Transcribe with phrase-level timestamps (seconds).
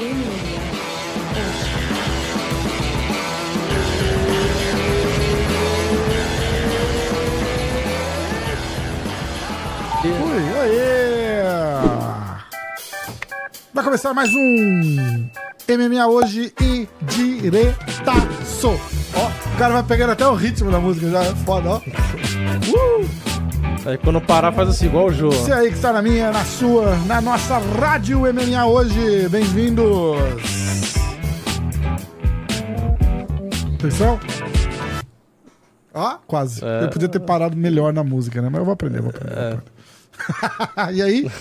[0.00, 0.06] Ui,
[10.60, 11.42] aê!
[13.74, 15.28] Vai começar mais um
[15.68, 18.68] MMA hoje e diretaço.
[18.68, 21.80] Ó, o cara vai pegando até o ritmo da música já, é foda, ó.
[23.86, 25.34] Aí quando parar faz assim, igual o jogo.
[25.34, 30.16] Você aí que está na minha, na sua, na nossa rádio MMA hoje, bem-vindos!
[33.78, 34.18] Atenção!
[35.94, 36.64] Ó, quase.
[36.64, 36.84] É.
[36.84, 38.48] Eu podia ter parado melhor na música, né?
[38.50, 39.32] Mas eu vou aprender, vou aprender.
[39.32, 39.50] É.
[39.50, 39.60] Vou
[40.60, 40.94] aprender.
[40.98, 41.30] e aí?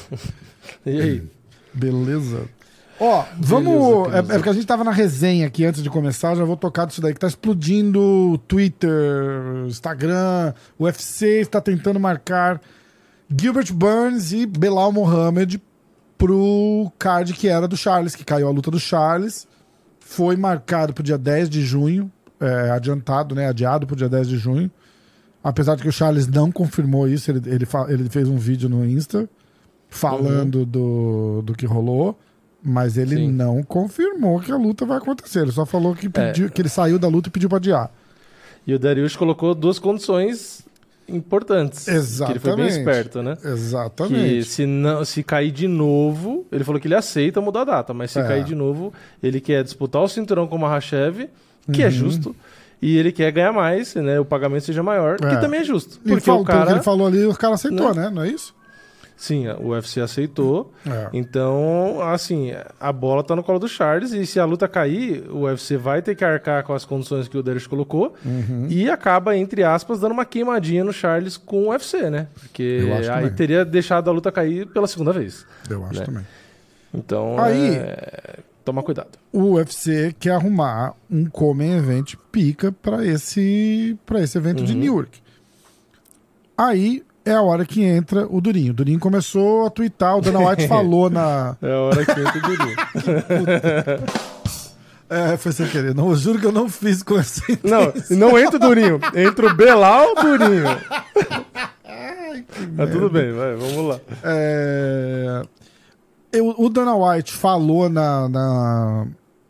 [0.86, 1.24] E aí?
[1.74, 2.46] Beleza.
[3.00, 4.08] Ó, vamos.
[4.08, 6.58] Beleza, é, é porque a gente tava na resenha aqui antes de começar, já vou
[6.58, 8.92] tocar disso daí, que tá explodindo Twitter,
[9.68, 12.60] Instagram, o UFC está tentando marcar
[13.30, 15.62] Gilbert Burns e Belal Mohamed
[16.18, 19.48] pro card que era do Charles, que caiu a luta do Charles.
[20.00, 23.48] Foi marcado pro dia 10 de junho, é, adiantado, né?
[23.48, 24.72] Adiado pro dia 10 de junho.
[25.44, 28.86] Apesar de que o Charles não confirmou isso, ele, ele, ele fez um vídeo no
[28.86, 29.30] Insta
[29.90, 32.18] falando do, do que rolou,
[32.70, 33.32] mas ele Sim.
[33.32, 35.40] não confirmou que a luta vai acontecer.
[35.44, 37.90] Ele só falou que, pediu, que ele saiu da luta e pediu pra adiar.
[38.68, 40.68] E o Darius colocou duas condições
[41.08, 41.86] importantes.
[41.86, 42.00] Que ele
[42.40, 42.70] foi bem Exatamente.
[42.80, 43.38] esperto, né?
[43.42, 44.44] Que Exatamente.
[44.44, 48.12] se, não, se cair de novo, ele falou que ele aceita mudar a data, mas
[48.12, 48.24] se É.
[48.28, 48.92] cair de novo,
[49.24, 51.30] ele quer disputar o cinturão com o Mahashev,
[51.72, 51.92] que é Uhum.
[51.92, 52.36] justo,
[52.82, 54.20] e ele quer ganhar mais, né?
[54.20, 55.30] O pagamento seja maior, É.
[55.30, 55.98] que também é justo.
[56.06, 56.72] E Porque fal- o pelo que cara.
[56.76, 58.04] ele falou ali, o cara aceitou, Né?
[58.04, 58.10] né?
[58.10, 58.54] Não é isso?
[59.20, 60.72] Sim, o UFC aceitou.
[60.86, 61.10] É.
[61.12, 65.40] Então, assim, a bola tá no colo do Charles e se a luta cair, o
[65.46, 68.68] UFC vai ter que arcar com as condições que o Darius colocou Uhum.
[68.70, 72.28] e acaba, entre aspas, dando uma queimadinha no Charles com o UFC, né?
[72.40, 73.34] Porque aí também.
[73.34, 75.48] teria deixado a luta cair pela segunda vez.
[75.68, 76.06] Eu acho Né?
[76.06, 76.28] também.
[76.94, 79.10] Então, Aí- é, toma cuidado.
[79.34, 84.80] O UFC quer arrumar um Comen Event pica pra esse, pra esse evento de Uhum.
[84.80, 85.20] Newark.
[86.58, 88.72] Aí é a hora que entra o Durinho.
[88.72, 91.56] O Durinho começou a twittar, o Dana White falou na.
[91.62, 92.76] É a hora que entra o Durinho.
[95.10, 95.96] É, foi sem querer.
[95.96, 99.48] Não, eu juro que eu não fiz com essa Não, não entra o Durinho, entra
[99.48, 100.66] o Belal Durinho.
[102.76, 104.00] Mas tudo bem, vai, vamos lá.
[104.24, 105.42] É,
[106.34, 109.08] eu- o Dana White falou na, na,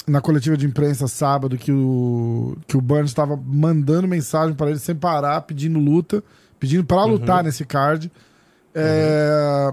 [0.08, 4.78] na coletiva de imprensa sábado que o, que o Burns estava mandando mensagem para ele
[4.80, 6.24] sem parar, pedindo luta,
[6.59, 8.12] pedindo para lutar nesse card.
[8.73, 9.72] É,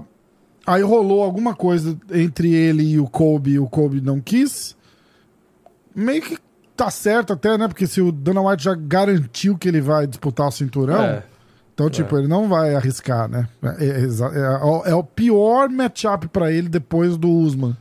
[0.67, 4.75] Aí rolou alguma coisa entre ele e o Kobe, e o Kobe não quis.
[5.95, 6.39] Meio que
[6.75, 7.67] tá certo até, né?
[7.67, 11.03] Porque se o Dana White já garantiu que ele vai disputar o cinturão.
[11.03, 11.23] É.
[11.73, 13.47] Então, tipo, ele não vai arriscar, né?
[13.61, 17.77] É, é é o- é o pior matchup pra ele depois do Usman.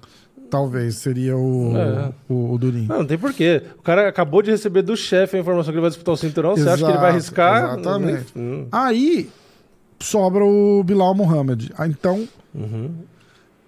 [0.51, 2.13] Talvez seria o, É.
[2.29, 2.87] o, o Durinho.
[2.89, 3.63] Não, não tem porquê.
[3.79, 6.57] O cara acabou de receber do chefe a informação que ele vai disputar o cinturão.
[6.57, 7.79] Você acha que ele vai Exato, arriscar?
[7.79, 8.27] exatamente.
[8.37, 9.29] Hum, Aí
[10.01, 11.71] sobra o Bilal Muhammad.
[11.77, 12.29] Ah, Então.
[12.55, 12.91] uhum.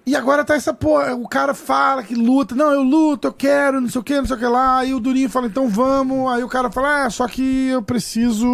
[0.08, 1.16] E agora tá essa porra.
[1.16, 2.54] O cara fala que luta.
[2.54, 4.78] Não, eu luto, eu quero, não sei o que, não sei o que lá.
[4.78, 6.30] Aí o Durinho fala, então vamos.
[6.30, 8.46] Aí o cara fala, é, só que eu preciso.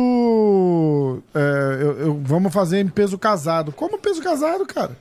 [1.34, 3.70] é, eu, eu- vamos fazer em peso casado.
[3.72, 4.96] Como peso casado, cara?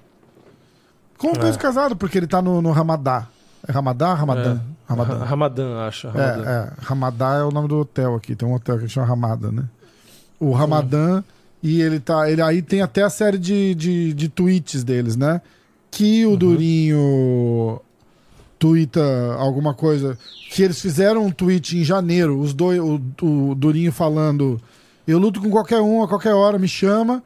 [1.22, 1.40] Como É.
[1.40, 1.96] peso casado?
[1.96, 3.28] Porque ele tá no, no Ramadá.
[3.68, 4.14] É Ramadá?
[4.14, 4.56] Ramadã?
[4.56, 4.90] É.
[4.90, 5.18] Ramadã.
[5.20, 6.08] Ra- Ramadã, acho.
[6.10, 6.44] Ramadã.
[6.46, 6.72] É, é.
[6.82, 8.36] Ramadã é o nome do hotel aqui.
[8.36, 9.64] Tem um hotel que chama Ramada, né?
[10.40, 11.24] O Ramadã.
[11.64, 12.30] E ele tá.
[12.30, 15.42] Ele aí tem até a série de, de, de tweets deles, né?
[15.92, 17.80] Que o Durinho
[18.58, 19.02] twitta
[19.38, 20.18] alguma coisa.
[20.52, 24.60] Que eles fizeram um tweet em janeiro, os dois, o, o Durinho falando:
[25.08, 27.24] Eu luto com qualquer um a qualquer hora, me chama.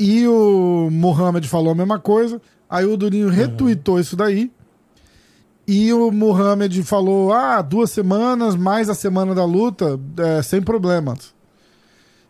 [0.00, 2.40] E o Mohamed falou a mesma coisa.
[2.68, 4.50] Aí o Durinho retweetou isso daí.
[5.66, 11.34] E o Mohamed falou: ah, duas semanas, mais a semana da luta, é, sem problemas.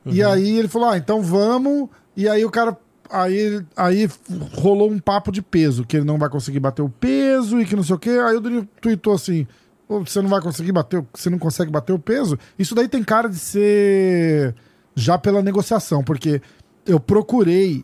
[0.04, 1.88] E aí ele falou: ah, então vamos.
[2.16, 2.76] E aí o cara.
[3.10, 4.06] Aí, aí
[4.52, 7.74] rolou um papo de peso, que ele não vai conseguir bater o peso e que
[7.74, 8.10] não sei o quê.
[8.10, 9.46] Aí o Durinho tweetou assim:
[9.88, 12.38] "Ô, você não vai conseguir bater, você não consegue bater o peso?
[12.58, 14.54] Isso daí tem cara de ser
[14.94, 16.42] já pela negociação, porque
[16.84, 17.82] eu procurei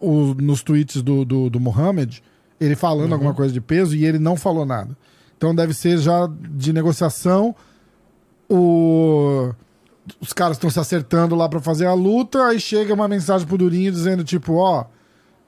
[0.00, 2.22] o- nos tweets do, do, do Mohamed,
[2.60, 4.96] ele falando alguma coisa de peso e ele não falou nada.
[5.36, 7.54] Então deve ser já de negociação.
[8.48, 9.50] O...
[10.20, 13.56] Os caras estão se acertando lá pra fazer a luta, aí chega uma mensagem pro
[13.56, 14.86] Durinho dizendo, tipo, ó.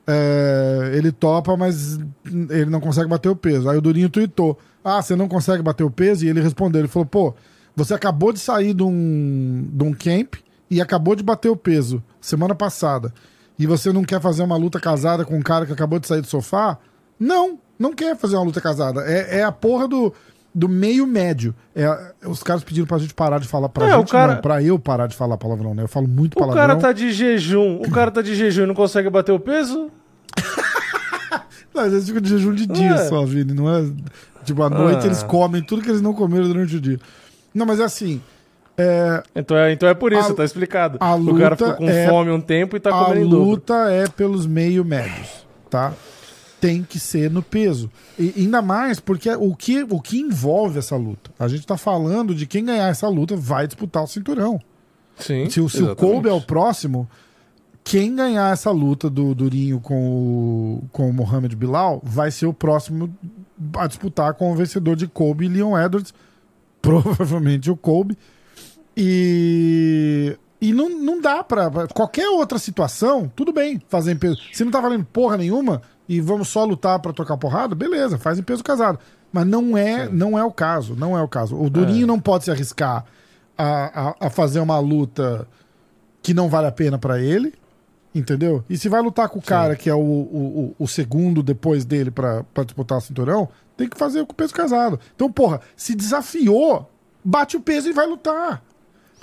[0.06, 3.68] é, ele topa, mas ele não consegue bater o peso.
[3.68, 6.24] Aí o Durinho tweetou: Ah, você não consegue bater o peso?
[6.24, 7.34] E ele respondeu: ele falou, pô,
[7.74, 10.34] você acabou de sair de um, de um camp
[10.70, 13.12] e acabou de bater o peso semana passada.
[13.58, 16.20] E você não quer fazer uma luta casada com um cara que acabou de sair
[16.20, 16.78] do sofá?
[17.18, 19.02] Não, não quer fazer uma luta casada.
[19.06, 20.12] É, é a porra do,
[20.54, 21.54] do meio médio.
[21.74, 21.86] É,
[22.26, 24.62] os caras pediram pra gente parar de falar pra É, gente, o cara- não, pra
[24.62, 25.82] eu parar de falar palavrão, né?
[25.84, 26.60] Eu falo muito O palavrão.
[26.66, 29.90] cara tá de jejum, o cara tá de jejum e não consegue bater o peso?
[31.74, 33.08] Não, eles ficam de jejum de dia É.
[33.08, 33.54] só, Vini.
[33.54, 33.82] Não é.
[34.44, 35.06] Tipo, à noite Ah.
[35.06, 37.00] eles comem tudo que eles não comeram durante o dia.
[37.54, 38.20] Não, mas é assim.
[38.76, 40.96] É, Então é, então é por isso, A- tá explicado.
[41.00, 43.44] a o cara ficou com é- fome um tempo e tá a comendo em dobro.
[43.50, 45.92] luta é pelos meio médios, tá?
[46.60, 47.90] Tem que ser no peso.
[48.18, 51.30] E ainda mais porque o que, o que envolve essa luta?
[51.38, 54.60] A gente tá falando de quem ganhar essa luta vai disputar o cinturão.
[55.18, 55.94] Sim, Se, o- se o.
[55.94, 57.08] Kobe é o próximo,
[57.84, 62.54] quem ganhar essa luta do Durinho com o, com o Mohamed Bilal vai ser o
[62.54, 63.12] próximo
[63.76, 66.14] a disputar com o vencedor de Kobe e Leon Edwards.
[66.80, 68.16] Provavelmente o Kobe.
[68.96, 70.36] E.
[70.60, 74.38] E não, não dá pra, pra- Qualquer outra situação, tudo bem, fazer em peso.
[74.52, 78.38] Se não tá valendo porra nenhuma e vamos só lutar pra trocar porrada, beleza, faz
[78.38, 78.96] em peso casado.
[79.32, 81.56] Mas não é, não é o caso, não é o caso.
[81.60, 83.04] O Durinho não pode se arriscar
[83.58, 85.48] a, a, a fazer uma luta
[86.22, 87.54] que não vale a pena pra ele,
[88.14, 88.62] entendeu?
[88.70, 92.12] E se vai lutar com o cara que é o, o, o- segundo depois dele
[92.12, 95.00] pra disputar o cinturão, tem que fazer com o peso casado.
[95.16, 96.88] Então, porra, se desafiou,
[97.24, 98.62] bate o peso e vai lutar.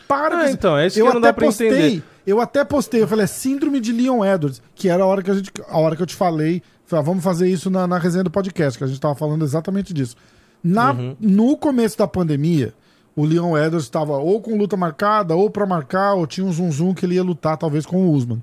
[0.09, 0.53] Para Ah, com isso.
[0.55, 2.03] então, é isso eu que não até dá pra postei, entender.
[2.25, 5.29] Eu até postei, eu falei, é síndrome de Leon Edwards, que era a hora que,
[5.31, 7.97] a gente, a hora que eu te falei, falei, ah, vamos fazer isso na, na
[7.99, 10.15] resenha do podcast, que a gente tava falando exatamente disso.
[10.63, 11.15] Na, Uhum.
[11.19, 12.73] No começo da pandemia,
[13.15, 16.71] o Leon Edwards estava ou com luta marcada, ou pra marcar, ou tinha um zum
[16.71, 18.41] zum que ele ia lutar talvez com o Usman.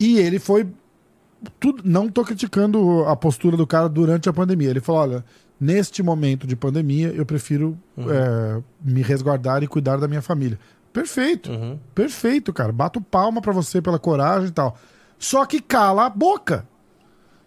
[0.00, 0.66] E ele foi.
[1.60, 4.70] Tudo, não tô criticando a postura do cara durante a pandemia.
[4.70, 5.24] Ele falou: olha,
[5.60, 10.58] neste momento de pandemia, eu prefiro é, me resguardar e cuidar da minha família.
[10.92, 11.50] Perfeito.
[11.50, 11.78] Uhum.
[11.94, 12.72] Perfeito, cara.
[12.72, 14.78] Bato palma pra você pela coragem e tal.
[15.18, 16.66] Só que cala a boca.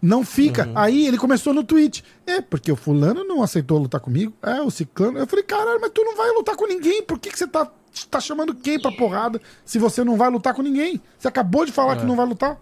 [0.00, 0.66] Não fica.
[0.66, 0.72] Uhum.
[0.76, 2.04] Aí ele começou no tweet.
[2.26, 4.32] É, porque o fulano não aceitou lutar comigo.
[4.42, 5.18] É, o ciclano.
[5.18, 7.02] Eu falei, caralho, mas tu não vai lutar com ninguém.
[7.02, 7.70] Por que, que você tá,
[8.10, 11.00] tá chamando quem pra porrada se você não vai lutar com ninguém?
[11.18, 12.58] Você acabou de falar que não vai lutar.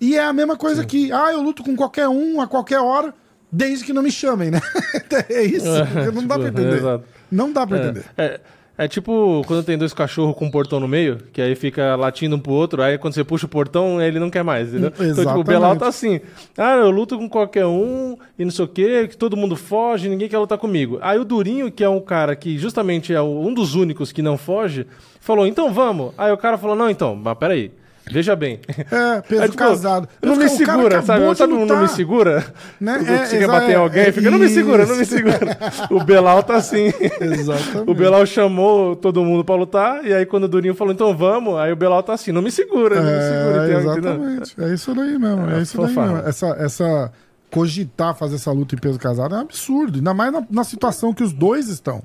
[0.00, 3.14] E é a mesma coisa que, ah, eu luto com qualquer um, a qualquer hora,
[3.54, 4.60] desde que não me chamem, né?
[5.30, 5.66] é isso.
[6.12, 6.76] não dá pra Tipo, entender.
[6.76, 7.04] exato.
[7.30, 8.04] Não dá pra É, entender.
[8.18, 8.40] é,
[8.76, 12.34] é tipo quando tem dois cachorros com um portão no meio, que aí fica latindo
[12.36, 14.88] um pro outro, aí quando você puxa o portão, ele não quer mais, entendeu?
[14.88, 15.46] Então, tipo, o exatamente.
[15.46, 16.20] Belal tá assim,
[16.58, 20.08] ah, eu luto com qualquer um e não sei o quê, que todo mundo foge,
[20.08, 20.98] ninguém quer lutar comigo.
[21.00, 24.36] Aí o Durinho, que é um cara que justamente é um dos únicos que não
[24.36, 24.86] foge,
[25.20, 26.12] falou, então vamos.
[26.18, 27.70] Aí o cara falou, não, então, mas peraí,
[28.10, 28.60] veja bem.
[28.68, 30.08] É, peso Aí, tipo, casado.
[30.22, 31.28] Não me segura, sabe?
[31.28, 32.44] de Sabe um não me segura?
[32.80, 33.00] Né?
[33.06, 35.58] É, quer bater em é, alguém, é fica, não me segura, não me segura.
[35.90, 36.92] o Belal tá assim.
[37.20, 37.90] Exatamente.
[37.90, 41.58] O Belal chamou todo mundo pra lutar, e aí quando o Durinho falou, então vamos,
[41.58, 43.62] aí o Belal tá assim, não me segura, não me segura.
[43.62, 43.92] É, entendeu?
[43.92, 44.12] Entendeu?
[44.12, 44.54] exatamente.
[44.60, 45.50] É isso daí mesmo.
[45.50, 46.16] É, É, isso daí mesmo.
[46.18, 47.12] Essa, essa
[47.54, 49.98] cogitar fazer essa luta em peso casado é um absurdo.
[49.98, 52.02] Ainda mais na, na situação que os dois estão.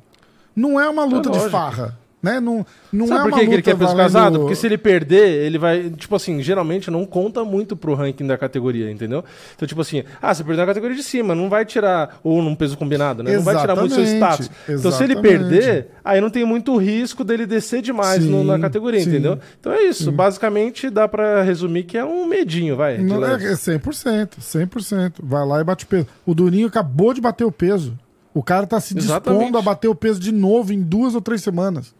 [0.56, 1.50] Não é uma luta de lógico.
[1.50, 1.99] farra.
[2.21, 2.38] Né?
[2.42, 4.39] Não, não Sabe é por que, que ele quer peso valendo- casado?
[4.39, 5.89] Porque se ele perder, ele vai.
[5.89, 9.24] Tipo assim, geralmente não conta muito pro ranking da categoria, entendeu?
[9.56, 12.19] Então, tipo assim, ah, você perdeu na categoria de cima, não vai tirar.
[12.21, 13.36] Ou num peso combinado, né?
[13.38, 14.51] Não vai tirar muito seu Exatamente, status.
[14.80, 15.50] Então, se ele exatamente.
[15.50, 19.10] perder, aí não tem muito risco dele descer demais no- na Sim, categoria, sim.
[19.12, 19.39] entendeu?
[19.57, 20.12] Então é isso.
[20.12, 22.98] Basicamente, dá pra resumir que é um medinho, vai.
[22.98, 23.45] Não, é, leve.
[23.45, 25.13] é 100%, 100%.
[25.24, 26.07] Vai lá e bate peso.
[26.25, 27.98] O Durinho acabou de bater o peso.
[28.33, 29.57] O cara tá se dispondo Exatamente.
[29.57, 31.97] a bater o peso de novo em duas ou três semanas.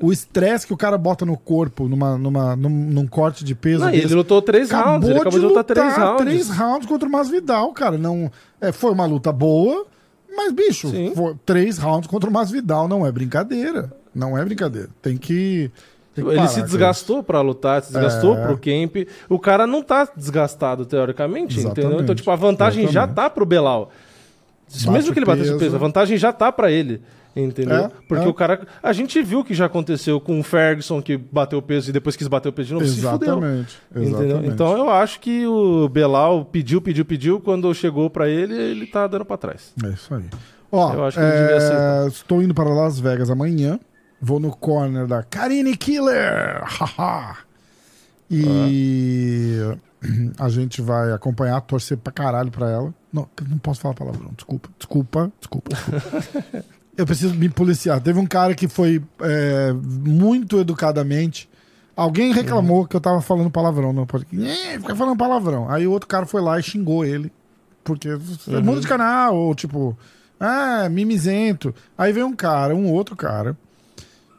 [0.00, 3.84] O estresse que o cara bota no corpo numa, numa, num, num corte de peso.
[3.84, 5.08] Não, desse, ele lutou três rounds.
[5.08, 6.22] Ele acabou de lutar três rounds.
[6.24, 7.96] três rounds contra o Masvidal, cara.
[7.96, 8.30] Não,
[8.60, 9.86] é, foi uma luta boa,
[10.36, 13.90] mas, bicho, foi três rounds contra o Masvidal não é brincadeira.
[14.14, 14.88] Não é brincadeira.
[15.00, 15.70] Tem que.
[16.14, 18.42] tem que Ele parar se desgastou pra lutar, se desgastou É.
[18.46, 19.08] pro camp.
[19.28, 21.80] O cara não tá desgastado, teoricamente, Exatamente.
[21.86, 22.02] entendeu?
[22.02, 23.14] Então, tipo, a vantagem já Exatamente.
[23.16, 23.90] tá pro Belal.
[24.90, 25.58] Mesmo que ele batesse peso.
[25.58, 27.00] peso, a vantagem já tá pra ele.
[27.36, 27.84] Entendeu?
[27.84, 28.28] É, Porque é.
[28.28, 28.66] o cara.
[28.82, 31.92] A gente viu o que já aconteceu com o Ferguson, que bateu o peso e
[31.92, 32.86] depois quis bater o peso de novo.
[32.86, 33.10] Se fudeu.
[33.10, 33.78] Exatamente.
[33.94, 34.20] Entendeu?
[34.20, 34.48] exatamente.
[34.54, 37.40] Então eu acho que o Belal pediu, pediu, pediu.
[37.40, 39.72] Quando chegou pra ele, ele tá dando pra trás.
[39.84, 40.24] É isso aí.
[40.70, 43.78] Ó, Eu acho que é, estou indo para Las Vegas amanhã.
[44.20, 46.62] Vou no corner da Karine Killer.
[46.64, 47.36] Haha.
[48.30, 49.60] e
[50.38, 52.94] a gente vai acompanhar, torcer pra caralho pra ela.
[53.12, 54.30] Não, não posso falar palavrão.
[54.34, 55.70] Desculpa, desculpa, desculpa.
[55.74, 56.64] desculpa.
[56.98, 58.00] Eu preciso me policiar.
[58.00, 61.48] Teve um cara que foi é, muito educadamente.
[61.96, 64.48] Alguém reclamou que eu tava falando palavrão no podcast.
[64.68, 65.70] É, fica falando palavrão.
[65.70, 67.32] Aí o outro cara foi lá e xingou ele.
[67.84, 68.62] Porque Uhum.
[68.62, 69.96] muda de canal, ou tipo,
[70.38, 71.74] ah, mimizento.
[71.96, 73.56] Aí veio um cara, um outro cara,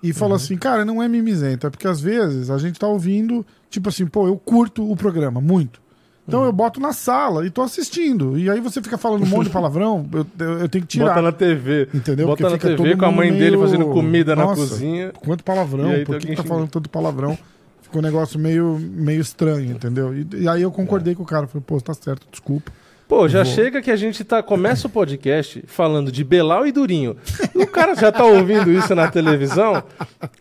[0.04, 3.46] e falou assim: cara, não é mimizento, é porque às vezes a gente tá ouvindo,
[3.70, 5.82] tipo assim, pô, eu curto o programa muito.
[6.30, 8.38] Então eu boto na sala e tô assistindo.
[8.38, 11.08] E aí você fica falando um monte de palavrão, eu, eu, eu tenho que tirar.
[11.10, 11.90] Bota na TV.
[11.94, 12.28] Entendeu?
[12.28, 15.12] Bota Porque na TV com a mãe mundo dele meio- fazendo comida na Nossa, cozinha.
[15.20, 17.38] Quanto palavrão, aí por que, que tá falando tanto palavrão?
[17.82, 20.16] Ficou um negócio meio, meio estranho, entendeu?
[20.16, 22.72] E, e aí eu concordei com o cara, falei, pô, tá certo, desculpa.
[23.10, 23.54] Pô, já Vou.
[23.56, 24.44] chega que a gente tá.
[24.44, 27.18] Começa o podcast falando de Belau e Durinho.
[27.56, 29.82] O cara já tá ouvindo isso na televisão,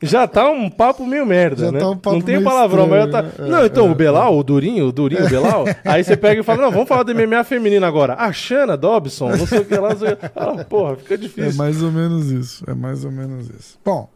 [0.02, 1.78] já tá um papo meio merda, Já né?
[1.80, 3.26] tá um papo não tem palavrão, mas já tá.
[3.26, 3.56] estranho, né?
[3.56, 5.64] Não, É, então, é, o Belau, o Durinho, o Durinho, o Belau.
[5.82, 8.12] Aí você pega e fala: não, vamos falar do MMA feminino agora.
[8.18, 9.88] A Xana Dobson, não sei o que lá.
[9.88, 11.54] não sei Ah, porra, fica É difícil.
[11.54, 12.64] mais ou menos isso.
[12.68, 13.78] É mais ou menos isso.
[13.82, 14.10] Bom,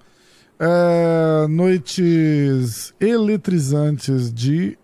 [0.61, 4.77] é, noites eletrizantes de.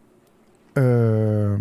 [0.74, 1.56] é,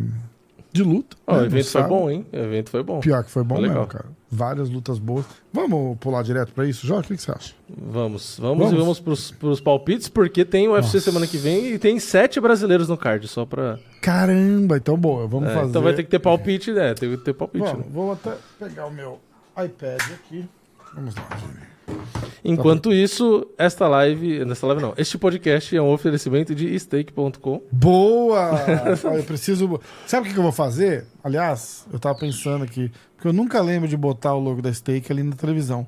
[0.78, 1.18] de luta.
[1.28, 2.26] Ó, né, o no evento foi bom, hein?
[2.32, 3.00] O evento foi bom.
[3.00, 3.88] Pior que foi bom Foi mesmo, legal.
[3.88, 4.06] cara.
[4.30, 5.26] Várias lutas boas.
[5.54, 7.00] Vamos pular direto pra isso, Jó?
[7.00, 7.54] O que, que você acha?
[7.70, 8.74] Vamos, vamos, Vamos?
[8.74, 11.12] e vamos pros, pros palpites, porque tem o UFC Nossa.
[11.12, 13.80] semana que vem e tem sete brasileiros no card, só pra.
[14.02, 15.70] Caramba, então boa, vamos É, fazer.
[15.70, 16.94] então vai ter que ter palpite, né?
[16.94, 17.64] Tem que ter palpite.
[17.66, 17.92] Vamos, né?
[17.92, 19.20] vou até pegar o meu
[19.58, 20.46] iPad aqui.
[20.94, 22.08] Vamos lá, Jimmy.
[22.44, 24.46] Enquanto isso, esta live.
[24.46, 24.94] Nesta live não.
[24.98, 27.62] Este podcast é um oferecimento de steak.com.
[27.72, 28.52] Boa!
[29.16, 29.80] Eu preciso.
[30.06, 31.06] Sabe o que eu vou fazer?
[31.24, 35.12] Aliás, eu tava pensando aqui, porque eu nunca lembro de botar o logo da Steak
[35.12, 35.86] ali na televisão.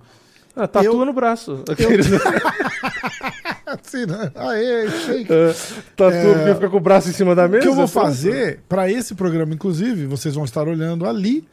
[0.56, 1.63] Ah, tatua Eu- no braço.
[1.70, 2.08] Aqueles-
[3.65, 4.32] Assim, né?
[4.36, 5.32] Aê, Steak!
[5.32, 5.53] É,
[5.96, 6.34] tatua É.
[6.34, 7.62] porque fica com o braço em cima da O mesa.
[7.63, 11.48] que eu vou fazer, pra esse programa, inclusive, vocês vão estar olhando ali.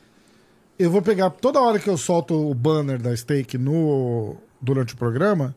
[0.79, 4.37] Eu vou pegar toda hora que eu solto o banner da Steak no,
[4.67, 5.55] durante o programa,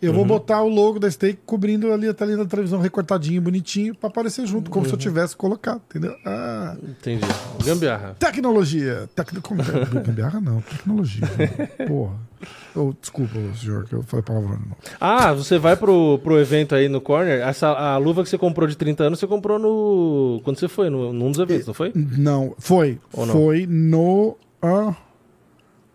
[0.00, 0.16] eu Uhum.
[0.18, 4.08] vou botar o logo da Steak cobrindo ali a telinha da televisão, recortadinho, bonitinho, pra
[4.08, 4.88] aparecer junto, como Uhum.
[4.88, 6.12] se eu tivesse colocado, entendeu?
[6.26, 7.22] Ah, Entendi.
[7.64, 8.16] Gambiarra.
[8.18, 9.08] tecnologia.
[9.14, 9.28] Tec...
[9.42, 9.64] Como é?
[10.02, 11.22] Gambiarra não, tecnologia.
[11.86, 12.14] Porra.
[12.74, 14.58] Oh, desculpa, senhor, que eu falei palavrão.
[15.00, 17.40] Ah, você vai pro, pro evento aí no corner.
[17.40, 20.40] Essa, a luva que você comprou de 30 anos, você comprou no.
[20.42, 20.90] Quando você foi?
[20.90, 21.92] No, num dos eventos, não foi?
[21.94, 22.98] Não, foi.
[23.16, 23.26] Não?
[23.28, 24.36] Foi no.
[24.60, 24.92] ah,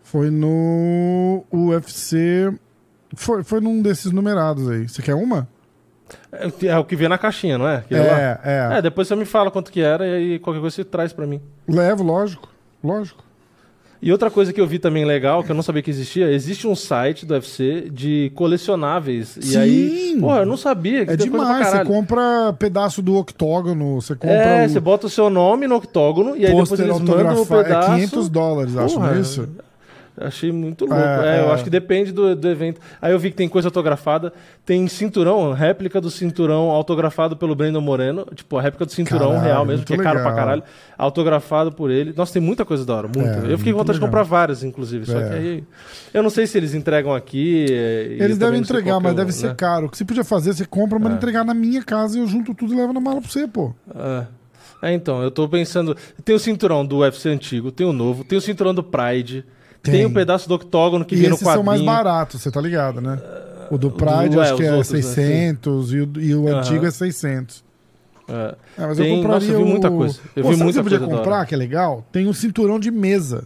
[0.07, 2.49] foi no UFC.
[3.13, 4.87] Foi, foi num desses numerados aí.
[4.87, 5.47] Você quer uma?
[6.31, 7.77] É, é o que vem na caixinha, não é?
[7.77, 8.19] Aquele lá?
[8.19, 10.85] É, é, É, depois você me fala quanto que era e aí qualquer coisa você
[10.85, 11.41] traz pra mim.
[11.67, 12.47] Levo, lógico.
[12.81, 13.21] Lógico.
[14.01, 16.67] E outra coisa que eu vi também legal, que eu não sabia que existia, existe
[16.67, 19.35] um site do UFC de colecionáveis.
[19.37, 19.57] E Sim!
[19.57, 21.67] aí, porra, eu não sabia que É demais.
[21.67, 25.75] Você compra pedaço do octógono, você compra É, o você bota o seu nome no
[25.75, 27.63] octógono e aí depois eles mandam o autografado.
[27.63, 27.91] pedaço.
[27.91, 29.49] É 500 dólares, acho, Porra, não é isso?
[30.19, 30.99] Achei muito louco.
[30.99, 31.53] É, É, eu é.
[31.53, 32.81] acho que depende do, do evento.
[33.01, 34.33] Aí eu vi que tem coisa autografada.
[34.65, 38.25] Tem cinturão, réplica do cinturão autografado pelo Brandon Moreno.
[38.33, 40.35] Tipo, a réplica do cinturão Caralho, real mesmo, que é caro pra legal.
[40.35, 40.63] caralho.
[40.97, 42.13] Autografado por ele.
[42.17, 43.47] Nossa, tem muita coisa da hora, muita.
[43.47, 44.07] É, eu fiquei com vontade de legal.
[44.09, 45.05] comprar várias, inclusive.
[45.05, 45.29] Só É.
[45.29, 45.63] que aí.
[46.13, 47.65] Eu não sei se eles entregam aqui.
[47.69, 49.55] é, eu Eles devem entregar, que mas é o- deve ser né?
[49.55, 49.85] caro.
[49.85, 51.15] O que você podia fazer, você compra, mas É.
[51.15, 53.73] entregar na minha casa e eu junto tudo e levo na mala pra você, pô.
[53.95, 54.25] É.
[54.81, 55.95] É, então, eu tô pensando.
[56.23, 59.43] Tem o cinturão do UFC antigo, tem o novo, tem o cinturão do Pride,
[59.91, 60.05] tem, Tem.
[60.05, 61.85] um pedaço do octógono que e vem no esses são mais quadrinho.
[62.03, 63.19] baratos, você tá ligado, né?
[63.69, 66.35] O do Pride do- é, acho que os é outros, né, 600 e o, e
[66.35, 66.59] o Aham.
[66.59, 67.63] antigo é 600.
[68.29, 68.55] É.
[68.77, 69.97] É, mas Tem- eu compraria nossa, eu vi muita o...
[69.97, 70.19] coisa.
[70.35, 72.05] Eu Pô, vi o que muita você podia comprar, que é legal?
[72.11, 73.45] Tem um cinturão de mesa.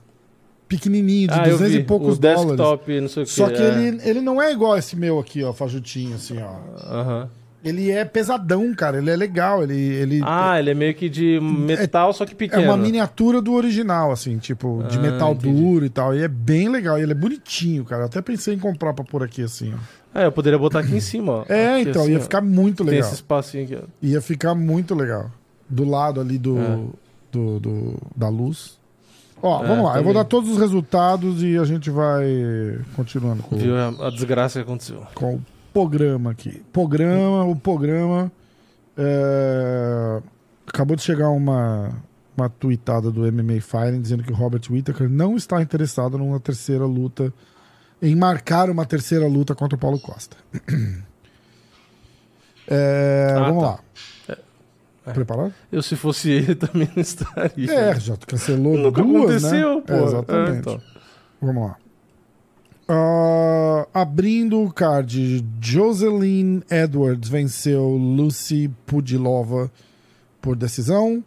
[0.67, 1.79] Pequenininho, de ah, eu 200 vi.
[1.79, 2.45] e poucos o dólares.
[2.48, 3.31] desktop, não sei o que.
[3.31, 3.65] Só que é.
[3.88, 6.55] ele, ele não é igual esse meu aqui, ó, fajutinho, assim, ó.
[6.89, 7.29] Aham.
[7.63, 8.98] Ele é pesadão, cara.
[8.98, 9.62] Ele é legal.
[9.63, 12.63] Ele, ele Ah, ele é meio que de metal, só que é pequeno.
[12.63, 15.62] uma miniatura do original, assim, tipo, de Ah, metal entendi.
[15.62, 16.15] duro e tal.
[16.15, 16.98] E é bem legal.
[16.98, 18.01] E ele é bonitinho, cara.
[18.03, 20.20] Eu até pensei em comprar pra pôr aqui, assim, ó.
[20.20, 21.46] É, eu poderia botar aqui em cima, ó.
[21.48, 23.06] É, Aqui, então, assim, ia ficar muito Tem legal.
[23.08, 23.84] esse espacinho aqui, ó.
[24.01, 25.32] Ia ficar muito legal.
[25.70, 26.80] Do lado ali do, É.
[27.32, 28.77] do, do- da luz.
[29.41, 29.91] Ó, É, vamos lá.
[29.91, 30.13] Eu vou também.
[30.15, 32.25] dar todos os resultados e a gente vai
[32.96, 35.01] continuando com, Viu a desgraça que aconteceu.
[35.15, 35.41] com o
[35.74, 36.62] programa aqui.
[36.72, 38.32] Programa, o programa.
[38.98, 40.22] é,
[40.68, 41.90] Acabou de chegar uma,
[42.38, 46.86] uma tweetada do MMA Fighting dizendo que o Robert Whittaker não está interessado numa terceira
[46.86, 47.34] luta,
[48.01, 50.38] em marcar uma terceira luta contra o Paulo Costa.
[52.68, 53.70] É, Ah, vamos tá.
[53.70, 55.13] lá.
[55.13, 55.54] Preparado?
[55.72, 57.74] Eu, se fosse ele, também não estaria.
[57.74, 59.82] É, já cancelou Nunca duas, aconteceu, né?
[59.86, 59.94] pô.
[59.94, 60.51] É, exatamente.
[60.51, 60.82] É, então.
[61.42, 61.75] Vamos lá.
[62.93, 69.71] Ah, abrindo o card, Jocelyn Edwards venceu Lucy Pudilova
[70.41, 71.24] por decisão.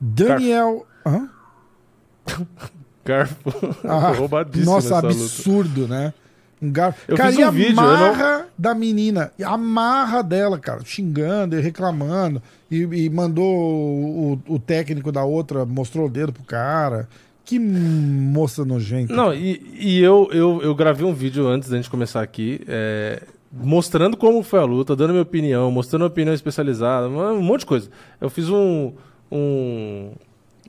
[0.00, 0.86] Daniel.
[1.04, 1.28] Hã?
[3.04, 3.34] Garfo.
[3.84, 4.12] Ah,
[4.64, 5.08] Nossa, essa luta.
[5.08, 6.14] absurdo, né?
[6.60, 6.94] Um gar...
[7.08, 11.58] Eu cara, fiz um a eu não- marra da menina, a marra dela, cara, xingando
[11.58, 12.40] e reclamando,
[12.70, 17.08] e, e mandou o, o técnico da outra, mostrou o dedo pro cara.
[17.44, 19.12] Que moça nojenta.
[19.12, 23.22] Não, e, e eu, eu, eu gravei um vídeo antes da gente começar aqui, é,
[23.52, 27.66] mostrando como foi a luta, dando minha opinião, mostrando a opinião especializada, um monte de
[27.66, 27.90] coisa.
[28.20, 28.92] Eu fiz um,
[29.30, 30.12] um,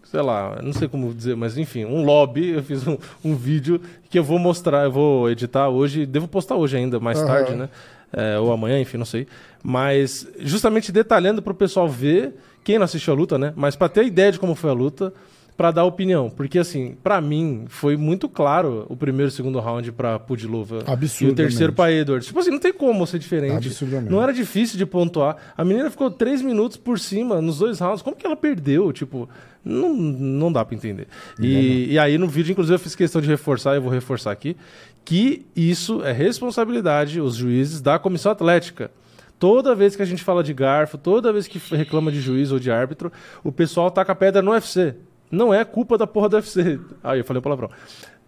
[0.03, 2.49] sei lá, não sei como dizer, mas enfim, um lobby.
[2.49, 6.55] Eu fiz um, um vídeo que eu vou mostrar, eu vou editar hoje, devo postar
[6.55, 7.27] hoje ainda, mais Aham.
[7.27, 7.69] tarde, né?
[8.11, 9.27] É, ou amanhã, enfim, não sei.
[9.63, 13.53] Mas justamente detalhando pro pessoal ver, quem não assistiu a luta, né?
[13.55, 15.11] Mas pra ter ideia de como foi a luta,
[15.55, 16.29] pra dar opinião.
[16.29, 20.83] Porque, assim, pra mim, foi muito claro o primeiro e segundo round pra Pudilova.
[21.29, 22.27] E o terceiro pra Edwards.
[22.27, 23.67] Tipo assim, não tem como ser diferente.
[23.67, 24.11] Absurdamente.
[24.11, 25.37] Não era difícil de pontuar.
[25.55, 28.01] A menina ficou três minutos por cima nos dois rounds.
[28.01, 28.91] Como que ela perdeu?
[28.91, 29.29] Tipo,
[29.63, 31.07] não, não dá pra entender.
[31.39, 34.57] E, e aí no vídeo, inclusive, eu fiz questão de reforçar, eu vou reforçar aqui,
[35.05, 38.91] que isso é responsabilidade, os juízes, da comissão atlética.
[39.39, 42.59] Toda vez que a gente fala de garfo, toda vez que reclama de juiz ou
[42.59, 43.11] de árbitro,
[43.43, 44.95] o pessoal taca pedra no UFC.
[45.33, 46.79] Não é culpa da porra do UFC.
[47.03, 47.71] Aí eu falei o palavrão.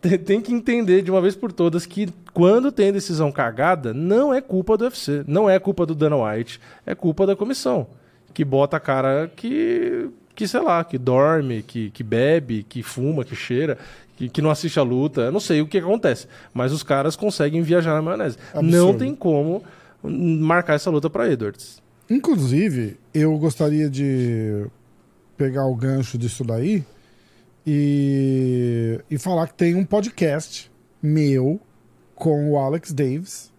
[0.01, 4.33] Tem, tem que entender de uma vez por todas que quando tem decisão cagada, não
[4.33, 5.23] é culpa do UFC.
[5.27, 6.59] Não é culpa do Dana White.
[6.83, 7.85] É culpa da comissão.
[8.33, 13.23] Que bota a cara que, que sei lá, que dorme, que, que bebe, que fuma,
[13.23, 13.77] que cheira,
[14.17, 15.21] que, que não assiste a luta.
[15.21, 16.27] Eu não sei o que acontece.
[16.55, 18.37] Mas os caras conseguem viajar na maionese.
[18.51, 18.71] Absurdo.
[18.71, 19.63] Não tem como
[20.03, 21.83] marcar essa luta para Edwards.
[22.09, 24.65] Inclusive, eu gostaria de
[25.37, 26.83] pegar o gancho disso daí
[27.65, 31.59] e, e falar que tem um podcast meu
[32.13, 33.51] com o Alex Davis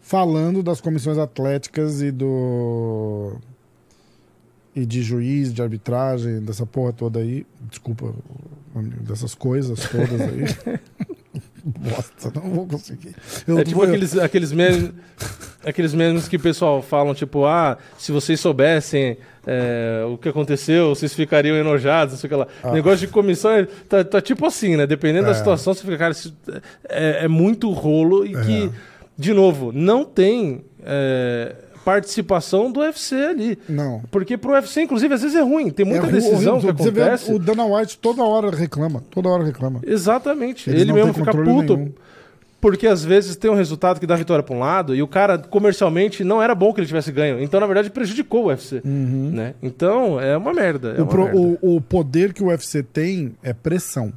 [0.00, 3.36] falando das comissões atléticas e do
[4.74, 7.44] e de juiz, de arbitragem, dessa porra toda aí.
[7.68, 8.14] Desculpa,
[9.02, 10.78] dessas coisas todas aí.
[11.68, 13.14] Bosta, não vou conseguir.
[13.46, 14.90] Eu é tipo vou- aqueles, aqueles memes.
[15.64, 20.90] aqueles memes que o pessoal falam, tipo, ah, se vocês soubessem é, o que aconteceu,
[20.94, 22.46] vocês ficariam enojados, não sei o que lá.
[22.62, 22.72] Ah.
[22.72, 24.86] Negócio de comissão é- tá, tá tipo assim, né?
[24.86, 25.34] Dependendo da É.
[25.34, 26.34] situação, você fica, cara, isso
[26.88, 28.70] é, é muito rolo e que, É.
[29.16, 31.54] de novo, não tem é,
[31.92, 33.58] participação do UFC ali.
[33.68, 34.02] Não.
[34.10, 35.70] Porque pro UFC, inclusive, às vezes é ruim.
[35.70, 36.74] Tem muita É decisão horrível.
[36.74, 37.32] que acontece.
[37.32, 39.02] o Dana White toda hora reclama.
[39.10, 39.80] Toda hora reclama.
[39.86, 40.68] Exatamente.
[40.68, 41.76] Eles Ele mesmo fica puto.
[41.76, 41.92] nenhum.
[42.60, 45.38] Porque às vezes tem um resultado que dá vitória pra um lado e o cara
[45.38, 47.40] comercialmente não era bom que ele tivesse ganho.
[47.40, 48.80] Então, na verdade, prejudicou o UFC.
[48.84, 49.54] Né?
[49.62, 50.88] Então, é uma merda.
[50.90, 50.98] É Uhum.
[50.98, 51.58] O, uma pro- merda.
[51.62, 54.12] o- o poder que o UFC tem é pressão.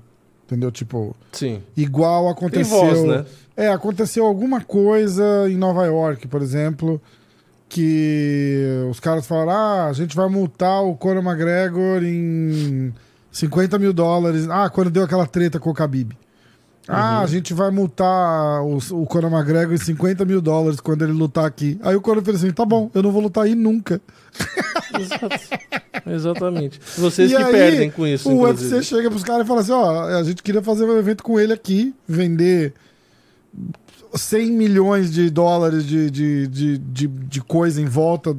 [0.47, 0.69] Entendeu?
[0.71, 1.61] Tipo, Sim.
[1.77, 2.77] igual Tem aconteceu.
[2.85, 3.25] voz, né?
[3.55, 6.99] É, aconteceu alguma coisa em Nova York, por exemplo,
[7.73, 12.93] que os caras falaram: ah, a gente vai multar o Conor McGregor em
[13.31, 14.47] 50 mil dólares.
[14.49, 16.11] Ah, quando deu aquela treta com o Khabib.
[16.87, 17.23] Ah, Uhum.
[17.23, 21.45] a gente vai multar o, o Conor McGregor em 50 mil dólares quando ele lutar
[21.45, 21.79] aqui.
[21.83, 24.01] Aí o Conor fez assim: tá bom, eu não vou lutar aí nunca.
[24.99, 25.29] Exato.
[26.09, 26.81] Exatamente.
[26.97, 28.73] Vocês E que aí, perdem com isso, O inclusive.
[28.75, 31.39] UFC chega pros caras e fala assim: ó, a gente queria fazer um evento com
[31.39, 32.73] ele aqui, vender
[34.13, 38.35] 100 milhões de dólares de, de, de, de, de coisa em volta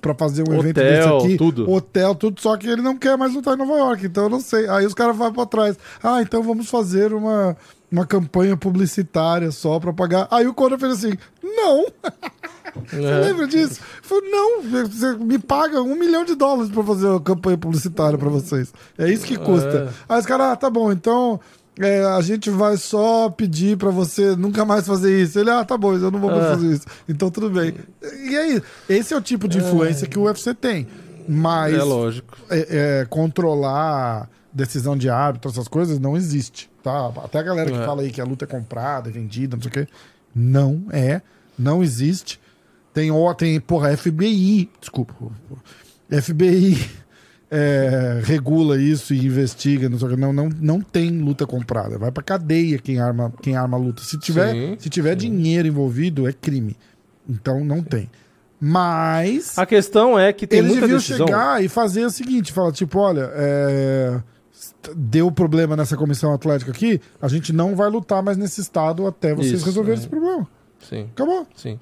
[0.00, 1.36] pra fazer um evento desse Hotel, aqui.
[1.36, 1.70] tudo.
[1.70, 4.40] Hotel, tudo, só que ele não quer mais lutar em Nova York, então eu não
[4.40, 4.68] sei.
[4.68, 5.78] Aí os caras vão pra trás.
[6.02, 7.56] Ah, então vamos fazer uma,
[7.90, 10.26] uma campanha publicitária só pra pagar.
[10.30, 11.86] Aí o Conor fez assim: não!
[12.88, 13.20] Você É.
[13.20, 13.80] lembra disso?
[14.00, 18.30] Falei, não, você me paga um milhão de dólares pra fazer uma campanha publicitária pra
[18.30, 18.72] vocês.
[18.96, 19.92] É isso que custa.
[20.08, 21.38] Aí os caras, ah, tá bom, então
[21.78, 25.38] é, a gente vai só pedir pra você nunca mais fazer isso.
[25.38, 26.50] Ele, ah, tá bom, eu não vou mais Ah.
[26.50, 26.86] fazer isso.
[27.08, 27.74] Então tudo bem.
[28.28, 30.86] E aí, esse é o tipo de influência que o UFC tem.
[31.28, 32.36] Mas É lógico.
[32.50, 36.68] é, é, controlar decisão de árbitro, essas coisas, não existe.
[36.82, 37.12] Tá?
[37.24, 37.86] Até a galera que É.
[37.86, 39.88] fala aí que a luta é comprada, é vendida, não sei o quê.
[40.34, 41.22] Não é,
[41.58, 42.40] não existe.
[42.92, 45.14] Tem, ó, tem porra, FBI, desculpa.
[46.10, 46.78] FBI
[47.54, 50.32] é, regula isso e investiga, não.
[50.32, 51.98] Não, não, tem luta comprada.
[51.98, 54.02] Vai pra cadeia quem arma, quem arma a luta.
[54.02, 56.74] Se tiver, Sim, se tiver dinheiro envolvido, é crime.
[57.28, 58.08] Então não tem.
[58.58, 61.26] Mas A questão é que tem eles muita deviam decisão.
[61.26, 64.18] chegar e fazer o seguinte: falar, tipo, olha, é,
[64.96, 69.34] deu problema nessa comissão atlética aqui, a gente não vai lutar mais nesse estado até
[69.34, 70.00] vocês Isso, resolverem é.
[70.00, 70.48] esse problema.
[70.88, 71.08] Sim.
[71.12, 71.46] Acabou.
[71.54, 71.78] Sim.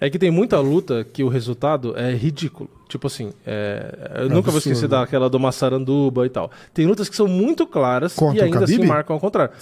[0.00, 2.70] É que tem muita luta que o resultado é ridículo.
[2.92, 4.58] Tipo assim, é, eu nunca vou absurdo.
[4.58, 6.50] esquecer daquela do Massaranduba e tal.
[6.74, 8.86] Tem lutas que são muito claras Contra e ainda assim Khabib?
[8.86, 9.54] marcam ao contrário.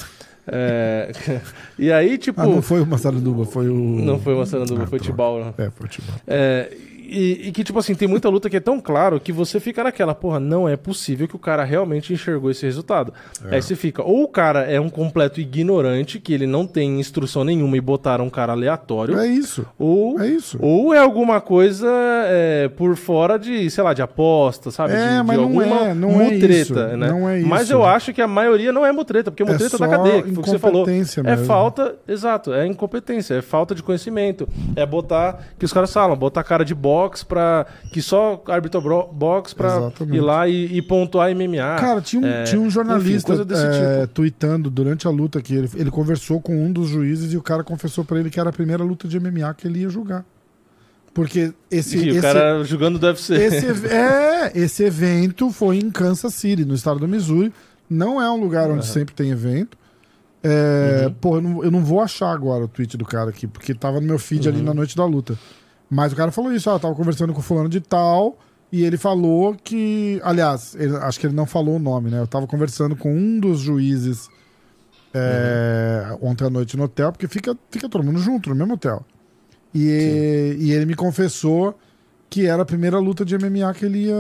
[0.49, 1.13] É,
[1.79, 2.41] e aí, tipo.
[2.41, 3.75] Ah, não foi o Massaranduba, foi o.
[3.75, 5.03] Não foi o Massaranduba, Ah, foi o.
[5.03, 5.45] Tibau.
[5.45, 5.55] né?
[5.59, 6.17] É, foi o Tibau.
[6.27, 6.77] É,
[7.11, 9.83] e, e que, tipo assim, tem muita luta que é tão claro que você fica
[9.83, 13.13] naquela, porra, não é possível que o cara realmente enxergou esse resultado.
[13.51, 13.57] É.
[13.57, 17.43] Aí você fica, ou o cara é um completo ignorante, que ele não tem instrução
[17.43, 19.67] nenhuma e botaram um cara aleatório, É isso.
[19.79, 20.57] ou É isso.
[20.61, 21.89] ou é alguma coisa
[22.27, 24.93] é, por fora de, sei lá, de aposta, sabe?
[24.95, 27.09] É, de, de mas não alguma é, não é mutreta, isso, né?
[27.09, 27.73] não é Mas isso.
[27.73, 30.39] eu acho que a maioria não é mutreta, porque mutreta só da cadeia, que foi
[30.39, 30.89] o que você falou.
[30.89, 31.45] É mesmo.
[31.47, 34.49] falta, exato, é incompetência, é falta de conhecimento.
[34.77, 37.67] É botar, que os caras falam, botar cara de bosta box pra.
[37.93, 40.17] que só arbitra bro- box pra Exatamente.
[40.17, 41.77] ir lá e, e pontuar MMA.
[41.81, 44.15] Cara, tinha um, É, tinha um enfim, jornalista desse é, tipo.
[44.15, 47.65] tweetando durante a luta que ele, ele conversou com um dos juízes e o cara
[47.65, 50.25] confessou pra ele que era a primeira luta de MMA que ele ia julgar.
[51.13, 53.35] Porque esse, E esse, o cara jogando do UFC.
[53.35, 57.53] esse, é, esse evento foi em Kansas City, no estado do Missouri.
[57.89, 58.93] Não é um lugar onde Aham.
[58.93, 59.77] sempre tem evento.
[60.43, 61.13] É, Uhum.
[61.21, 64.01] Pô, eu não, eu não vou achar agora o tweet do cara aqui, porque tava
[64.01, 64.65] no meu feed ali Uhum.
[64.65, 65.37] na noite da luta.
[65.91, 68.39] Mas o cara falou isso, ó, eu tava conversando com o fulano de tal,
[68.71, 70.21] e ele falou que.
[70.23, 72.21] Aliás, ele- acho que ele não falou o nome, né?
[72.21, 74.29] Eu tava conversando com um dos juízes
[75.13, 79.05] é, ontem à noite no hotel, porque fica, fica todo mundo junto no mesmo hotel.
[79.75, 81.77] E, e ele me confessou
[82.29, 84.15] que era a primeira luta de MMA que ele ia,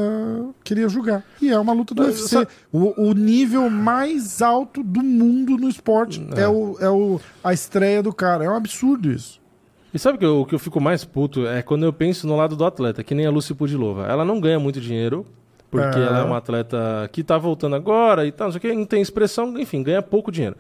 [0.64, 1.24] que ele ia julgar.
[1.40, 2.28] E é uma luta do Mas UFC.
[2.36, 6.48] só- O, o nível mais alto do mundo no esporte é, É.
[6.48, 8.44] o, é o, a estreia do cara.
[8.44, 9.39] É um absurdo isso.
[9.92, 12.36] E sabe que eu- o que eu fico mais puto é quando eu penso no
[12.36, 14.06] lado do atleta, que nem a Lucy Pudilova.
[14.06, 15.26] Ela não ganha muito dinheiro,
[15.70, 16.02] porque É.
[16.02, 18.84] ela é uma atleta que tá voltando agora e tal, não sei o que, não
[18.86, 20.56] tem expressão, enfim, ganha pouco dinheiro.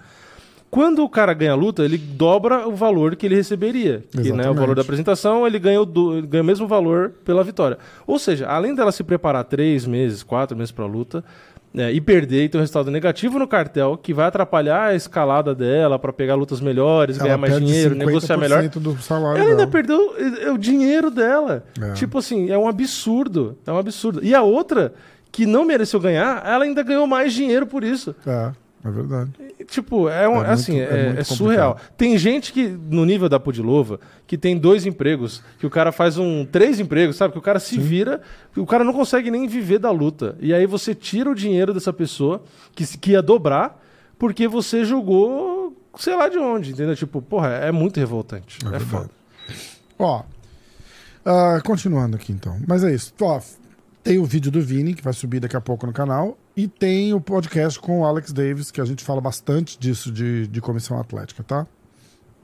[0.70, 4.04] Quando o cara ganha a luta, ele dobra o valor que ele receberia.
[4.12, 7.10] Que, né, o valor da apresentação, ele ganha, o, do- ele ganha o mesmo valor
[7.24, 7.76] pela vitória.
[8.06, 11.24] Ou seja, além dela se preparar três meses, quatro meses pra luta,
[11.72, 15.54] né, e perder e ter um resultado negativo no cartel, que vai atrapalhar a escalada
[15.54, 18.62] dela pra pegar lutas melhores, ganhar mais dinheiro, negociar melhor.
[18.64, 19.70] 50% do salário Ela ainda dela.
[19.70, 21.64] perdeu é, o dinheiro dela.
[21.80, 21.92] É.
[21.92, 23.56] Tipo assim, é um absurdo.
[23.66, 24.20] É um absurdo.
[24.22, 24.92] E a outra,
[25.30, 28.14] que não mereceu ganhar, ela ainda ganhou mais dinheiro por isso.
[28.26, 28.50] É,
[28.84, 29.30] é verdade.
[29.66, 31.76] Tipo, é, um, É muito- assim, é é, é surreal.
[31.96, 36.16] Tem gente que, no nível da Pudilova, que tem dois empregos, que o cara faz
[36.18, 36.44] um.
[36.46, 37.32] três empregos, sabe?
[37.32, 38.20] Que o cara se vira,
[38.56, 40.36] o cara não consegue nem viver da luta.
[40.40, 42.42] E aí você tira o dinheiro dessa pessoa,
[42.74, 43.80] que, que ia dobrar,
[44.18, 46.96] porque você jogou, sei lá de onde, entendeu?
[46.96, 48.58] Tipo, porra, é muito revoltante.
[48.72, 49.10] É É, foda.
[49.98, 50.22] Ó,
[51.24, 52.56] ah, continuando aqui então.
[52.66, 53.12] Mas é isso.
[53.20, 53.40] Ó,
[54.02, 56.38] tem o vídeo do Vini, que vai subir daqui a pouco no canal.
[56.56, 60.46] E tem o podcast com o Alex Davis, que a gente fala bastante disso de,
[60.48, 61.66] de comissão atlética, tá?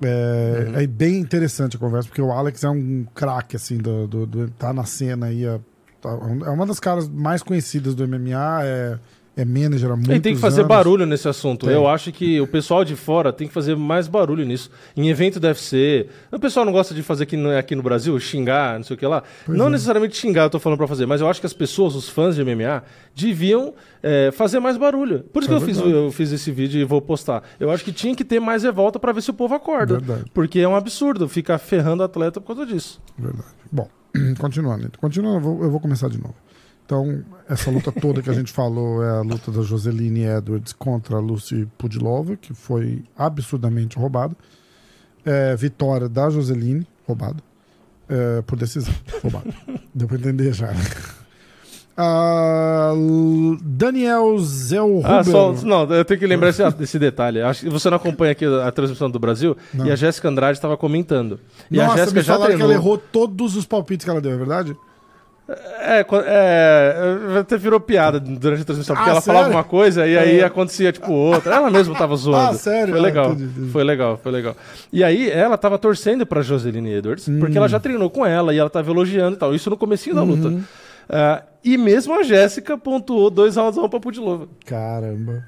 [0.02, 0.78] É, Uhum.
[0.80, 4.50] é bem interessante a conversa, porque o Alex é um craque, assim, do, do- do-
[4.50, 5.44] tá na cena aí.
[5.44, 5.58] É,
[6.00, 6.10] tá-
[6.46, 8.98] é uma das caras mais conhecidas do MMA, é,
[9.36, 10.68] é manager há muitos Ele tem que fazer anos.
[10.68, 11.66] barulho nesse assunto.
[11.66, 11.74] Tem.
[11.74, 14.70] Eu acho que o pessoal de fora tem que fazer mais barulho nisso.
[14.96, 16.08] Em evento do UFC.
[16.32, 18.98] O pessoal não gosta de fazer aqui no, aqui no Brasil, xingar, não sei o
[18.98, 19.22] que lá.
[19.44, 19.70] Pois não é.
[19.70, 22.34] necessariamente xingar, eu tô falando pra fazer, mas eu acho que as pessoas, os fãs
[22.34, 22.82] de MMA,
[23.14, 25.20] deviam é, fazer mais barulho.
[25.32, 25.96] Por isso É que eu fiz, verdade.
[26.04, 27.42] eu fiz esse vídeo e vou postar.
[27.60, 29.98] Eu acho que tinha que ter mais revolta pra ver se o povo acorda.
[29.98, 30.24] Verdade.
[30.32, 33.00] Porque é um absurdo ficar ferrando o atleta por causa disso.
[33.18, 33.48] Verdade.
[33.70, 33.88] Bom,
[34.38, 34.90] continuando.
[34.98, 36.34] Continuando, eu vou, eu vou começar de novo.
[36.86, 41.16] Então, essa luta toda que a gente falou é a luta da Joseline Edwards contra
[41.16, 44.36] a Lucy Pudilova, que foi absurdamente roubada.
[45.24, 47.42] É, vitória da Joseline, roubada.
[48.08, 49.52] É, por decisão, roubada.
[49.92, 50.68] Deu pra entender já.
[50.68, 50.80] né?
[51.96, 52.92] Ah,
[53.62, 55.10] Daniel Zelhuber.
[55.10, 57.40] Ah, só, não, eu tenho que lembrar esse, desse detalhe.
[57.40, 59.86] Acho que você não acompanha aqui a, a transmissão do Brasil Não.
[59.86, 61.40] e a Jéssica Andrade estava comentando.
[61.70, 62.56] E a Nossa, Jéssica me já treinou.
[62.58, 64.76] que ela errou todos os palpites que ela deu, é verdade?
[65.48, 69.38] É, é, até virou piada durante a transmissão, porque Ah, ela sério?
[69.40, 70.44] falava uma coisa e aí É.
[70.44, 71.54] acontecia tipo outra.
[71.54, 72.50] Ela mesma tava zoando.
[72.50, 72.88] Ah, sério?
[72.94, 73.26] Foi Ah, legal.
[73.32, 73.70] entendi, entendi.
[73.70, 74.56] Foi legal, foi legal.
[74.92, 77.38] E aí ela tava torcendo pra Joseline Edwards, Hum.
[77.38, 79.54] porque ela já treinou com ela e ela tava elogiando e tal.
[79.54, 80.48] Isso no comecinho da luta.
[80.48, 80.62] Uhum.
[81.08, 84.48] Ah, e mesmo a Jéssica pontuou dois rounds a um pra Pudilova.
[84.64, 85.44] Caramba.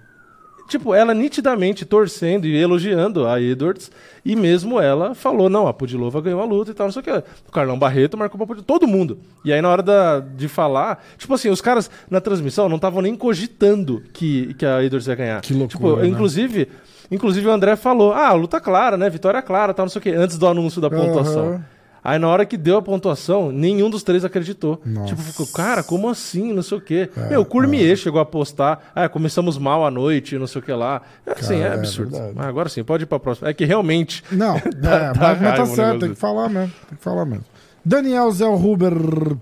[0.69, 3.91] Tipo, ela nitidamente torcendo e elogiando a Edwards,
[4.23, 7.05] e mesmo ela falou, não, a Pudilova ganhou a luta e tal, não sei o
[7.05, 7.11] que.
[7.49, 9.19] O Carlão Barreto marcou pra Pudilova, todo mundo.
[9.43, 13.01] E aí na hora da- de falar, tipo assim, os caras na transmissão não estavam
[13.01, 15.41] nem cogitando que, que a Edwards ia ganhar.
[15.41, 16.07] Que loucura, Tipo, né?
[16.07, 16.69] inclusive,
[17.11, 20.11] inclusive o André falou, ah, luta clara, né, vitória clara, tal, não sei o que,
[20.11, 21.49] antes do anúncio da pontuação.
[21.49, 21.65] Aham.
[22.03, 24.81] Aí na hora que deu a pontuação, nenhum dos três acreditou.
[24.85, 25.09] Nossa.
[25.09, 26.53] Tipo, ficou, cara, como assim?
[26.53, 27.11] Não sei o quê.
[27.17, 30.65] É, Meu, o Cormier chegou a postar, ah, começamos mal à noite, não sei o
[30.65, 31.03] que lá.
[31.27, 32.13] Assim, Cara, é é absurdo.
[32.13, 32.33] verdade.
[32.37, 33.49] Mas agora sim, pode ir pra próxima.
[33.49, 34.23] É que realmente.
[34.31, 36.73] Não, é, Dá- dá mas, mas tá certo, tem que falar mesmo.
[36.89, 37.45] Tem que falar mesmo.
[37.85, 38.93] Daniel Zellhuber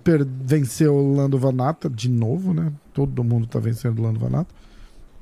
[0.04, 2.72] per- venceu o Lando Vanata de novo, né?
[2.94, 4.54] Todo mundo tá vencendo o Lando Vanata.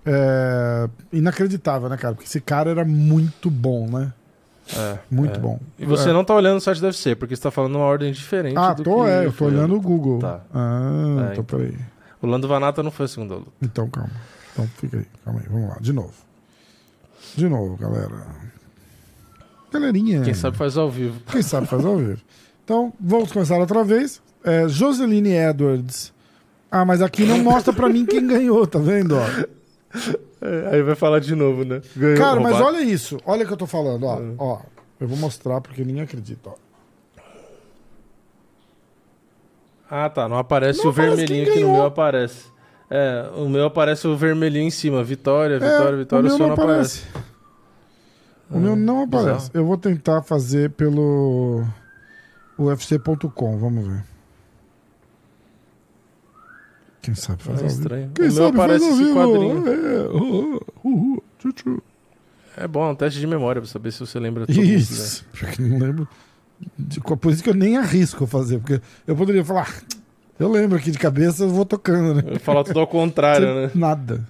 [0.06, 2.14] É, inacreditável, né, cara?
[2.14, 4.12] Porque esse cara era muito bom, né?
[4.76, 5.38] É, Muito é.
[5.38, 5.58] bom.
[5.78, 6.12] E você É.
[6.12, 8.56] não tá olhando o site do UFC, porque você tá falando numa ordem diferente.
[8.56, 10.18] Ah, tô, é, eu tô olhando o Google.
[10.20, 10.40] Tá.
[10.54, 10.80] Ah,
[11.28, 11.44] É, então então.
[11.44, 11.76] peraí.
[12.22, 13.50] O Lando Vanata não foi a segunda luta.
[13.60, 14.10] Então, calma.
[14.52, 16.14] Então fica aí, calma aí, vamos lá, de novo.
[17.36, 18.10] De novo, galera.
[19.72, 20.22] Galerinha.
[20.22, 21.20] Quem sabe faz ao vivo.
[21.30, 22.20] Quem sabe faz ao vivo.
[22.64, 24.22] Então, vamos começar outra vez.
[24.44, 26.12] É, Joseline Edwards.
[26.70, 29.16] Ah, mas aqui não mostra pra mim quem ganhou, tá vendo?
[29.16, 29.24] Ó?
[30.44, 31.80] É, aí vai falar de novo, né?
[31.96, 33.18] Ganhou, Cara, mas olha isso.
[33.24, 34.18] Olha o que eu tô falando, ó.
[34.18, 34.34] Hum.
[34.38, 34.58] ó.
[35.00, 36.54] Eu vou mostrar porque ninguém acredita, ó.
[39.90, 40.28] Ah, tá.
[40.28, 42.46] Não aparece Não o aparece vermelhinho que no meu aparece.
[42.90, 45.02] É, o meu aparece o vermelhinho em cima.
[45.02, 47.02] Vitória, vitória, É, vitória, o o seu não aparece.
[48.50, 49.28] O meu não Ah, bizarro.
[49.28, 49.50] aparece.
[49.54, 51.64] Eu vou tentar fazer pelo
[52.58, 54.04] UFC.com, vamos ver.
[57.04, 57.80] Quem sabe É fazer ao vivo?
[57.80, 58.10] estranho.
[58.14, 59.14] Quem o meu sabe aparece faz ao vivo?
[59.14, 59.68] quadrinho.
[59.68, 61.22] É, uh, uh,
[61.68, 61.82] uh.
[62.56, 64.58] É bom, é um teste de memória pra saber se você lembra tudo.
[64.58, 64.64] né?
[64.64, 65.24] Isso.
[65.32, 66.08] Pior que não lembro.
[66.78, 69.96] De- Por isso que eu nem arrisco fazer, porque eu poderia falar, "Ah,
[70.38, 72.22] eu lembro aqui de cabeça, eu vou tocando, né?
[72.34, 73.70] Eu falo tudo ao contrário, né?
[73.74, 74.24] Nada.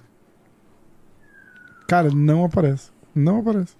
[1.87, 2.89] Cara, não aparece.
[3.13, 3.73] Não aparece.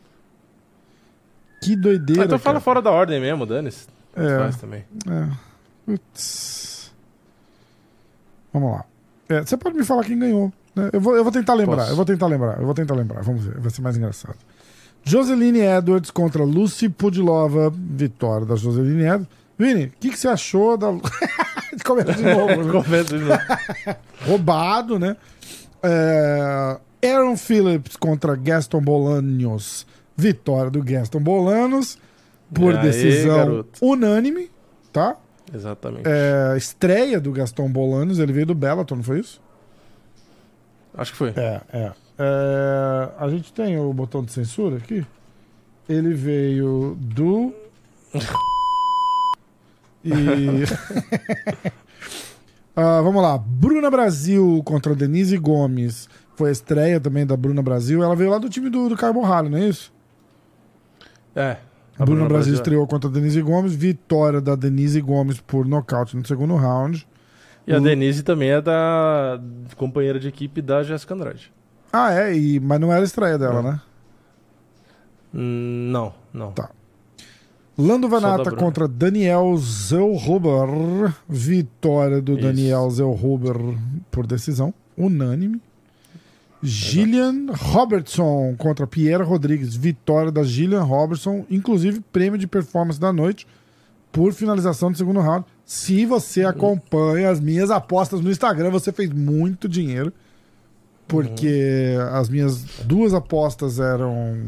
[1.62, 2.22] Que doideira.
[2.22, 2.64] Ah, então fala cara.
[2.64, 3.88] fora da ordem mesmo, Danis.
[4.16, 4.38] É.
[4.38, 4.86] Faz também.
[5.10, 5.28] É.
[5.86, 6.75] Putz.
[8.56, 8.86] Vamos lá.
[9.28, 10.54] É, você pode me falar quem ganhou.
[10.74, 10.90] né?
[10.94, 11.76] Eu, vou, eu vou tentar lembrar.
[11.78, 11.92] Posso.
[11.92, 12.58] Eu vou tentar lembrar.
[12.58, 13.22] Eu vou tentar lembrar.
[13.22, 13.60] Vamos ver.
[13.60, 14.38] Vai ser mais engraçado.
[15.04, 17.70] Joseline Edwards contra Lucy Pudilova.
[17.76, 19.28] Vitória da Joseline Edwards.
[19.58, 20.88] Vini, o que, que você achou da.
[21.86, 22.48] Começa de novo.
[22.64, 22.72] né?
[22.72, 23.42] Começa de novo.
[24.26, 25.18] Roubado, né?
[25.84, 29.86] É, Aaron Phillips contra Gaston Bolanos.
[30.16, 31.98] Vitória do Gaston Bolanos.
[32.54, 33.86] Por aí, decisão garoto?
[33.86, 34.50] unânime,
[34.94, 35.18] tá?
[35.54, 36.08] Exatamente.
[36.08, 39.42] É, estreia do Gaston Bolanos, ele veio do Bellator, não foi isso?
[40.94, 41.30] Acho que foi.
[41.36, 41.92] É, é.
[42.18, 45.06] É, a gente tem o botão de censura aqui.
[45.88, 47.54] Ele veio do.
[50.08, 50.12] E.
[52.76, 53.38] Ah, vamos lá.
[53.38, 56.10] Bruna Brasil contra Denise Gomes.
[56.36, 58.04] Foi a estreia também da Bruna Brasil.
[58.04, 59.94] Ela veio lá do time do, do Caio Borralho, não é isso?
[61.34, 61.56] É.
[61.98, 63.74] A Bruna Bruna Brasil Brasil, estreou contra a Denise Gomes.
[63.74, 67.08] Vitória da Denise Gomes por nocaute no segundo round.
[67.68, 69.40] E a Denise também é da
[69.76, 71.52] companheira de equipe da Jéssica Andrade.
[71.92, 73.82] Ah, é, e, mas não era a estreia dela, né?
[75.34, 76.52] Hum, Não, não.
[76.52, 76.70] Tá.
[77.78, 78.58] Lando da Vanata Bruna.
[78.58, 81.14] contra Daniel Zellhuber.
[81.28, 82.42] Vitória do Isso.
[82.42, 83.56] Daniel Zellhuber
[84.12, 85.62] por decisão unânime.
[86.62, 89.76] Gillian Robertson contra Pierre Rodrigues.
[89.76, 93.48] Vitória da Gillian Robertson, inclusive prêmio de performance da noite
[94.12, 95.46] por finalização do segundo round.
[95.66, 100.14] Se você acompanha as minhas apostas no Instagram, você fez muito dinheiro.
[101.08, 104.48] Porque as minhas duas apostas eram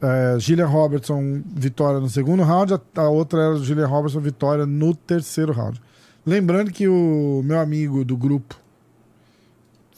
[0.00, 4.94] é, Gillian Robertson, vitória no segundo round, a, a outra era Gillian Robertson, vitória no
[4.94, 5.80] terceiro round.
[6.26, 8.56] Lembrando que o meu amigo do grupo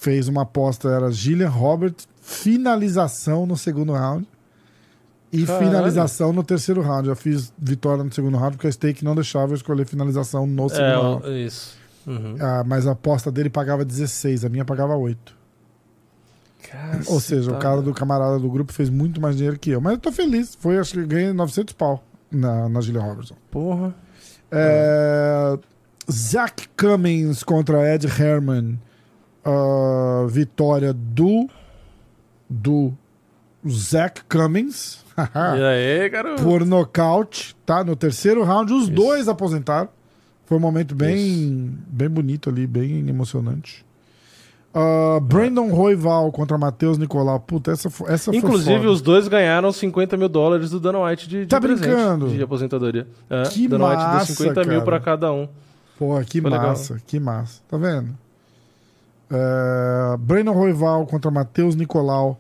[0.04, 4.26] fez uma aposta, era Gillian Roberts, finalização no segundo round
[5.32, 5.66] e Caralho.
[5.66, 7.08] finalização no terceiro round.
[7.08, 10.68] Eu fiz vitória no segundo round porque a stake não deixava eu escolher finalização no
[10.68, 11.46] segundo É, round.
[11.46, 11.76] isso.
[12.06, 12.36] Uhum.
[12.38, 15.34] Ah, mas a aposta dele pagava 16, a minha pagava 8.
[17.06, 19.80] Ou seja, o cara do camarada do grupo fez muito mais dinheiro que eu.
[19.80, 20.54] Mas eu tô feliz.
[20.58, 23.36] Foi, acho que ganhei 900 pau na, na Gillian Robertson.
[23.50, 23.94] Porra.
[24.50, 25.56] É,
[26.10, 28.78] Zach Cummings contra Ed Herman.
[29.44, 31.48] Ah, vitória do.
[32.48, 32.92] Do
[33.68, 35.02] Zach Cummings.
[35.16, 36.42] E aí, garoto?
[36.42, 37.84] por nocaute, tá?
[37.84, 38.92] No terceiro round, os Isso.
[38.92, 39.88] dois aposentaram.
[40.44, 43.84] Foi um momento bem, bem bonito ali, bem emocionante.
[44.74, 47.38] Ah, Brandon Roival contra Matheus Nicolau.
[47.38, 51.28] Puta, essa, fo- essa foi Inclusive, os dois ganharam 50 mil dólares do Dana White
[51.28, 52.28] de, de Tá presente brincando?
[52.28, 53.06] de aposentadoria.
[53.30, 54.84] É, Que Dana White massa, deu 50 mil cara.
[54.84, 55.48] pra cada um.
[55.96, 56.68] Porra, que Foi legal.
[56.70, 57.62] massa, que massa.
[57.68, 58.18] Tá vendo?
[59.30, 62.38] É, Brandon Roival contra Matheus Nicolau.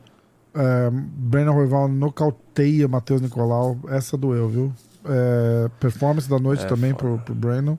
[0.54, 3.78] É, Brandon Roival nocauteia Matheus Nicolau.
[3.88, 4.72] Essa doeu, viu?
[5.04, 7.02] É, performance da noite É, também foda.
[7.02, 7.78] pro, pro Brandon.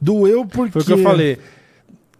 [0.00, 0.72] Doeu porque.
[0.72, 1.38] Foi o que eu falei.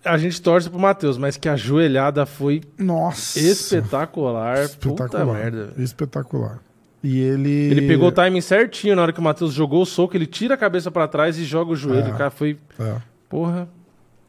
[0.05, 3.39] A gente torce pro Matheus, mas que a joelhada foi Nossa.
[3.39, 4.69] espetacular.
[4.81, 5.27] Puta Espetacular.
[5.35, 5.65] merda.
[5.67, 5.83] velho.
[5.83, 6.59] Espetacular.
[7.03, 7.51] E ele.
[7.51, 10.55] Ele pegou o timing certinho na hora que o Matheus jogou o soco, ele tira
[10.55, 12.09] a cabeça pra trás e joga o joelho.
[12.09, 12.13] É.
[12.15, 12.97] O cara foi, É,
[13.29, 13.69] porra,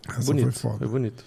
[0.09, 0.43] essa bonito.
[0.51, 0.77] foi foda.
[0.79, 1.23] Foi bonito.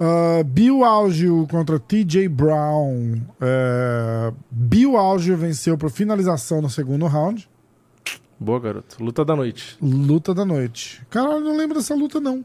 [0.00, 3.20] Ah, Bill Algio contra TJ Brown.
[3.40, 7.48] É, Bill Algio venceu por finalização no segundo round.
[8.38, 9.02] Boa, garoto.
[9.02, 9.76] Luta da noite.
[9.80, 11.00] Luta da noite.
[11.08, 12.44] Caralho, não lembro dessa luta, não.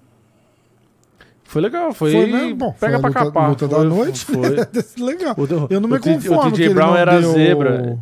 [1.44, 2.12] Foi legal, foi.
[2.12, 2.54] Foi, né?
[2.54, 3.50] Bom, pega foi pra luta, capar.
[3.50, 4.26] luta Foi- da noite.
[4.26, 4.56] Foi.
[5.04, 5.36] Legal.
[5.36, 6.50] O, Eu não me conformo.
[6.50, 7.98] O TJ Brown era deu- zebra.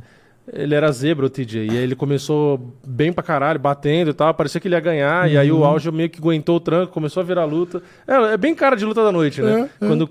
[0.54, 1.66] Ele era zebra, o TJ.
[1.68, 4.34] E aí ele começou bem pra caralho, batendo e tal.
[4.34, 5.30] Parecia que ele ia ganhar.
[5.30, 5.60] E aí Uhum.
[5.60, 7.82] o Algio meio que aguentou o tranco, começou a virar luta.
[8.08, 9.70] É, é bem cara de luta da noite, né?
[9.82, 9.88] É, é.
[9.88, 10.10] Quando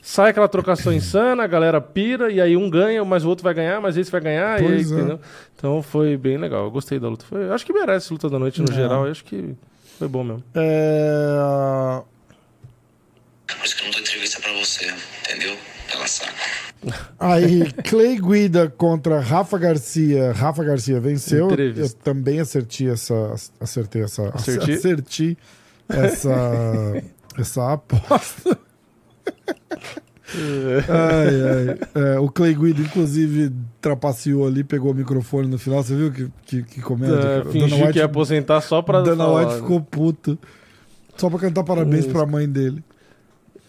[0.00, 3.54] sai aquela trocação insana, a galera pira, e aí um ganha, mas o outro vai
[3.54, 4.62] ganhar, mas esse vai ganhar.
[4.62, 4.80] e aí, é.
[4.82, 5.20] entendeu?
[5.56, 6.64] Então foi bem legal.
[6.64, 7.24] Eu gostei da luta.
[7.28, 8.74] Foi, acho que merece luta da noite no É.
[8.74, 9.04] geral.
[9.06, 9.54] Eu acho que
[9.98, 10.44] foi bom mesmo.
[10.54, 12.00] É,
[13.48, 14.92] Por isso que eu não dou entrevista pra você,
[15.22, 15.56] entendeu?
[15.92, 16.32] Ela sabe.
[17.18, 20.32] Aí, Clay Guida contra Rafa Garcia.
[20.32, 21.46] Rafa Garcia venceu.
[21.46, 21.96] Entrevista.
[21.96, 23.34] Eu também acertei essa.
[23.60, 24.28] Acertei essa.
[24.30, 24.72] Acerti?
[24.72, 25.36] Acertei
[25.88, 27.02] essa.
[27.38, 28.58] essa aposta.
[30.88, 32.14] Ai, ai.
[32.14, 35.82] É, o Clay Guida, inclusive, trapaceou ali, pegou o microfone no final.
[35.82, 37.16] Você viu que, que, que comédia?
[37.16, 40.38] É, fingiu White, que ia aposentar só pra Dana falar, White ficou puto.
[41.16, 42.12] Só pra cantar parabéns Isso.
[42.12, 42.82] pra mãe dele.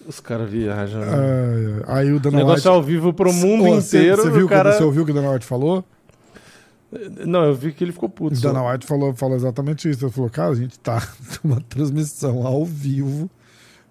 [0.08, 1.00] Os caras viajam.
[1.02, 1.08] né?
[1.12, 2.00] Ai, ai.
[2.06, 2.68] Aí o o Dana negócio White.
[2.68, 4.22] é ao vivo pro mundo você- inteiro.
[4.24, 4.72] Você e viu, o cara...
[4.72, 5.84] que, você ouviu o que o Dana White falou?
[7.26, 8.34] Não, eu vi que ele ficou puto.
[8.34, 8.52] O só.
[8.52, 10.06] Dana White falou, falou exatamente isso.
[10.06, 11.02] Ele falou, cara, a gente tá
[11.44, 13.30] numa transmissão ao vivo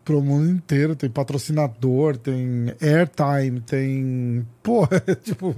[0.04, 0.94] pro mundo inteiro.
[0.94, 4.46] Tem patrocinador, tem airtime, tem.
[4.62, 5.52] Pô, é tipo.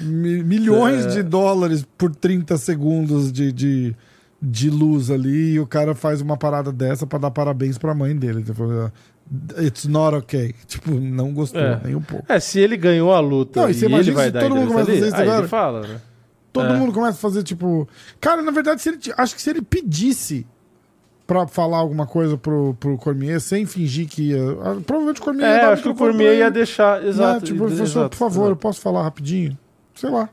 [0.00, 1.08] mi- milhões É.
[1.08, 3.96] de dólares por 30 segundos de, de,
[4.42, 5.52] de luz ali.
[5.54, 8.40] E o cara faz uma parada dessa pra dar parabéns pra mãe dele.
[8.40, 8.92] Ele falou,
[9.58, 10.54] It's not okay.
[10.68, 11.80] Tipo, não gostou É.
[11.84, 12.24] nem um pouco.
[12.30, 14.68] É, se ele ganhou a luta Não, e você ele vai se dar todo mundo
[14.68, 15.38] começa a fazer isso agora?
[15.38, 16.00] ele fala, né?
[16.52, 16.76] Todo É.
[16.76, 17.88] mundo começa a fazer, tipo.
[18.20, 20.46] Cara, na verdade, se ele, acho que se ele pedisse
[21.26, 24.38] pra falar alguma coisa pro, pro Cormier sem fingir que ia.
[24.60, 27.08] ah, Provavelmente o Cormier ia É, dar acho que o Cormier ia deixar, né?
[27.08, 27.44] exato.
[27.46, 28.60] Tipo, professor, por favor, eu exato.
[28.60, 29.58] posso falar rapidinho?
[29.94, 30.28] Sei lá.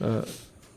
[0.00, 0.22] É.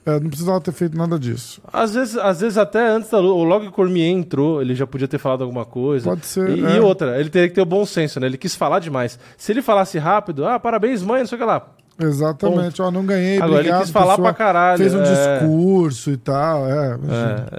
[0.05, 1.61] É, não precisava ter feito nada disso.
[1.71, 4.87] Às vezes, às vezes até antes da luta, logo que o Cormier entrou, ele já
[4.87, 6.09] podia ter falado alguma coisa.
[6.09, 6.49] Pode ser.
[6.49, 6.77] E, é.
[6.77, 8.25] e outra, ele teria que ter o bom senso, né?
[8.25, 9.19] Ele quis falar demais.
[9.37, 11.67] Se ele falasse rápido, ah, parabéns, mãe, não sei o que lá.
[12.05, 12.81] Exatamente.
[12.81, 13.37] Ó, não ganhei.
[13.37, 14.77] Agora obrigado, ele quis falar pra caralho.
[14.77, 16.67] Fez um é, discurso e tal.
[16.67, 16.97] É,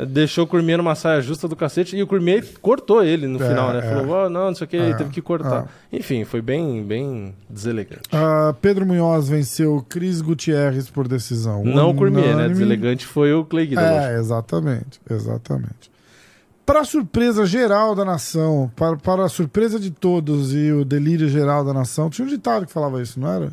[0.00, 3.42] é, deixou o Cormier numa saia justa do cacete e o Cormier cortou ele no
[3.42, 3.78] É, final, né?
[3.78, 3.82] é.
[3.94, 5.66] Falou, "Ó, não, não sei o que, É, teve que cortar.
[5.92, 8.02] Enfim, foi bem, bem deselegante.
[8.12, 11.64] Ah, Pedro Munhoz venceu Cris Gutierrez por decisão.
[11.64, 12.48] Não o Cormier, né?
[12.48, 13.82] Deselegante foi o Clay Guida.
[13.82, 15.90] É, exatamente, exatamente.
[16.64, 21.64] Para surpresa geral da nação, para, para a surpresa de todos e o delírio geral
[21.64, 23.50] da nação, tinha um ditado que falava isso, não era?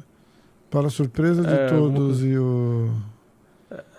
[0.69, 2.89] Para a surpresa de É, todos e o.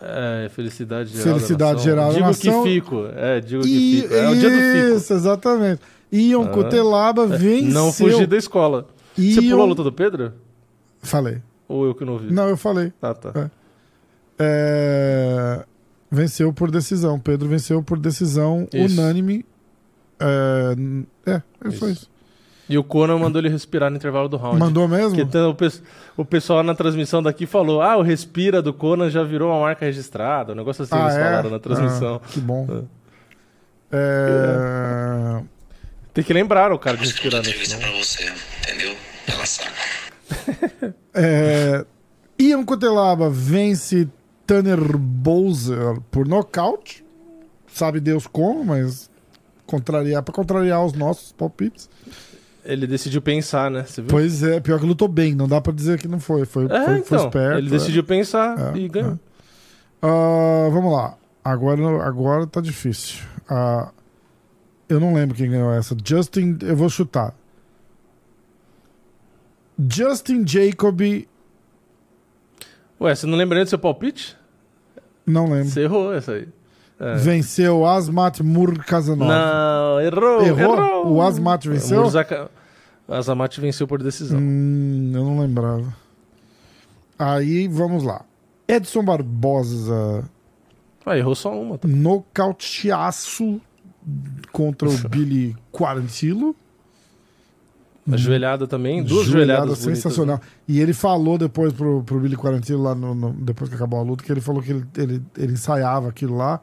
[0.02, 1.34] É, felicidade geral.
[1.34, 2.62] Felicidade geral digo nação.
[2.62, 3.06] que fico.
[3.14, 4.14] É, digo E- que fico.
[4.14, 4.96] É o dia do fico.
[4.96, 5.80] Isso, exatamente.
[6.12, 6.48] Ion Ah.
[6.48, 7.72] Cotelaba venceu.
[7.72, 8.86] Não fugir da escola.
[9.16, 10.32] Você Ion- pulou a luta do Pedro?
[11.02, 11.42] Falei.
[11.68, 12.32] Ou eu que não vi?
[12.32, 12.92] Não, eu falei.
[13.02, 13.32] Ah, tá.
[13.34, 13.50] É.
[14.38, 15.64] É,
[16.10, 17.20] Venceu por decisão.
[17.20, 19.00] Pedro venceu por decisão Isso.
[19.00, 19.44] unânime.
[20.18, 20.74] É,
[21.30, 21.88] é, é só Isso.
[21.88, 22.10] isso.
[22.70, 24.58] E o Conan mandou ele respirar no intervalo do round.
[24.58, 25.16] Mandou mesmo?
[25.16, 25.82] Porque o, pes-
[26.16, 29.84] o pessoal na transmissão daqui falou: ah, o respira do Conan já virou uma marca
[29.84, 30.52] registrada.
[30.52, 32.20] Um negócio assim eles falaram na transmissão.
[32.24, 32.66] Ah, que bom.
[32.70, 33.00] É.
[33.92, 35.42] É,
[36.14, 37.90] Tem que lembrar o cara de respirar no entrevista final.
[37.92, 38.96] pra você, entendeu?
[39.26, 39.74] Ela sabe.
[41.14, 41.84] é,
[42.38, 44.08] Ian Cotelaba vence
[44.46, 47.04] Tanner Bowser por nocaute.
[47.66, 49.10] Sabe Deus como, mas
[49.66, 51.88] contrariar para contrariar os nossos palpites.
[52.72, 53.84] Ele decidiu pensar, né?
[54.08, 56.44] Pois é, pior que lutou bem, não dá pra dizer que não foi.
[56.44, 57.26] Foi, é, foi, foi então.
[57.26, 57.58] esperto.
[57.58, 57.70] ele é.
[57.70, 59.18] decidiu pensar É, e ganhou.
[60.02, 61.14] Ah, vamos lá.
[61.44, 63.24] Agora, agora tá difícil.
[63.48, 63.90] Ah,
[64.88, 65.96] eu não lembro quem ganhou essa.
[66.04, 67.34] Justin, eu vou chutar.
[69.78, 71.26] Justin Jacoby,
[73.00, 74.36] Ué, você não lembra nem do seu palpite?
[75.26, 75.68] não lembro.
[75.70, 76.48] Você errou essa aí.
[76.98, 77.14] É.
[77.14, 79.28] Venceu Asmat Murkazanov.
[79.28, 80.76] Não, errou, Errou?
[80.76, 81.12] errou.
[81.14, 82.02] O Asmat venceu?
[82.02, 82.50] Murzaka...
[83.10, 84.38] O Azamat venceu por decisão.
[84.38, 85.92] Hum, eu não lembrava.
[87.18, 88.24] Aí, vamos lá.
[88.68, 90.24] Edson Barbosa,
[91.04, 91.76] Ah, errou só uma.
[91.76, 91.88] Tá?
[91.88, 93.60] nocauteaço
[94.52, 96.54] contra o Billy Quarantilo.
[98.10, 100.36] A joelhada também, duas Joelhada joelhadas bonitas, sensacional.
[100.36, 100.42] né?
[100.66, 104.02] E ele falou depois pro, pro Billy Quarantino lá no, no- depois que acabou a
[104.02, 106.60] luta, que ele falou que ele, ele, ele ensaiava aquilo lá,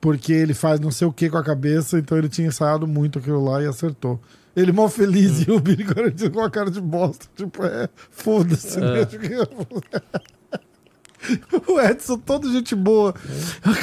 [0.00, 3.18] porque ele faz não sei o que com a cabeça, então ele tinha ensaiado muito
[3.18, 4.20] aquilo lá e acertou.
[4.56, 5.84] Ele mó feliz e o Billy
[6.32, 7.26] com a cara de bosta.
[7.36, 9.06] Tipo, é, foda-se, né?
[11.68, 13.14] O Edson, todo gente boa.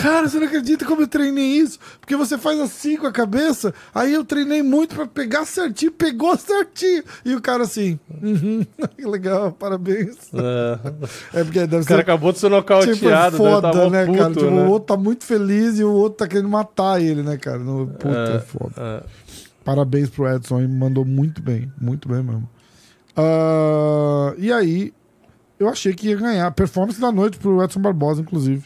[0.01, 1.77] Cara, você não acredita como eu treinei isso?
[1.99, 3.73] Porque você faz assim com a cabeça.
[3.93, 7.03] Aí eu treinei muito pra pegar certinho, pegou certinho.
[7.23, 8.65] E o cara assim, uhum,
[8.97, 10.17] que legal, parabéns.
[10.33, 11.39] É.
[11.39, 13.51] É porque deve O cara ser acabou de ser tipo, é nocauteado, né?
[13.51, 14.33] foda, né, puto, cara?
[14.33, 14.63] Tipo, né?
[14.63, 17.59] o outro tá muito feliz e o outro tá querendo matar ele, né, cara?
[17.59, 18.73] No, puta, é, É, foda.
[18.77, 19.03] é.
[19.67, 22.49] Parabéns pro Edson, ele mandou muito bem, muito bem mesmo.
[23.17, 24.93] Ah, e aí,
[25.59, 26.49] eu achei que ia ganhar.
[26.51, 28.63] Performance da noite pro Edson Barbosa, inclusive.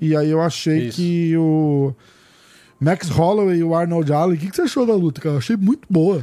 [0.00, 0.96] E aí eu achei Isso.
[0.96, 1.92] que o
[2.78, 5.34] Max Holloway e o Arnold Allen, o que, que você achou da luta, cara?
[5.34, 6.22] Eu achei muito boa.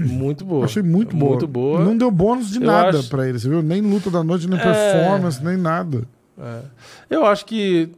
[0.00, 0.64] Muito boa.
[0.64, 1.30] achei muito boa.
[1.32, 1.84] Muito boa.
[1.84, 3.62] Não deu bônus de Eu nada acho- pra ele, você viu?
[3.62, 4.62] Nem luta da noite, nem É.
[4.62, 6.02] performance, nem nada.
[6.38, 6.60] É.
[7.10, 7.90] Eu acho que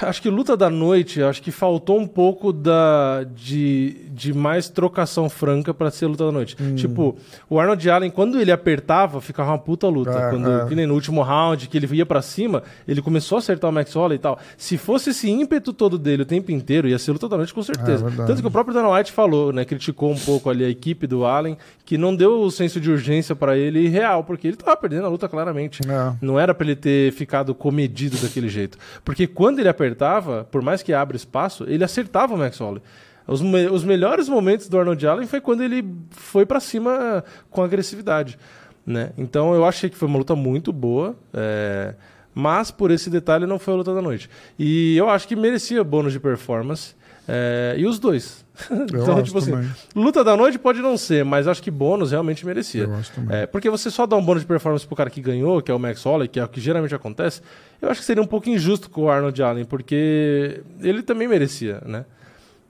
[0.00, 5.28] Acho que luta da noite, acho que faltou um pouco da, de, de mais trocação
[5.28, 6.56] franca pra ser luta da noite.
[6.58, 6.74] Hum.
[6.74, 7.16] Tipo,
[7.50, 10.30] o Arnold Allen, quando ele apertava, ficava uma puta luta.
[10.30, 10.68] Quando.
[10.68, 13.72] Que nem no último round, que ele ia pra cima, ele começou a acertar o
[13.72, 14.38] Max Holloway e tal.
[14.56, 17.62] Se fosse esse ímpeto todo dele o tempo inteiro, ia ser luta da noite com
[17.62, 18.06] certeza.
[18.06, 18.26] É.
[18.26, 19.66] Tanto que o próprio Dana White falou, né?
[19.66, 23.36] Criticou um pouco ali a equipe do Allen, que não deu o senso de urgência
[23.36, 25.82] pra ele real, porque ele tava perdendo a luta claramente.
[25.86, 26.14] É.
[26.22, 28.78] Não era pra ele ter ficado comedido daquele jeito.
[29.04, 32.82] Porque quando ele apertava, por mais que abra espaço, ele acertava o Max Holloway.
[33.26, 37.62] Os, me- os melhores momentos do Arnold Allen foi quando ele foi pra cima com
[37.62, 38.38] agressividade.
[38.86, 39.10] Né?
[39.16, 41.16] Então eu achei que foi uma luta muito boa.
[41.32, 41.94] é,
[42.34, 44.28] Mas por esse detalhe não foi a luta da noite.
[44.58, 46.94] E eu acho que merecia bônus de performance.
[47.26, 48.43] é, E os dois.
[48.70, 49.70] Então, tipo assim, também.
[49.96, 52.84] luta da noite pode não ser, mas acho que bônus realmente merecia.
[52.84, 53.36] Eu acho também.
[53.36, 55.74] É, porque você só dá um bônus de performance pro cara que ganhou, que é
[55.74, 57.40] o Max Holloway, que é o que geralmente acontece,
[57.82, 61.82] eu acho que seria um pouco injusto com o Arnold Allen, porque ele também merecia,
[61.84, 62.04] né?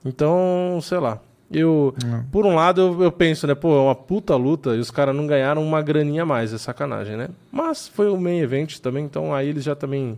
[0.03, 1.19] Então, sei lá.
[1.51, 2.23] Eu, É.
[2.31, 5.15] por um lado, eu, eu penso, né, pô, é uma puta luta e os caras
[5.15, 7.29] não ganharam uma graninha a mais, é sacanagem, né?
[7.51, 10.17] Mas foi o main event também, então aí eles já também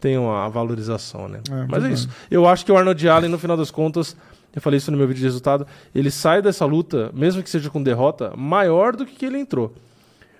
[0.00, 1.40] têm a valorização, né?
[1.48, 1.92] É, Mas é verdade.
[1.94, 2.08] isso.
[2.30, 4.16] Eu acho que o Arnold Allen, no final das contas,
[4.54, 7.70] eu falei isso no meu vídeo de resultado, ele sai dessa luta, mesmo que seja
[7.70, 9.74] com derrota, maior do que ele entrou.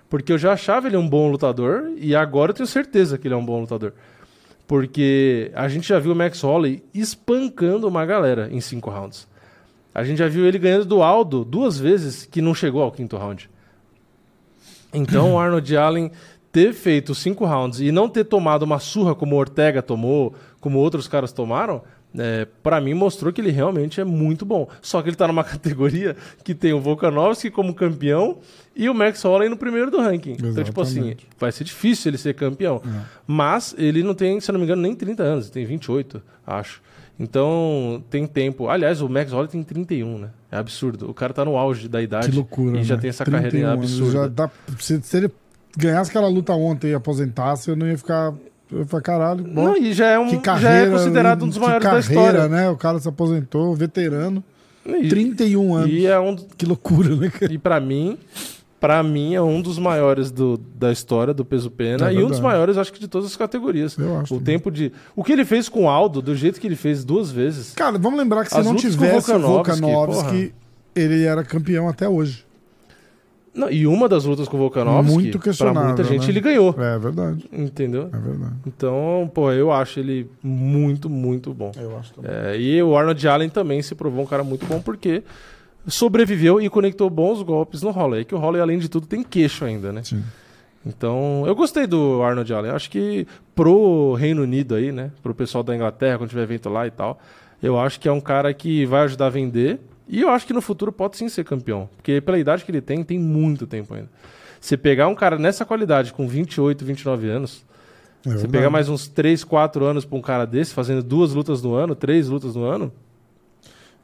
[0.09, 3.33] Porque eu já achava ele um bom lutador e agora eu tenho certeza que ele
[3.33, 3.93] é um bom lutador.
[4.67, 9.27] Porque a gente já viu o Max Holloway espancando uma galera em cinco rounds.
[9.93, 13.17] A gente já viu ele ganhando do Aldo duas vezes que não chegou ao quinto
[13.17, 13.49] round.
[14.93, 16.11] Então o Arnold Allen
[16.51, 20.77] ter feito cinco rounds e não ter tomado uma surra como o Ortega tomou, como
[20.77, 21.81] outros caras tomaram,
[22.17, 24.67] é, para mim mostrou que ele realmente é muito bom.
[24.81, 28.37] Só que ele tá numa categoria que tem o Volkanovski como campeão
[28.75, 30.33] e o Max Holloway no primeiro do ranking.
[30.39, 31.27] Então, tipo assim, Exatamente.
[31.39, 32.81] vai ser difícil ele ser campeão.
[33.25, 36.81] Mas ele não tem, se não me engano, nem 30 anos, ele tem 28, acho.
[37.19, 38.67] Então, tem tempo.
[38.69, 40.29] Aliás, o Max Holloway tem 31, né?
[40.51, 41.09] É absurdo.
[41.09, 42.79] O cara tá no auge da idade Que loucura.
[42.79, 43.01] e já né?
[43.01, 44.11] tem essa 31 carreira absurda.
[44.11, 45.31] Já dá, se, se ele
[45.77, 48.33] ganhasse aquela luta ontem e aposentasse, eu não ia ficar.
[48.73, 50.87] Eu caralho, bom, Não, e já é, um, que já carreira.
[50.87, 52.47] é considerado um dos que maiores da carreira, história.
[52.49, 52.69] né?
[52.69, 54.43] O cara se aposentou, veterano.
[54.85, 55.89] E, 31 anos.
[55.91, 57.53] e é um Que loucura, né, cara?
[57.53, 58.17] e para mim,
[58.81, 62.27] para mim é um dos maiores do, da história do peso pena É e um
[62.27, 63.97] dos maiores acho que de todas as categorias.
[63.97, 64.55] Eu acho O também.
[64.57, 67.31] tempo de o que ele fez com o Aldo, do jeito que ele fez duas
[67.31, 67.71] vezes.
[67.73, 70.53] Cara, vamos lembrar que se As não tivesse o Volkanovski, Volkanovski,
[70.93, 72.43] ele era campeão até hoje.
[73.53, 76.29] Não, e uma das lutas com o Volkanovski, Muito pra muita gente né?
[76.29, 78.09] ele ganhou, É verdade, entendeu?
[78.11, 78.55] é verdade.
[78.65, 81.71] Então, pô, eu acho ele muito, muito bom.
[81.77, 82.31] Eu acho também.
[82.31, 85.23] É, e o Arnold Allen também se provou um cara muito bom porque
[85.85, 88.25] sobreviveu e conectou bons golpes no Holloway.
[88.25, 90.01] Que o Holloway, além de tudo, tem queixo ainda, né?
[90.03, 90.23] Sim.
[90.85, 92.71] Então, eu gostei do Arnold Allen.
[92.71, 93.25] Acho que
[93.55, 95.11] pro Reino Unido aí, né?
[95.21, 97.19] Pro pessoal da Inglaterra, quando tiver evento lá e tal,
[97.61, 99.79] eu acho que é um cara que vai ajudar a vender.
[100.07, 101.89] E eu acho que no futuro pode sim ser campeão.
[101.95, 104.09] Porque pela idade que ele tem, tem muito tempo ainda.
[104.59, 107.65] Você pegar um cara nessa qualidade, com 28, 29 anos,
[108.25, 111.61] É você pegar mais uns 3, 4 anos pra um cara desse, fazendo duas lutas
[111.61, 112.91] no ano, três lutas no ano,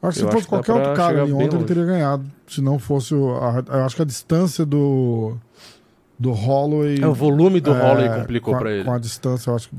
[0.02, 2.24] Acho que se fosse qualquer outro cara ali ontem, ele teria ganhado.
[2.46, 3.34] Se não fosse o.
[3.36, 5.36] a- eu acho que a distância do.
[6.18, 7.00] Do Holloway.
[7.02, 8.84] é, o volume do é, Holloway complicou com a, pra ele.
[8.84, 9.76] Com a distância, eu acho que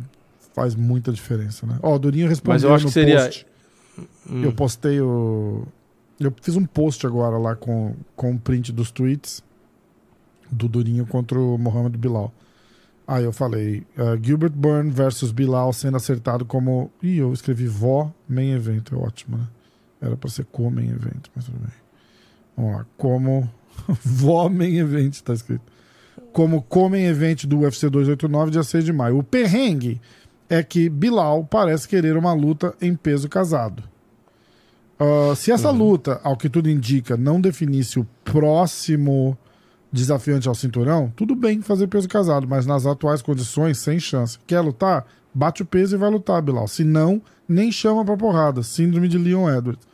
[0.54, 1.78] faz muita diferença, né?
[1.82, 3.48] Ó, o Durinho respondeu Mas eu acho que seria- post.
[4.30, 4.44] Hum.
[4.44, 5.64] Eu postei o.
[6.24, 9.44] Eu fiz um post agora lá com, com print dos tweets
[10.52, 12.32] do Durinho contra o Mohamed Bilal.
[13.08, 16.92] Aí eu falei, uh, Gilbert Burns versus Bilal sendo acertado como.
[17.02, 19.48] Ih, eu escrevi vó main event, é ótimo, né?
[20.00, 21.74] Era pra ser co main event, mas tudo bem.
[22.56, 23.50] Vamos lá, como.
[24.04, 25.64] vó main event, tá escrito.
[26.32, 29.18] Como co main event do UFC 289, dia 6 de maio.
[29.18, 30.00] O perrengue
[30.48, 33.84] é que Bilal parece querer uma luta em peso casado.
[35.02, 39.36] Ah, se essa luta, ao que tudo indica, não definisse o próximo
[39.92, 44.38] desafiante ao cinturão, tudo bem fazer peso casado, mas nas atuais condições, sem chance.
[44.46, 45.08] Quer lutar?
[45.34, 46.68] Bate o peso e vai lutar, Bilal.
[46.68, 48.62] Se não, nem chama pra porrada.
[48.62, 49.88] Síndrome de Leon Edwards.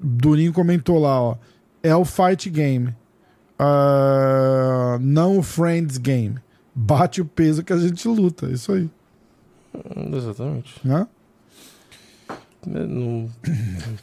[0.00, 1.36] Durinho comentou lá, ó.
[1.82, 2.94] É o fight game.
[3.58, 6.36] Ah, não o friends game.
[6.74, 8.46] Bate o peso que a gente luta.
[8.46, 8.88] Isso aí.
[9.74, 10.74] Hum, Exatamente.
[10.82, 11.06] Né?
[12.68, 13.30] No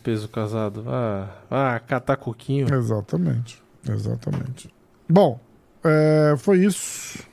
[0.04, 0.84] peso casado.
[0.88, 2.74] Ah, ah catar coquinho.
[2.74, 3.62] Exatamente.
[3.88, 4.74] Exatamente.
[5.08, 5.40] Bom,
[5.84, 7.24] é, foi isso.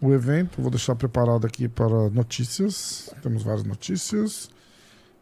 [0.00, 0.60] O evento.
[0.60, 3.12] Vou deixar preparado aqui para notícias.
[3.22, 4.50] Temos várias notícias.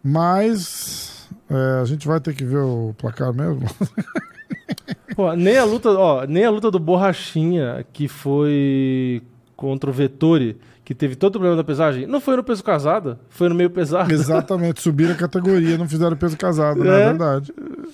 [0.02, 3.66] Mas é, a gente vai ter que ver o placar mesmo.
[5.14, 9.22] Pô, nem a luta, ó, nem a luta do Borrachinha, que foi
[9.56, 13.18] contra o Vettori, que teve todo o problema da pesagem, não foi no peso casado,
[13.28, 14.10] foi no meio pesado.
[14.10, 16.88] Exatamente, subiram a categoria, não fizeram peso casado, né?
[16.88, 17.02] É.
[17.02, 17.52] É verdade.
[17.54, 17.84] Então,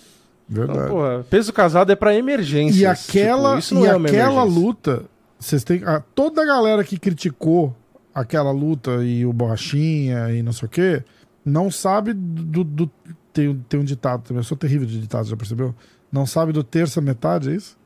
[0.67, 0.89] Verdade.
[0.91, 2.81] porra, peso casado é pra emergência.
[2.83, 5.07] e aquela, isso não e é aquela luta,
[5.41, 5.83] vocês têm.
[5.83, 7.75] a- toda a galera que criticou
[8.15, 11.03] aquela luta e o Borrachinha e não sei o quê,
[11.45, 12.63] não sabe do.
[12.63, 12.89] do-
[13.33, 15.75] tem, um- tem um ditado também, eu sou terrível de ditado, já percebeu?
[16.13, 17.77] Não sabe do terça metade, é isso?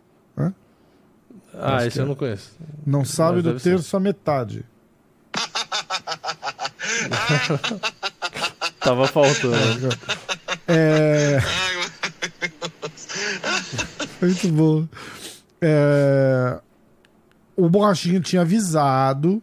[1.54, 2.09] Ah, Acho esse eu é.
[2.09, 2.52] não conheço.
[2.86, 3.70] Não sabe Mas do ser.
[3.70, 4.64] terça metade.
[8.80, 9.88] Tava faltando.
[10.66, 11.38] É.
[14.20, 14.88] Muito bom.
[15.61, 16.61] É,
[17.57, 19.42] O Borrachinha tinha avisado,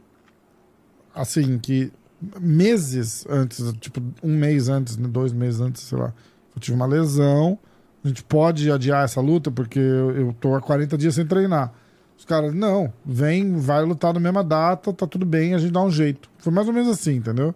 [1.13, 1.91] assim, que
[2.39, 6.13] meses antes, tipo, um mês antes, né, dois meses antes, sei lá,
[6.55, 7.59] eu tive uma lesão.
[8.03, 11.73] A gente pode adiar essa luta porque eu, eu tô há 40 dias sem treinar.
[12.17, 15.81] Os caras, não, vem, vai lutar na mesma data, tá tudo bem, a gente dá
[15.81, 16.29] um jeito.
[16.39, 17.53] Foi mais ou menos assim, entendeu?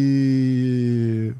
[0.00, 1.32] E.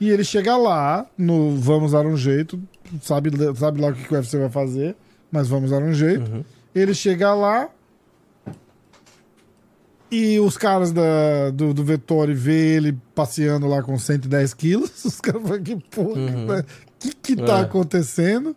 [0.00, 2.60] E ele chega lá, no Vamos Dar um Jeito,
[3.00, 4.96] sabe, sabe lá o que o UFC vai fazer,
[5.30, 6.28] mas vamos dar um jeito.
[6.30, 6.44] Uhum.
[6.74, 7.68] Ele chega lá
[10.10, 15.04] e os caras da, do, do Vettori vê ele passeando lá com 110 quilos.
[15.04, 16.46] Os caras falam, que porra, Uhum.
[16.98, 17.62] que que tá É.
[17.62, 18.56] acontecendo?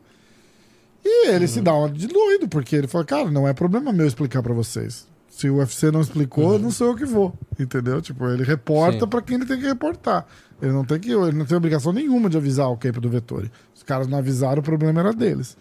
[1.07, 4.07] E ele se dá uma de doido, porque ele fala, cara, não é problema meu
[4.07, 5.07] explicar pra vocês.
[5.29, 7.33] Se o UFC não explicou, não sou eu que vou.
[7.59, 8.01] Entendeu?
[8.01, 10.25] Tipo, ele reporta pra quem ele tem que reportar.
[10.61, 13.51] Ele não tem que, ele não tem obrigação nenhuma de avisar o camp do Vettori.
[13.75, 15.55] Os caras não avisaram, o problema era deles.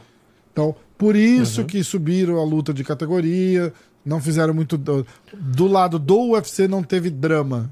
[0.53, 1.67] Então, por isso Uhum.
[1.67, 3.73] que subiram a luta de categoria,
[4.07, 4.79] não fizeram muito.
[4.79, 7.69] Do, do lado do UFC não teve drama.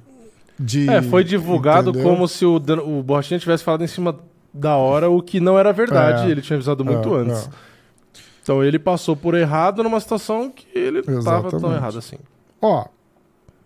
[0.58, 2.08] De, É, foi divulgado entendeu?
[2.10, 4.18] como se o, o Borrachinha tivesse falado em cima
[4.52, 6.26] da hora, o que não era verdade.
[6.26, 6.30] É.
[6.30, 7.46] Ele tinha avisado muito É, antes.
[7.46, 7.50] é.
[8.42, 12.16] Então ele passou por errado numa situação que ele não tava tão errado assim.
[12.60, 12.84] Ó,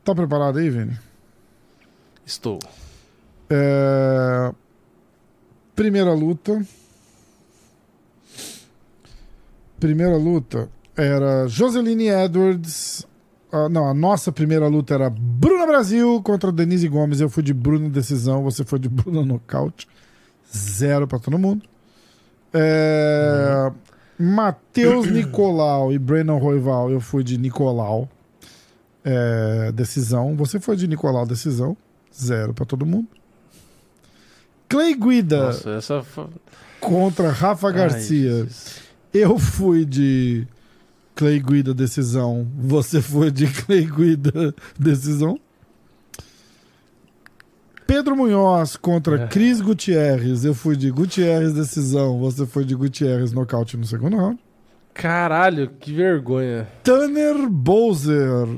[0.05, 0.99] tá preparado aí, Vini?
[2.25, 2.59] Estou.
[3.49, 4.53] É,
[5.75, 6.63] Primeira luta.
[9.79, 13.07] Primeira luta era Joseline Edwards.
[13.53, 17.21] Ah, não, a nossa primeira luta era Bruna Brasil contra Denise Gomes.
[17.21, 19.87] Eu fui de Bruna decisão, você foi de Bruna nocaute.
[20.57, 21.65] Zero pra todo mundo.
[22.53, 23.71] É,
[24.19, 28.09] Matheus Nicolau e Brandon Roival, eu fui de Nicolau.
[29.05, 30.35] É, decisão.
[30.37, 31.77] Você foi de Nicolau, decisão.
[32.15, 33.09] Zero pra todo mundo.
[34.69, 36.27] Clay Guida Nossa, essa foi...
[36.81, 38.31] contra Rafa Ai, Garcia.
[38.31, 38.81] Jesus.
[39.15, 40.47] Eu fui de
[41.15, 42.47] Clay Guida decisão.
[42.59, 45.39] Você foi de Clay Guida decisão.
[47.87, 49.27] Pedro Munhoz contra É.
[49.29, 50.45] Cris Gutierrez.
[50.45, 52.19] Eu fui de Gutierrez decisão.
[52.19, 54.39] Você foi de Gutierrez nocaute no segundo round.
[54.93, 56.67] Caralho, que vergonha.
[56.83, 58.49] Tanner Bowser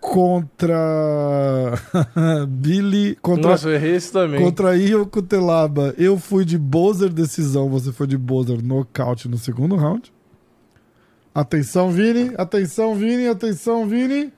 [0.00, 1.74] contra
[2.48, 4.40] Billy contra Nossa, eu errei esse também.
[4.40, 9.76] Contra Io Kutelaba, eu fui de Bowser decisão, você foi de Bowser nocaute no segundo
[9.76, 10.12] round.
[11.34, 14.32] Atenção, Vini, atenção, Vini, atenção, Vini.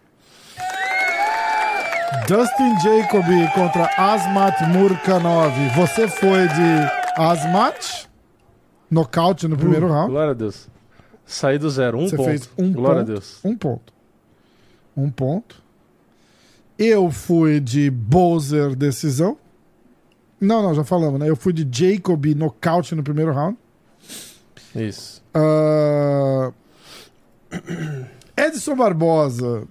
[2.27, 5.53] Dustin Jacoby contra Asmat Murkanov.
[5.77, 8.07] Você foi de Asmat,
[8.91, 10.11] nocaute no primeiro Uh, round.
[10.11, 10.69] Glória a Deus.
[11.25, 12.29] Saí do zero, um Você ponto.
[12.29, 13.11] fez um Glória ponto.
[13.11, 13.41] a Deus.
[13.45, 13.93] Um ponto.
[14.97, 15.63] Um ponto.
[16.79, 19.37] Eu fui de Bowser decisão.
[20.41, 21.29] Não, não, já falamos, né?
[21.29, 23.57] Eu fui de Jacob nocaute no primeiro round.
[24.75, 25.23] Isso.
[25.35, 26.53] Ah,
[28.37, 29.67] Edson Barbosa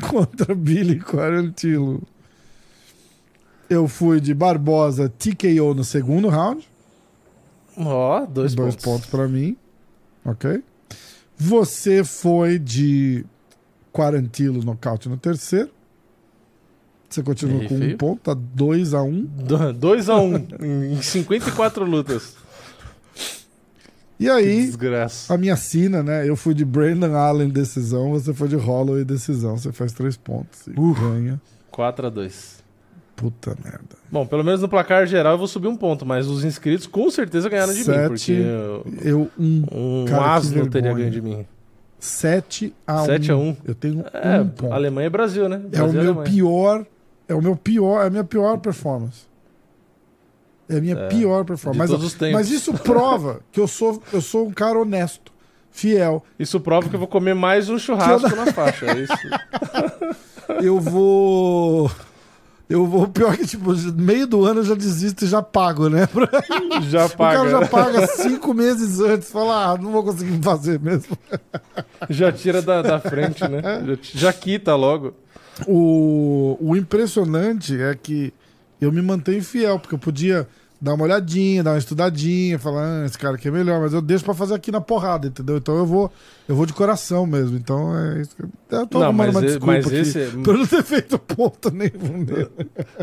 [0.08, 2.02] contra Billy Quarantilo.
[3.68, 6.68] Eu fui de Barbosa TKO no segundo round.
[7.76, 8.84] Ó, dois, Dois pontos.
[8.84, 9.56] pontos pra mim.
[10.24, 10.62] Ok.
[11.36, 13.24] Você foi de
[13.92, 15.70] Quarantilo nocaute no terceiro.
[17.08, 17.96] Você continua Errei com um feio.
[17.98, 19.28] ponto, tá 2 a 1 um.
[19.78, 22.36] 2 a 1 um, em 54 lutas.
[24.20, 24.70] E aí,
[25.30, 26.28] a minha sina, né?
[26.28, 29.56] Eu fui de Brandon Allen decisão, você foi de Holloway decisão.
[29.56, 30.92] Você faz três pontos e Uh.
[30.94, 31.40] ganha.
[31.70, 32.60] 4 a 2
[33.16, 33.96] Puta merda.
[34.12, 37.10] Bom, pelo menos no placar geral eu vou subir um ponto, mas os inscritos com
[37.10, 38.08] certeza ganharam de mim, Sete.
[38.08, 41.46] porque eu- Eu, um, um Cara, asno teria ganho de mim.
[41.98, 43.56] 7 a 1 7 a 1.
[43.64, 44.72] Eu tenho É, um ponto.
[44.72, 45.60] Alemanha e Brasil, né?
[45.72, 46.86] É o Brasil meu pior.
[47.28, 48.02] É o meu pior.
[48.02, 49.29] É a minha pior performance.
[50.70, 51.92] É a minha É, pior performance.
[52.18, 55.32] Mas, mas isso prova que eu sou, eu sou um cara honesto,
[55.70, 56.24] fiel.
[56.38, 58.86] Isso prova que eu vou comer mais um churrasco na faixa.
[58.86, 59.12] É isso.
[60.62, 61.90] Eu vou.
[62.68, 65.40] Eu vou, o pior é que, tipo, meio do ano eu já desisto e já
[65.42, 66.08] pago, né?
[66.88, 67.50] Já O cara paga.
[67.50, 71.16] já paga cinco meses antes, fala, ah, não vou conseguir fazer mesmo.
[72.10, 73.60] Já tira da, da frente, né?
[73.86, 75.14] Já, já quita logo.
[75.66, 78.32] O, o impressionante é que
[78.80, 80.46] eu me mantenho fiel, porque eu podia
[80.82, 84.00] dar uma olhadinha, dar uma estudadinha, falar, ah, esse cara aqui é melhor, mas eu
[84.00, 85.58] deixo pra fazer aqui na porrada, entendeu?
[85.58, 86.10] Então eu vou,
[86.48, 87.56] eu vou de coração mesmo.
[87.56, 88.34] Então é isso.
[88.34, 90.66] que eu- Eu tô Não, mas uma e- desculpa mas aqui esse- pra eu não
[90.66, 92.50] ter feito ponto nenhum nele.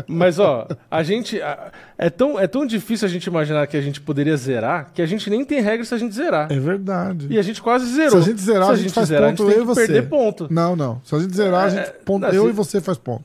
[0.06, 1.40] Mas, ó, a gente.
[1.42, 5.02] a- É tão, é tão difícil a gente imaginar que a gente poderia zerar que
[5.02, 6.50] a gente nem tem regra se a gente zerar.
[6.50, 7.26] É verdade.
[7.30, 8.10] E a gente quase zerou.
[8.12, 9.66] Se a gente zerar, Se a gente faz zerar, ponto, a gente eu tem e
[9.74, 9.86] que você.
[9.92, 10.48] perder ponto.
[10.50, 11.00] Não, não.
[11.04, 13.22] Se a gente zerar, a gente É, ponto, não, eu e você faz ponto.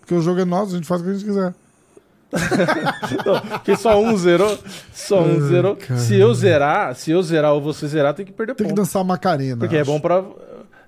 [0.00, 1.52] Porque o jogo é nosso, a gente faz o que a gente quiser.
[2.30, 4.58] Porque só um zerou.
[4.92, 5.76] Só um Ai, zerou.
[5.76, 5.98] cara.
[6.00, 8.80] Se eu zerar, se eu zerar ou você zerar, tem que perder Tem que ponto.
[8.80, 9.56] dançar Macarena.
[9.56, 9.90] Porque é acho.
[9.90, 10.24] bom pra.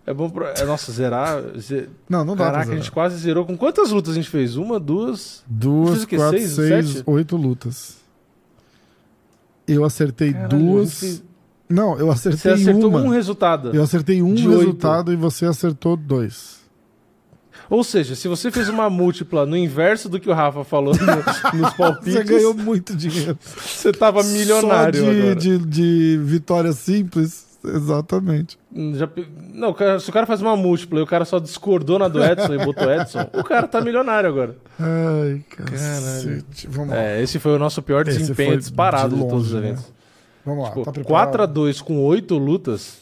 [0.06, 0.54] É bom pra.
[0.56, 1.40] É, nossa, zerar.
[1.58, 3.44] ze- Não, não dá Caraca, a gente quase zerou.
[3.44, 4.56] Com quantas lutas a gente fez?
[4.56, 5.42] Uma, duas.
[5.46, 7.96] Duas, quatro, Seis, seis, oito lutas.
[9.66, 10.90] Eu acertei Caralho, duas.
[10.90, 11.22] você-
[11.68, 13.00] Não, eu Você acertei acertou uma.
[13.00, 13.70] um resultado.
[13.74, 14.58] Eu acertei um de oito.
[14.58, 16.61] resultado e você acertou dois.
[17.74, 21.58] Ou seja, se você fez uma múltipla no inverso do que o Rafa falou no-
[21.58, 23.38] nos palpites, Você ganhou muito dinheiro.
[23.42, 25.34] você tava milionário Só de, agora.
[25.36, 27.50] de, de vitória simples.
[27.64, 28.58] Exatamente.
[28.94, 29.08] Já
[29.54, 32.08] não, o cara- se o cara faz uma múltipla e o cara só discordou na
[32.08, 34.56] do Edson e botou Edson, o cara tá milionário agora.
[34.78, 36.66] Ai, cacete.
[36.68, 37.00] Vamos lá.
[37.00, 39.68] É, esse foi o nosso pior desempenho disparado de de, todos os longe, né?
[39.70, 39.92] eventos.
[40.44, 40.70] Vamos lá.
[40.72, 41.52] Pô, tá preparado?
[41.54, 43.01] 4x2 com 8 lutas.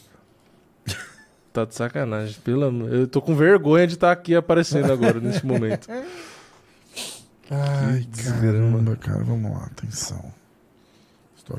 [1.53, 2.37] Tá de sacanagem.
[2.43, 2.93] Pelo amor.
[2.93, 5.87] Eu tô com vergonha de estar aqui aparecendo agora, nesse momento.
[7.49, 9.23] Ai, Que caramba, cara.
[9.23, 10.23] Vamos lá, atenção.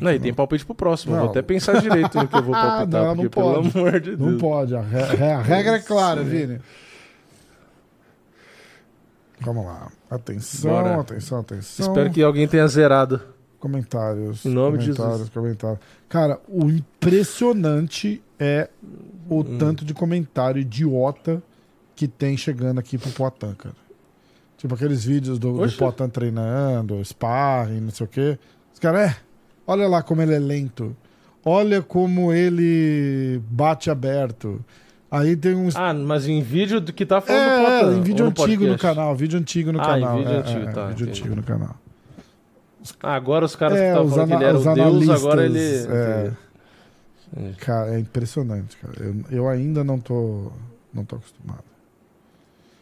[0.01, 1.12] Não, e tem palpite pro próximo.
[1.14, 1.22] Não.
[1.22, 3.78] Vou até pensar direito no que eu vou Ah, palpitar, não, não porque pelo pode.
[3.78, 4.40] amor de Não Deus.
[4.40, 6.59] pode, a, re- a regra é clara, Vini.
[9.40, 9.90] Vamos lá.
[10.11, 11.01] Atenção, Bora.
[11.01, 11.86] atenção, atenção.
[11.88, 13.20] Espero que alguém tenha zerado.
[13.59, 14.45] Comentários.
[14.47, 15.28] Em nome de comentários, Jesus.
[15.34, 15.78] comentários.
[16.09, 18.68] Cara, o impressionante é
[19.29, 19.59] o Hum.
[19.59, 21.43] tanto de comentário idiota
[21.95, 23.75] que tem chegando aqui pro Poitin, cara.
[24.57, 25.77] Tipo aqueles vídeos do, do Oxe.
[25.77, 28.39] Poitin treinando, sparring, não sei o quê.
[28.73, 29.16] Os caras, é,
[29.66, 30.97] olha lá como ele é lento.
[31.45, 34.64] Olha como ele bate aberto.
[35.11, 38.03] Aí tem um Ah, mas em vídeo do que tá falando é, do Potan, em
[38.03, 40.18] vídeo antigo no canal, vídeo antigo no Ah, em canal.
[40.18, 41.20] vídeo é, antigo, é, tá, vídeo entendi.
[41.20, 41.77] antigo no canal.
[43.03, 45.59] Ah, agora os caras É, que estavam falando que ele era o Deus, agora ele.
[45.59, 46.33] é.
[47.37, 47.57] Entendi.
[47.57, 48.95] Cara, é impressionante, cara.
[49.01, 50.51] Eu, eu ainda não tô,
[50.93, 51.64] não tô acostumado.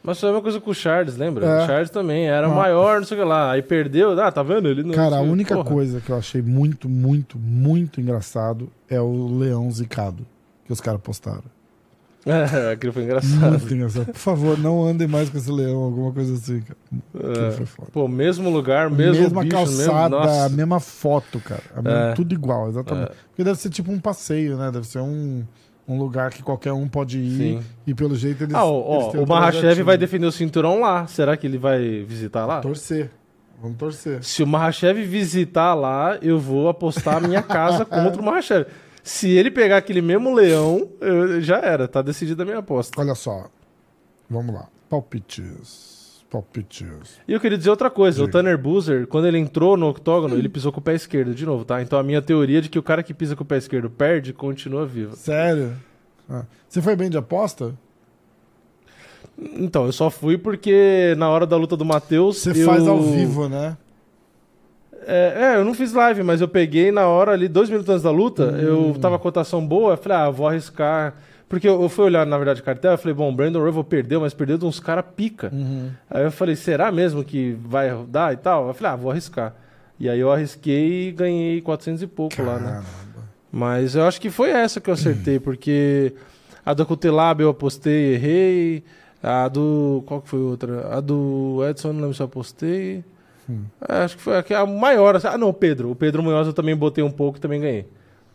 [0.02, 1.44] Mas foi a mesma coisa com o Charles, lembra?
[1.46, 1.62] É.
[1.62, 2.50] O Charles também era Ah.
[2.54, 3.52] maior, não sei o que lá.
[3.52, 4.66] Aí perdeu, ah, tá vendo?
[4.66, 4.94] Ele não.
[4.94, 5.70] Cara, a única porra.
[5.70, 10.26] coisa que eu achei muito, muito, muito engraçado é o leão zicado
[10.64, 11.44] que os caras postaram.
[12.26, 13.50] É, aquilo foi engraçado.
[13.58, 14.06] Muito engraçado.
[14.06, 16.78] Por favor, não andem mais com esse leão, alguma coisa assim, cara.
[17.48, 17.50] É.
[17.52, 17.88] foi foda.
[17.92, 20.42] Pô, mesmo lugar, mesmo Mesma bicho, calçada, mesmo.
[20.42, 21.62] A mesma foto, cara.
[21.76, 22.12] Mesma- É.
[22.12, 23.12] Tudo igual, exatamente.
[23.12, 23.14] É.
[23.28, 24.70] Porque deve ser tipo um passeio, né?
[24.70, 25.42] Deve ser um,
[25.88, 27.36] um lugar que qualquer um pode ir.
[27.38, 27.60] Sim.
[27.86, 28.54] E pelo jeito eles.
[28.54, 31.06] Ah, ó, eles o Mahashev vai defender o cinturão lá.
[31.06, 32.60] Será que ele vai visitar lá?
[32.60, 33.10] Torcer.
[33.62, 34.22] Vamos torcer.
[34.22, 38.66] Se o Mahashev visitar lá, eu vou apostar a minha casa contra o Mahashev.
[39.02, 43.00] Se ele pegar aquele mesmo leão, eu- já era, tá decidida a minha aposta.
[43.00, 43.48] Olha só.
[44.28, 44.68] Vamos lá.
[44.88, 46.22] Palpites.
[46.30, 47.18] Palpites.
[47.26, 48.38] E eu queria dizer outra coisa, o Diga.
[48.38, 51.64] Tanner Boozer, quando ele entrou no octógono, ele pisou com o pé esquerdo de novo,
[51.64, 51.82] tá?
[51.82, 54.32] Então a minha teoria de que o cara que pisa com o pé esquerdo perde
[54.32, 55.16] continua viva.
[55.16, 55.76] Sério?
[56.28, 56.44] Ah.
[56.68, 57.74] Você foi bem de aposta?
[59.36, 62.38] Então, eu só fui porque na hora da luta do Matheus.
[62.38, 62.66] Você eu...
[62.66, 63.76] faz ao vivo, né?
[65.10, 68.02] É, é, eu não fiz live, mas eu peguei na hora ali, dois minutos antes
[68.02, 71.14] da luta, eu tava com a cotação boa, eu falei, ah, vou arriscar.
[71.48, 74.20] Porque eu, eu fui olhar, na verdade, cartel, eu falei, bom, o Brandon Royval perdeu,
[74.20, 75.50] mas perdeu de uns caras pica.
[76.08, 78.68] Aí eu falei, será mesmo que vai dar e tal?
[78.68, 79.54] Eu falei, ah, vou arriscar.
[79.98, 82.70] E aí eu arrisquei e ganhei 400 e pouco lá, né?
[82.70, 82.86] Caramba.
[83.50, 86.14] Mas eu acho que foi essa que eu acertei, porque
[86.64, 88.84] a do Cutelab eu apostei, errei.
[89.22, 90.02] A do.
[90.06, 90.96] Qual que foi outra?
[90.96, 93.04] A do Edson, não lembro se eu apostei.
[93.50, 93.64] Hum.
[93.88, 95.16] É, acho que foi a, maior.
[95.16, 95.26] assim.
[95.26, 95.90] Ah, não, o Pedro.
[95.90, 97.88] O Pedro Munhoz eu também botei um pouco e também ganhei.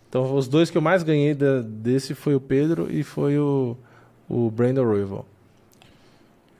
[0.10, 3.78] Então os dois que eu mais ganhei da- desse foi o Pedro e foi o,
[4.30, 5.26] o Brandon Royval.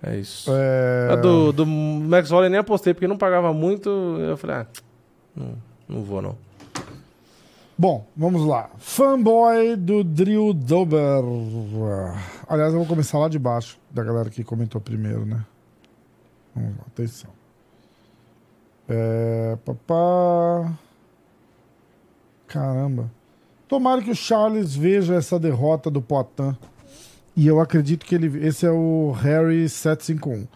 [0.04, 0.52] É isso.
[0.54, 1.10] É...
[1.12, 3.90] A do, do Max Holloway nem apostei porque não pagava muito.
[3.90, 4.68] Eu falei, ah,
[5.36, 5.54] não,
[5.88, 6.38] não vou não.
[7.78, 8.70] Bom, vamos lá.
[8.78, 11.24] Fanboy do Drill Dober.
[12.48, 15.44] Aliás, eu vou começar lá de baixo, da galera que comentou primeiro, né?
[16.56, 17.35] Vamos lá, atenção.
[18.88, 19.58] É.
[19.66, 20.72] Papá.
[22.48, 23.12] Caramba.
[23.68, 26.56] Tomara que o Charles veja essa derrota do Poitin.
[27.36, 28.46] E eu acredito que ele.
[28.46, 30.48] Esse é o Harry 751.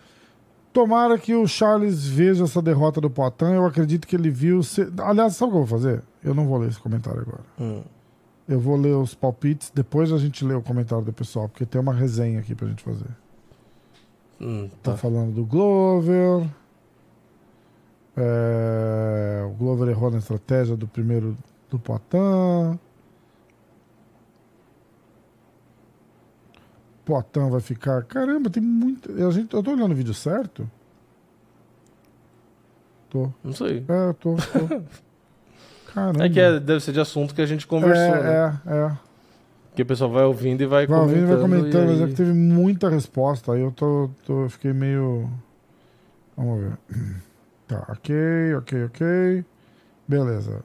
[0.72, 3.46] Tomara que o Charles veja essa derrota do Poitin.
[3.56, 4.62] Eu acredito que ele viu.
[4.64, 6.04] se- Aliás, sabe o que eu vou fazer?
[6.24, 7.44] Eu não vou ler esse comentário agora.
[7.60, 7.82] Hum.
[8.48, 11.80] Eu vou ler os palpites, depois a gente lê o comentário do pessoal, porque tem
[11.80, 13.06] uma resenha aqui pra gente fazer.
[14.42, 14.98] Hum, Tá tá.
[14.98, 16.48] falando do Glover.
[18.22, 21.38] É, o Glover errou na estratégia do primeiro
[21.70, 22.78] do Poitin.
[27.05, 28.03] Poitin vai ficar.
[28.03, 29.11] Caramba, tem muito.
[29.26, 30.70] A gente, eu tô olhando o vídeo certo?
[33.09, 33.32] Tô.
[33.43, 33.84] Não sei.
[33.88, 34.36] É, eu tô.
[34.36, 34.82] tô.
[35.93, 36.26] Caramba.
[36.26, 38.59] É que é- deve ser de assunto que a gente conversou, né?
[38.67, 38.97] é, é, é.
[39.76, 41.39] Que o pessoal vai ouvindo e vai, Vai ouvindo e comentando.
[41.39, 43.53] vai comentando, mas é aí- que teve muita resposta.
[43.53, 45.30] Aí eu tô, tô, eu fiquei meio.
[46.38, 46.78] Vamos ver.
[47.70, 49.45] Tá, ok, ok, ok.
[50.07, 50.63] Beleza.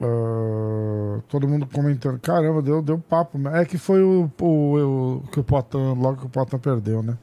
[0.00, 2.18] Ah, todo mundo comentando.
[2.20, 3.38] Caramba, deu, deu papo.
[3.48, 7.16] É que foi o, o, o que o Potan, logo que o Potan perdeu, né?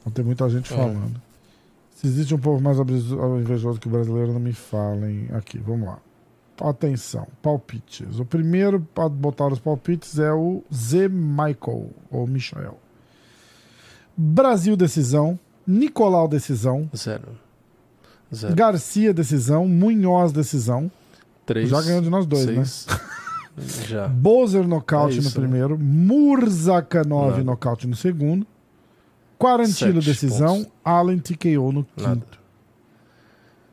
[0.00, 0.76] Então tem muita gente É.
[0.76, 1.20] falando.
[1.90, 5.58] Se existe um povo mais invejoso que o brasileiro, não me falem aqui.
[5.58, 5.98] Vamos lá.
[6.60, 8.18] Atenção, palpites.
[8.18, 11.08] O primeiro a botar os palpites é o Z.
[11.08, 12.78] Michael, ou Michael.
[14.16, 15.38] Brasil, decisão.
[15.66, 16.88] Nicolau, decisão.
[16.96, 17.28] Zero.
[18.34, 18.54] Zero.
[18.54, 19.66] Garcia, decisão.
[19.66, 20.90] Munhoz, decisão.
[21.46, 21.68] Três.
[21.68, 22.64] Já ganhou de nós dois, né?
[22.64, 22.86] seis.
[23.86, 24.08] Já.
[24.08, 25.48] Bozer, nocaute É isso, no né?
[25.48, 25.78] primeiro.
[25.78, 27.44] Murzakanov, Nada.
[27.44, 28.46] nocaute no segundo.
[29.38, 30.56] Quarantino, Sete decisão.
[30.58, 30.72] pontos.
[30.84, 32.14] Allen, TKO no Nada.
[32.20, 32.38] quinto.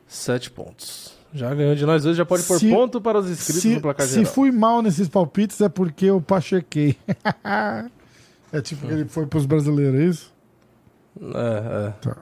[0.06, 1.14] Sete pontos.
[1.34, 3.80] Já ganhou de nós dois, já pode pôr Se- ponto para os inscritos Se, no
[3.80, 4.32] placar se geral.
[4.32, 6.96] fui mal nesses palpites é porque eu pachequei.
[8.52, 10.31] é tipo que ele foi pros brasileiros, é isso?
[11.20, 11.90] É, é.
[12.00, 12.16] Tá.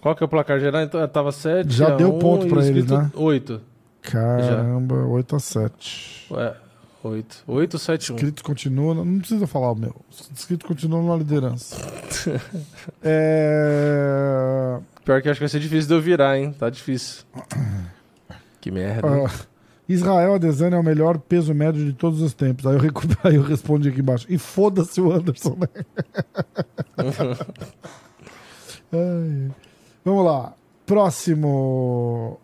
[0.00, 0.82] Qual que é o placar geral?
[0.82, 3.10] Então, tava 7 Já deu ponto pra eles, né?
[3.14, 3.60] 8.
[4.02, 6.54] Caramba, 8 a 7 Ué,
[7.02, 7.44] 8.
[7.46, 8.14] 8, 7, 1.
[8.14, 9.04] Inscritos continuam.
[9.04, 9.96] Não precisa falar o meu.
[10.10, 11.76] Os inscritos continuam na liderança.
[13.02, 14.78] é...
[15.04, 16.52] Pior que acho que vai ser difícil de eu virar, hein?
[16.52, 17.24] Tá difícil.
[18.60, 19.06] Que merda.
[19.06, 19.26] hein?
[19.28, 19.46] ah,
[19.88, 22.66] Israel Adesanya é o melhor peso médio de todos os tempos.
[22.66, 24.26] Aí eu, recu- aí eu respondi aqui embaixo.
[24.28, 25.68] E foda-se o Anderson, né?
[28.92, 29.50] Ai.
[30.04, 30.54] Vamos lá.
[30.84, 32.38] Próximo.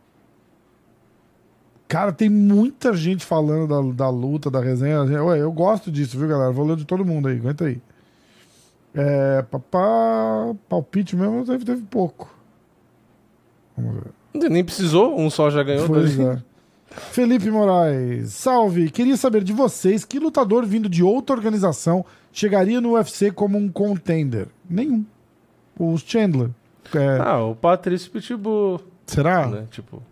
[1.88, 5.02] Cara, tem muita gente falando da, da luta, da resenha.
[5.04, 6.50] Ué, eu gosto disso, viu, galera?
[6.50, 7.80] Vou ler de todo mundo aí, aguenta aí.
[8.94, 12.32] É, papá, palpite mesmo teve, teve pouco.
[13.76, 14.02] Vamos
[14.34, 14.48] ver.
[14.50, 15.86] Nem precisou, um só já ganhou.
[15.86, 16.36] Pois dois.
[16.38, 16.42] é.
[16.96, 18.90] Felipe Moraes, salve!
[18.90, 23.68] Queria saber de vocês que lutador vindo de outra organização chegaria no UFC como um
[23.68, 24.48] contender?
[24.68, 25.04] Nenhum.
[25.78, 26.50] O Chandler.
[26.94, 29.46] É, Ah, o Patrício Pitbull, será?
[29.46, 29.64] né?
[29.70, 30.02] Tipo,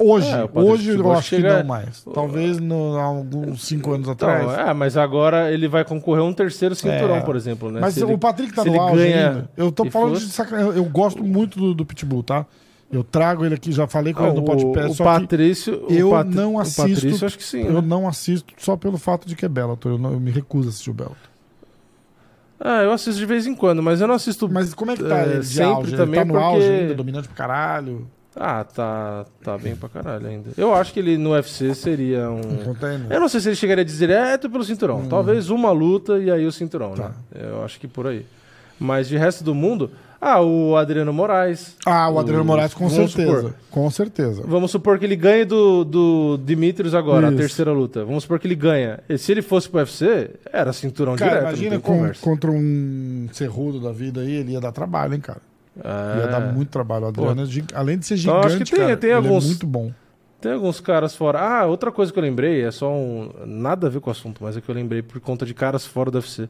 [0.00, 2.04] Hoje, É, hoje eu acho que chega- não mais.
[2.14, 4.48] Talvez no, há alguns cinco anos atrás.
[4.56, 7.20] é, mas agora ele vai concorrer a um terceiro cinturão, É.
[7.20, 7.80] por exemplo, né?
[7.80, 9.50] Mas Se o ele- Patrick tá no auge ganha ainda.
[9.56, 10.76] Eu tô falando fosse- de sacanagem.
[10.76, 12.46] Eu gosto muito do, do Pitbull, tá?
[12.90, 15.84] Eu trago ele aqui, já falei com Ah, ele no o, podcast, o só Patrício,
[15.88, 17.62] o eu Pat- não O assisto- Patrício, acho que sim.
[17.66, 17.80] eu né?
[17.86, 19.92] não assisto só pelo fato de que é Bellator.
[19.92, 21.28] Eu, não- eu me recuso a assistir o Bellator.
[22.60, 24.48] Ah, eu assisto de vez em quando, mas eu não assisto.
[24.48, 25.96] Mas como é que tá É, ele sempre auge?
[25.96, 28.06] também ele tá no porque- auge ainda, dominante pra caralho.
[28.34, 30.50] Ah, tá, tá bem pra caralho ainda.
[30.56, 32.40] Eu acho que ele no UFC seria um.
[32.64, 33.10] Contender.
[33.10, 35.06] Eu não sei se ele chegaria direto pelo cinturão.
[35.08, 36.96] Talvez uma luta e aí o cinturão, Hum.
[36.96, 37.08] Tá.
[37.08, 37.14] né?
[37.50, 38.24] Eu acho que por aí.
[38.78, 41.76] Mas de resto do mundo, ah, o Adriano Moraes.
[41.86, 43.36] Ah, o Adriano O- Moraes com vamos certeza.
[43.36, 43.54] supor.
[43.70, 44.42] Com certeza.
[44.46, 47.34] Vamos supor que ele ganhe do, do Dimitrios agora, Isso.
[47.34, 48.04] a terceira luta.
[48.04, 49.00] Vamos supor que ele ganha.
[49.08, 51.46] E se ele fosse pro UFC, era cinturão Cara, direto.
[51.48, 52.20] imagina com- conversa.
[52.24, 55.40] contra um cerrudo da vida aí, ele ia dar trabalho, hein, cara.
[55.76, 56.28] Ia É.
[56.28, 57.04] dar muito trabalho.
[57.04, 59.44] O Adriano, é além de ser Então, gigante, acho que tem- cara, tem ele alguns-
[59.44, 59.92] é muito bom.
[60.40, 61.40] Tem alguns caras fora.
[61.40, 63.28] Ah, outra coisa que eu lembrei, é só um.
[63.44, 65.84] Nada a ver com o assunto, mas é que eu lembrei por conta de caras
[65.84, 66.48] fora do UFC.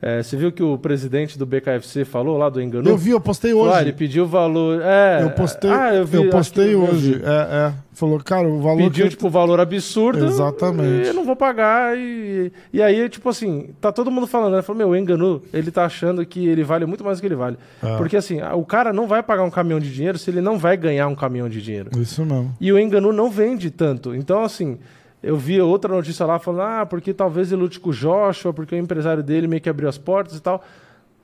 [0.00, 2.88] É, você viu que o presidente do BKFC falou lá do Enganu?
[2.88, 3.74] Eu vi, eu postei hoje.
[3.74, 4.80] Ah, ele pediu valor.
[4.82, 7.20] É, Eu postei, ah, eu, vi, eu postei eu hoje.
[7.24, 7.86] É, é.
[7.96, 9.12] Falou, cara, o valor Pediu, que...
[9.12, 10.26] tipo, valor absurdo.
[10.26, 11.06] Exatamente.
[11.06, 11.96] E eu não vou pagar.
[11.96, 14.60] E, e aí, tipo assim, tá todo mundo falando, né?
[14.60, 17.34] Falou, meu, o Enganu, ele tá achando que ele vale muito mais do que ele
[17.34, 17.56] vale.
[17.82, 17.96] É.
[17.96, 20.76] Porque assim, o cara não vai pagar um caminhão de dinheiro se ele não vai
[20.76, 21.88] ganhar um caminhão de dinheiro.
[21.98, 22.54] Isso mesmo.
[22.60, 24.14] E o Enganu não vende tanto.
[24.14, 24.76] Então, assim,
[25.22, 28.74] eu vi outra notícia lá falando, ah, porque talvez ele lute com o Joshua, porque
[28.74, 30.62] o empresário dele meio que abriu as portas e tal.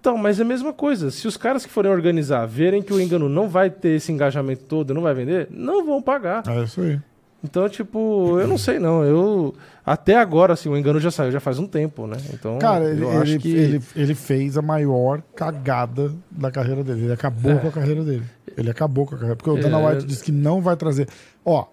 [0.01, 1.11] Então, mas é a mesma coisa.
[1.12, 4.64] Se os caras que forem organizar verem que o Enganu não vai ter esse engajamento
[4.64, 6.43] todo, não vai vender, não vão pagar.
[6.49, 6.99] É isso aí.
[7.45, 9.03] Então, tipo, eu não sei não.
[9.05, 9.53] Eu
[9.84, 12.16] até agora, assim, o Engano já saiu já faz um tempo, né?
[12.32, 16.84] Então, Cara, ele, eu acho ele, que ele, ele fez a maior cagada da carreira
[16.84, 17.03] dele.
[17.05, 17.57] Ele acabou É.
[17.57, 18.22] com a carreira dele.
[18.57, 19.36] Ele acabou com a carreira.
[19.36, 19.61] Porque o É.
[19.61, 21.09] Dana White disse que não vai trazer.
[21.45, 21.66] Ó,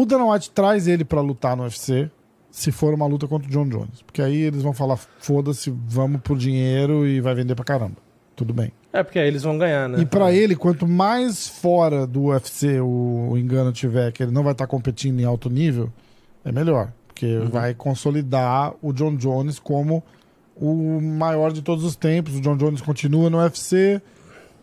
[0.00, 2.10] o Dana White traz ele pra lutar no UFC
[2.50, 4.02] se for uma luta contra o John Jones.
[4.04, 7.96] Porque aí eles vão falar, foda-se, vamos por dinheiro e vai vender pra caramba.
[8.34, 8.72] Tudo bem.
[8.92, 10.00] É, porque aí eles vão ganhar, né?
[10.00, 14.42] E pra ele, quanto mais fora do UFC o, o engano tiver, que ele não
[14.42, 15.92] vai estar competindo em alto nível,
[16.44, 16.92] é melhor.
[17.08, 17.48] Porque Uhum.
[17.48, 20.02] vai consolidar o John Jones como
[20.54, 22.36] o maior de todos os tempos.
[22.36, 24.00] O John Jones continua no UFC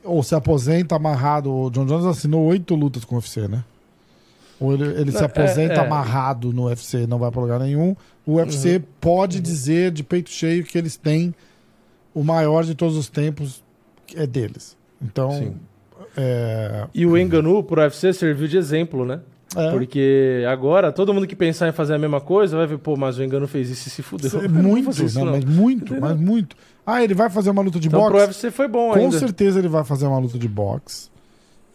[0.04, 1.52] ou se aposenta amarrado.
[1.52, 3.64] O John Jones assinou oito lutas com o UFC, né?
[4.64, 5.80] Ou ele, ele se É, aposenta é.
[5.80, 7.96] amarrado no UFC, não vai pra lugar nenhum.
[8.26, 8.84] O UFC Uhum.
[9.02, 11.34] pode dizer de peito cheio que eles têm
[12.14, 13.64] o maior de todos os tempos
[14.16, 14.78] é deles.
[15.02, 15.56] Então, Sim.
[16.16, 19.20] é, E o Enganu pro UFC serviu de exemplo, né?
[19.56, 22.96] é, Porque agora todo mundo que pensar em fazer a mesma coisa vai ver, pô,
[22.96, 24.42] mas o Enganu fez isso e se fudeu.
[24.42, 25.34] é muito, isso, não, não.
[25.34, 26.56] mas muito, mas muito.
[26.86, 28.26] Ah, ele vai fazer uma luta de Então pro boxe?
[28.28, 29.20] UFC foi bom Com ainda.
[29.20, 31.10] certeza ele vai fazer uma luta de boxe.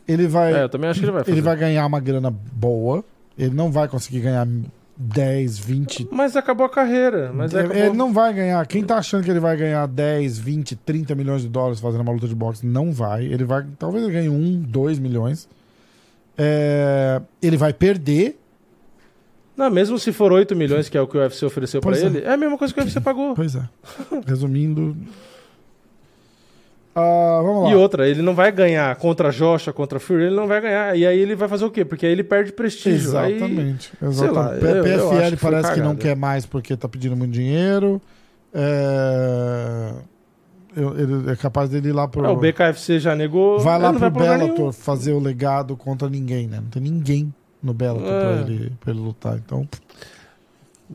[0.09, 1.33] Ele vai, É, eu também acho que ele vai fazer.
[1.35, 3.05] ele vai ganhar uma grana boa.
[3.39, 4.49] Ele não vai conseguir ganhar
[4.97, 6.09] 10, 20.
[6.11, 7.31] Mas acabou a carreira.
[7.33, 7.77] Mas É, acabou...
[7.77, 8.67] Ele não vai ganhar.
[8.67, 12.11] Quem tá achando que ele vai ganhar 10, 20, 30 milhões de dólares fazendo uma
[12.13, 13.25] luta de boxe, não vai.
[13.27, 13.65] Ele vai.
[13.79, 15.49] Talvez ele ganhe 1, 2 milhões.
[16.37, 18.39] É, ele vai perder.
[19.57, 22.03] Não, mesmo se for 8 milhões, que é o que o UFC ofereceu pra Pois
[22.03, 22.07] é.
[22.07, 23.35] ele, é a mesma coisa que o UFC pagou.
[23.35, 23.69] Pois é.
[24.27, 24.97] Resumindo.
[26.95, 27.71] Ah, vamos lá.
[27.71, 30.97] E outra, ele não vai ganhar contra Joshua, contra Fury, ele não vai ganhar.
[30.97, 31.85] E aí ele vai fazer o quê?
[31.85, 33.17] Porque aí ele perde prestígio.
[33.17, 33.93] Aí- Exatamente.
[33.99, 34.35] sei exatamente.
[34.37, 37.33] lá, P- eu- PFL acho que parece que não quer mais porque tá pedindo muito
[37.33, 38.01] dinheiro.
[38.53, 39.93] É...
[40.77, 42.25] Ele é capaz dele ir lá pro.
[42.25, 43.59] Ah, o BKFC já negou.
[43.59, 46.59] Vai lá pro lugar Bellator fazer o legado contra ninguém, né?
[46.61, 47.33] Não tem ninguém
[47.63, 48.21] no Bellator É.
[48.43, 49.37] pra, ele, pra ele lutar.
[49.39, 49.67] Então,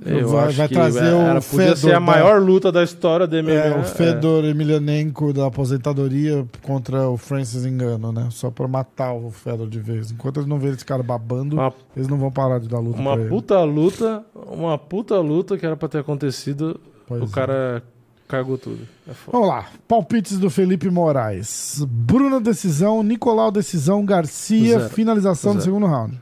[0.06, 2.84] Eu Vai- acho vai que trazer o era, podia Fedor ser a maior luta da
[2.84, 3.52] história do MMA.
[3.54, 8.28] é o Fedor Emelianenko da aposentadoria contra o Francis Engano, né?
[8.32, 10.12] Só pra matar o Fedor de vez.
[10.12, 13.00] Enquanto eles não verem esse cara babando, Uma, eles não vão parar de dar luta
[13.00, 13.30] uma pra ele.
[13.30, 17.30] puta luta, uma puta luta que era pra ter acontecido, Pois o é.
[17.30, 17.84] cara
[18.28, 18.80] cagou tudo.
[19.08, 19.12] É.
[19.32, 19.68] Vamos lá.
[19.88, 21.86] Palpites do Felipe Moraes.
[21.88, 24.89] Bruna decisão, Nicolau decisão, Garcia Zero.
[24.89, 25.66] finalização do Zero.
[25.76, 26.20] segundo round.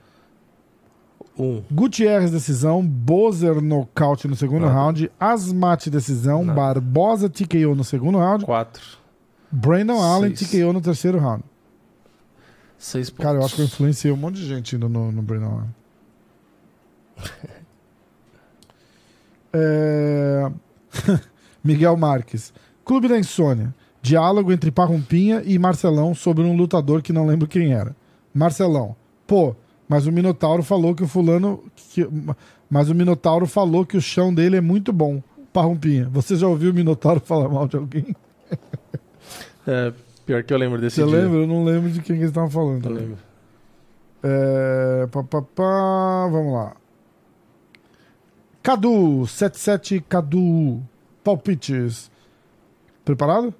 [1.37, 1.63] Um.
[1.71, 4.73] Gutierrez decisão, Bozer nocaute no segundo Nada.
[4.73, 6.59] round, Asmati decisão, Nada.
[6.59, 8.83] Barbosa TKO no segundo round, Quatro.
[9.51, 10.51] Brandon Allen Seis.
[10.51, 11.43] TKO no terceiro round.
[12.77, 13.23] Seis pontos.
[13.25, 15.75] Cara, eu acho que eu influenciei um monte de gente indo no, no Brandon Allen.
[19.53, 20.49] É...
[21.63, 22.53] Miguel Marques.
[22.85, 23.73] Clube da Insônia.
[24.01, 27.95] Diálogo entre Parrumpinha e Marcelão sobre um lutador que não lembro quem era.
[28.33, 28.95] Marcelão.
[29.27, 29.55] Pô,
[29.91, 31.61] mas o Minotauro falou que o fulano.
[31.75, 32.07] que-
[32.69, 35.21] Mas o Minotauro falou que o chão dele é muito bom.
[35.51, 36.07] Parrumpinha.
[36.13, 38.15] Você já ouviu o Minotauro falar mal de alguém?
[39.67, 39.93] É,
[40.25, 41.21] pior que eu lembro desse Você dia.
[41.21, 41.39] lembra?
[41.41, 42.83] Eu não lembro de quem que eles estavam falando.
[42.89, 43.17] Eu lembro.
[44.23, 46.75] É, pá, pá, pá, vamos lá.
[48.63, 50.81] Cadu, 77 Cadu.
[51.23, 52.09] Palpites.
[53.05, 53.53] Preparado?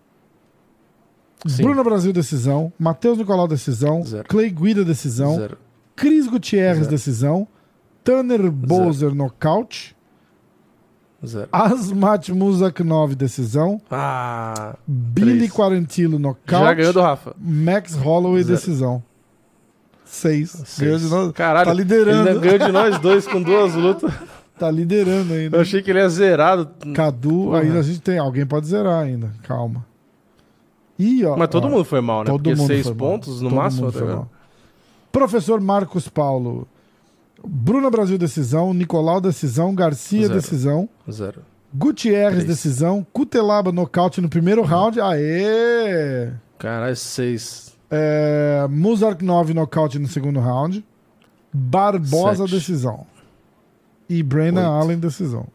[1.46, 1.64] Sim.
[1.64, 2.74] Bruno Brasil, decisão.
[2.80, 4.04] Matheus Nicolau, decisão.
[4.04, 4.28] Zero.
[4.28, 5.36] Clay Guida, decisão.
[5.36, 5.58] Zero.
[6.02, 7.48] Cris Gutierrez, decisão.
[8.04, 9.96] Tanner Bowser, nocaute.
[11.24, 11.48] Zero.
[11.52, 13.80] Asmat Muzaknov, decisão.
[13.92, 15.52] Ah, Billy Três.
[15.54, 16.66] Quarantilo, nocaute.
[16.66, 17.36] já ganhou do Rafa.
[17.40, 18.56] Max Holloway, Zero.
[18.56, 19.04] decisão.
[20.04, 20.50] Seis.
[20.50, 20.80] Seis.
[20.80, 21.34] Ganhou de novo.
[21.34, 22.28] Caralho, Tá liderando.
[22.30, 24.12] Ele ganhou de nós dois com duas lutas.
[24.58, 25.58] Tá liderando ainda.
[25.58, 26.70] Eu achei que ele ia zerado.
[26.94, 27.62] Cadu, Porra.
[27.62, 28.20] ainda a gente tem.
[28.20, 29.32] Alguém pode zerar ainda.
[29.42, 29.84] Calma.
[31.00, 31.36] Ih, ó.
[31.36, 32.26] Mas todo ó, mundo foi mal, né?
[32.26, 33.10] todo Porque mundo seis foi mal.
[33.10, 33.84] pontos no Todo máximo.
[33.86, 34.30] mundo tá foi mal.
[35.12, 36.68] Professor Marcos Paulo.
[37.46, 38.74] Bruna Brasil, decisão.
[38.74, 39.74] Nicolau, decisão.
[39.74, 40.34] Garcia, Zero.
[40.40, 40.90] decisão.
[41.12, 41.42] Zero.
[41.74, 42.48] Gutierrez, Três.
[42.48, 43.06] decisão.
[43.14, 45.00] Cutelaba, nocaute no primeiro round.
[45.02, 46.32] Aê!
[46.60, 47.76] Caralho, seis.
[47.90, 50.86] É, Muzark 9, nocaute no segundo round.
[51.54, 52.52] Barbosa, Sete.
[52.56, 53.06] decisão.
[54.08, 54.70] E Brandon Oito.
[54.72, 55.48] Allen, decisão.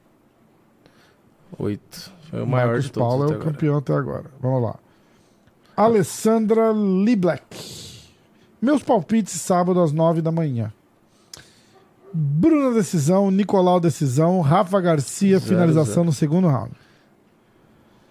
[1.59, 2.13] Oito.
[2.31, 3.45] Foi o maior Marcos de todos Paulo é o agora.
[3.53, 4.25] campeão até agora.
[4.41, 4.77] Vamos lá.
[5.77, 7.45] Alessandra Liblek.
[8.61, 10.73] Meus palpites sábado às nove da manhã.
[12.13, 16.05] Bruna decisão, Nicolau decisão, Rafa Garcia Zero, finalização zero.
[16.07, 16.73] no segundo round.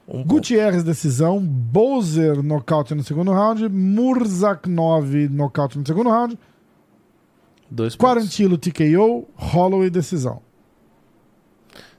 [0.07, 0.23] Um.
[0.23, 6.37] Gutierrez decisão, Bowser nocaute no segundo round, Murzak 9 nocaute no segundo round,
[7.69, 7.95] Dois.
[7.95, 10.41] Quarantilo TKO, Holloway decisão.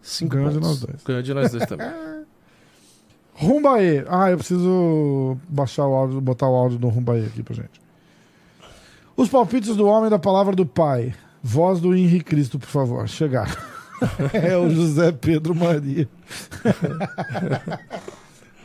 [0.01, 1.03] Cinco Ganhou de nós dois.
[1.05, 1.89] Ganhou de nós dois também.
[3.35, 4.05] Rumbaê.
[4.09, 7.81] Ah, eu preciso baixar o áudio, botar o áudio do Rumbaê aqui pra gente.
[9.17, 11.15] Os palpites do homem da palavra do pai.
[11.43, 13.09] Voz do Henrique Cristo, por favor.
[13.09, 13.57] Chegar.
[14.35, 16.09] é o José Pedro Maria.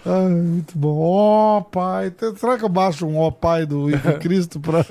[0.05, 0.97] Ai, muito bom.
[0.99, 2.11] Ó pai.
[2.37, 4.83] Será que eu baixo um ó pai do Henrique Cristo pra.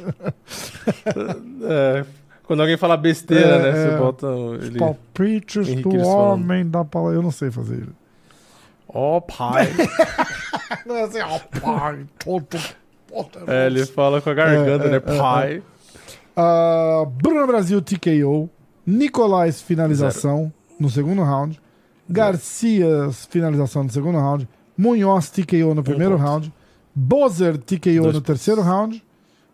[1.63, 2.05] É,
[2.45, 3.69] Quando alguém fala besteira, É, né?
[3.69, 3.73] é.
[3.91, 4.27] Você bota
[4.63, 4.79] ele.
[4.79, 6.33] Palpites Henrique do falando.
[6.35, 7.17] homem da palavra.
[7.17, 7.89] Eu não sei fazer.
[8.89, 9.69] Ó, pai.
[10.87, 12.59] Não é assim, ó, pai, tonto,
[13.11, 13.51] poderoso.
[13.51, 14.97] é, ele fala com a garganta, É, é, né?
[14.97, 15.63] é, Pai.
[16.37, 18.49] Ah, Bruno Brasil TKO.
[18.87, 21.61] Nicolás finalização no segundo round.
[22.09, 24.49] Garcia finalização no segundo round.
[24.77, 26.27] Munhoz TKO no primeiro ponto.
[26.27, 26.53] round.
[26.95, 29.05] Bozer TKO Dois no terceiro round.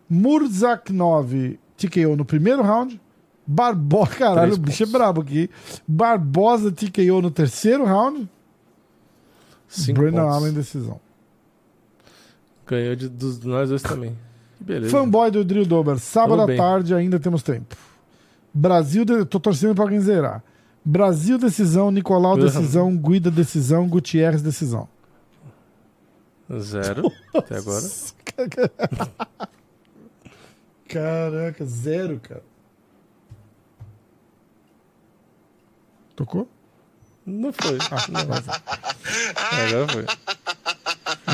[0.09, 2.99] Murzak 9 TKO no primeiro round.
[3.45, 5.49] Barbosa, caralho, o bicho é brabo aqui.
[5.87, 8.27] Barbosa TKO no terceiro round.
[9.67, 10.35] Cinco Brennan pontos.
[10.37, 10.99] Allen decisão.
[12.67, 14.17] Ganhou de, dos nós dois também.
[14.57, 14.91] Que beleza.
[14.91, 15.97] Fanboy do Drill Dober.
[15.99, 17.75] Sábado à tarde ainda temos tempo.
[18.53, 19.23] Brasil, de...
[19.25, 20.43] tô torcendo pra alguém zerar.
[20.83, 22.39] Brasil decisão, Nicolau Uhum.
[22.39, 24.87] decisão, Guida decisão, Gutierrez decisão.
[26.59, 27.11] Zero.
[27.35, 27.85] Até agora.
[30.87, 32.43] Caraca, zero, cara.
[36.15, 36.47] Tocou?
[37.27, 37.77] Não foi.
[37.91, 38.21] Ah, Não.
[39.67, 40.05] Agora foi.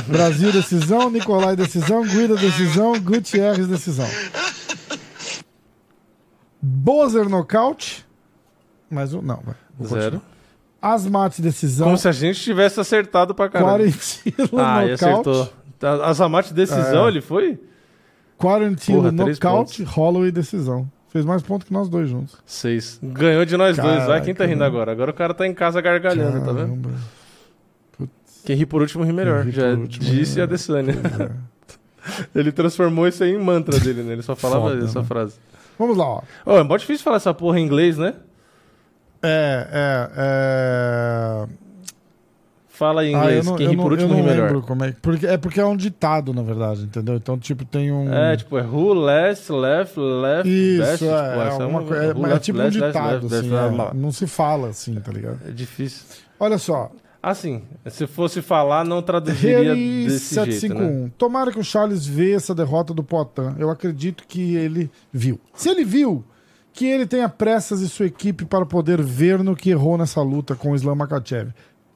[0.08, 4.08] Brasil decisão, Nicolai decisão, Guida decisão, Gutierrez decisão.
[6.62, 8.06] Bozer nocaute.
[8.90, 9.56] Mais um, não, vai.
[9.88, 10.22] Zero.
[10.82, 11.86] Asmat decisão.
[11.88, 13.86] Como se a gente tivesse acertado pra caralho.
[13.92, 14.92] Quarantino Ah, nocaute.
[14.94, 15.54] acertou.
[15.80, 17.10] Tá, A Zamate decisão, É.
[17.10, 17.60] ele foi?
[19.12, 20.90] Três nocaute, Holloway decisão.
[21.14, 22.36] Fez mais pontos que nós dois juntos.
[22.44, 23.00] Seis.
[23.04, 23.98] Ganhou de nós dois.
[23.98, 24.92] Vai, Caraca, quem tá rindo agora?
[24.92, 26.82] Agora o cara tá em casa gargalhando, tá vendo?
[26.82, 26.90] Caramba.
[28.44, 29.46] Quem ri por último ri melhor.
[29.46, 30.54] Ri Já último disse a melhor.
[30.56, 30.94] Adesanya.
[31.00, 31.32] Pois é.
[32.34, 34.14] Ele transformou isso aí em mantra dele, né?
[34.14, 35.06] Ele só falava Foda, essa né?
[35.06, 35.36] frase.
[35.78, 36.22] Vamos lá, ó.
[36.48, 38.16] Ô, é mó difícil falar essa porra em inglês, né?
[39.22, 41.48] É, é, é...
[42.76, 43.46] Fala em Ah, inglês.
[43.46, 44.62] não, Quem ri não, por eu último não ri melhor.
[44.64, 44.96] como é.
[45.00, 47.14] Porque, é porque é um ditado, na verdade, entendeu?
[47.16, 48.12] Então, tipo, tem um...
[48.12, 50.92] É, tipo, é who last, left, left, Isso, best.
[50.92, 53.28] é, tipo, é, essa uma uma- coisa- é, é left, tipo um left, left, ditado,
[53.28, 53.94] left, assim, blá, é.
[53.94, 55.40] não se fala assim, tá ligado?
[55.48, 56.04] É difícil.
[56.40, 56.90] Olha só,
[57.22, 60.52] Assim, se fosse falar, não traduziria Rei desse jeito, né?
[60.52, 61.10] 751.
[61.18, 63.56] Tomara que o Charles vê essa derrota do Poitin.
[63.58, 65.40] Eu acredito que ele viu.
[65.54, 66.22] Se ele viu,
[66.74, 70.54] que ele tenha pressas e sua equipe para poder ver no que errou nessa luta
[70.54, 71.52] com o Islam Makachev.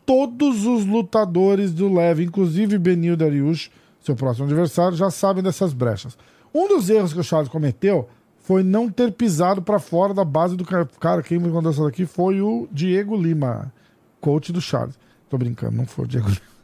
[0.08, 6.18] Todos os lutadores do leve, inclusive Benil Dariush, seu próximo adversário, já sabem dessas brechas.
[6.56, 8.08] Um dos erros que o Charles cometeu
[8.40, 10.88] foi não ter pisado para fora da base do cara.
[10.98, 13.74] Cara, quem me mandou essa daqui foi o Diego Lima,
[14.22, 14.98] coach do Charles.
[15.30, 16.42] Tô brincando, não foi o Diego Lima.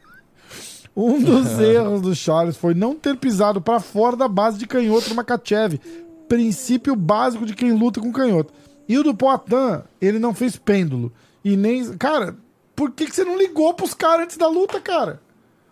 [0.95, 5.09] Um dos erros do Charles foi não ter pisado para fora da base de canhoto
[5.09, 5.81] do Makachev.
[6.29, 8.53] Princípio básico de quem luta com canhoto.
[8.87, 11.11] E o do Poitin, ele não fez pêndulo.
[11.43, 11.97] E nem.
[11.97, 12.37] Cara,
[12.75, 15.21] por que, que você não ligou pros caras antes da luta, cara?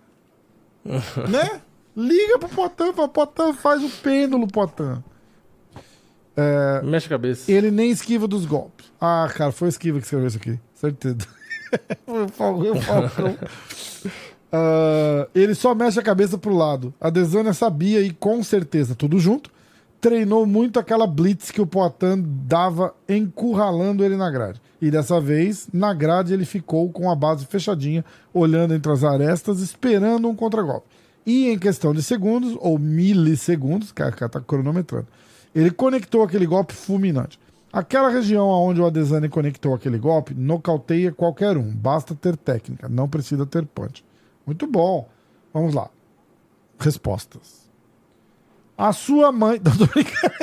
[0.85, 1.61] né?
[1.95, 5.03] Liga pro Poitin, fala, Poitin faz o pêndulo, Poitin.
[6.35, 7.51] É, Mexe a cabeça.
[7.51, 8.87] ele nem esquiva dos golpes.
[8.99, 10.59] Ah, cara, foi o esquiva que escreveu isso aqui.
[10.73, 11.27] Certeza.
[12.05, 12.75] foi o Falcão.
[14.51, 16.93] Ah, ele só mexe a cabeça pro lado.
[16.99, 19.51] A Desânia sabia e com certeza, tudo junto,
[20.01, 24.59] treinou muito aquela blitz que o Poitin dava encurralando ele na grade.
[24.81, 29.59] E dessa vez, na grade, ele ficou com a base fechadinha, olhando entre as arestas,
[29.59, 30.87] esperando um contragolpe.
[31.23, 35.07] E em questão de segundos, ou milissegundos, cara, cara tá cronometrando,
[35.53, 37.39] ele conectou aquele golpe fulminante.
[37.71, 41.71] Aquela região onde o Adesanya conectou aquele golpe nocauteia qualquer um.
[41.71, 44.03] Basta ter técnica, não precisa ter punch.
[44.45, 45.07] Muito bom.
[45.53, 45.89] Vamos lá.
[46.79, 47.60] Respostas.
[48.81, 49.61] A sua mãe.
[49.63, 50.33] Não, tô brincando.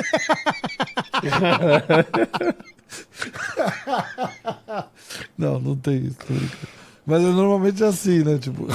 [5.37, 6.17] não, não tem isso.
[7.05, 8.37] Mas é normalmente assim, né?
[8.37, 8.67] Tipo,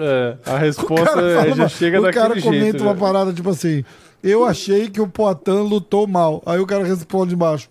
[0.00, 2.82] É, a resposta é, fala já chega o daquele cara comenta jeito.
[2.82, 3.00] uma né?
[3.00, 3.84] parada tipo assim:
[4.22, 6.42] Eu achei que o Poitin lutou mal.
[6.46, 7.68] Aí o cara responde embaixo: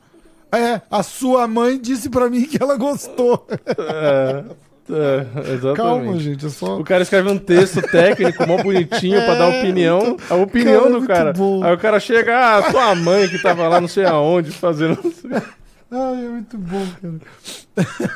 [0.51, 3.47] É, a sua mãe disse pra mim que ela gostou.
[3.77, 4.43] É,
[4.91, 5.75] é, exatamente.
[5.77, 6.79] Calma, gente, é só.
[6.79, 10.17] O cara escreve um texto técnico, mó bonitinho, pra dar opinião.
[10.29, 11.33] A opinião Cara, é do cara.
[11.33, 11.63] bom.
[11.63, 14.97] Aí o cara chega, ah, tua mãe que tava lá não sei aonde fazendo.
[15.91, 18.11] Ai, é muito bom, cara.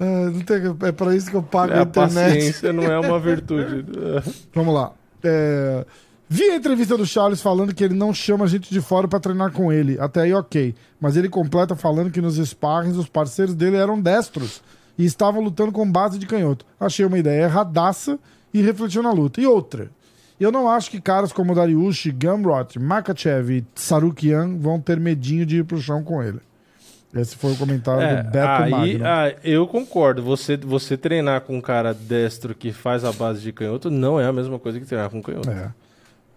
[0.00, 2.14] Ah, não tem- é pra isso que eu pago É, a a internet.
[2.34, 3.84] paciência não é uma virtude.
[4.54, 4.92] Vamos lá.
[5.22, 5.84] É,
[6.28, 9.52] Vi a entrevista do Charles falando que ele não chama gente de fora pra treinar
[9.52, 9.98] com ele.
[10.00, 10.74] Até aí, ok.
[10.98, 14.62] Mas ele completa falando que nos sparrings os parceiros dele eram destros
[14.98, 16.64] e estavam lutando com base de canhoto.
[16.78, 18.18] Achei uma ideia erradaça
[18.52, 19.40] e refletiu na luta.
[19.40, 19.90] E outra.
[20.40, 25.58] Eu não acho que caras como Dariush, Gamrot, Makachev e Sarukian vão ter medinho de
[25.58, 26.40] ir pro chão com ele.
[27.14, 29.04] Esse foi o comentário É, do Beto aí, Magno.
[29.06, 30.22] ah, eu concordo.
[30.22, 34.26] Você, você treinar com um cara destro que faz a base de canhoto não é
[34.26, 35.50] a mesma coisa que treinar com canhoto.
[35.50, 35.70] É.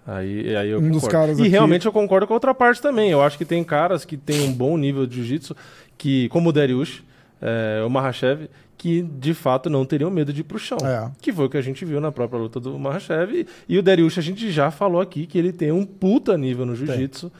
[0.05, 1.31] Aí, aí eu Um concordo.
[1.31, 3.09] e aqui- realmente eu concordo com a outra parte também.
[3.09, 5.55] Eu acho que tem caras que têm um bom nível de jiu-jitsu,
[5.97, 7.03] que, como o Dariush,
[7.45, 10.79] é, o Mahashev, que de fato não teriam medo de ir pro chão.
[10.83, 11.11] É.
[11.21, 13.45] Que foi o que a gente viu na própria luta do Mahashev.
[13.69, 16.75] E, o Dariush, a gente já falou aqui que ele tem um puta nível no
[16.75, 17.31] jiu-jitsu.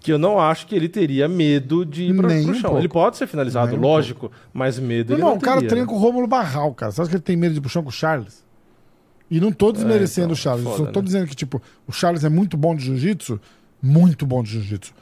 [0.00, 2.62] Que eu não acho que ele teria medo de ir pra, Nem pro um chão.
[2.70, 2.78] pouco.
[2.80, 5.84] Ele pode ser finalizado, Nem um lógico, mas medo ele Não, não o cara treina
[5.84, 5.86] né?
[5.86, 6.92] com o Rômulo Barral, cara.
[6.92, 8.44] Você acha que ele tem medo de ir pro chão com o Charles?
[9.30, 10.64] E não tô desmerecendo então, o Charles.
[10.64, 11.04] eu foda, só tô né?
[11.06, 13.40] dizendo que, tipo, o Charles é muito bom de jiu-jitsu,
[13.82, 14.92] muito bom de jiu-jitsu.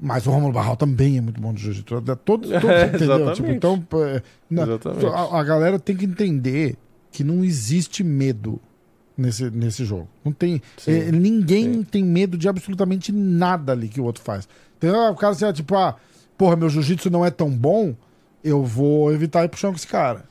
[0.00, 1.94] Mas o Romulo Barral também é muito bom de jiu-jitsu.
[1.94, 3.32] É Todo, todo, É, entendeu?
[3.32, 4.64] Tipo, então, é, na-
[5.14, 6.76] a, a galera tem que entender
[7.10, 8.60] que não existe medo
[9.16, 10.08] nesse, nesse jogo.
[10.24, 10.60] Não tem.
[10.86, 11.82] É, ninguém sim.
[11.84, 14.48] tem medo de absolutamente nada ali que o outro faz.
[14.76, 15.96] Então, ah, o cara, assim, ah, tipo, ah,
[16.36, 17.94] porra, meu jiu-jitsu não é tão bom,
[18.42, 20.24] eu vou evitar ir pro chão com esse cara.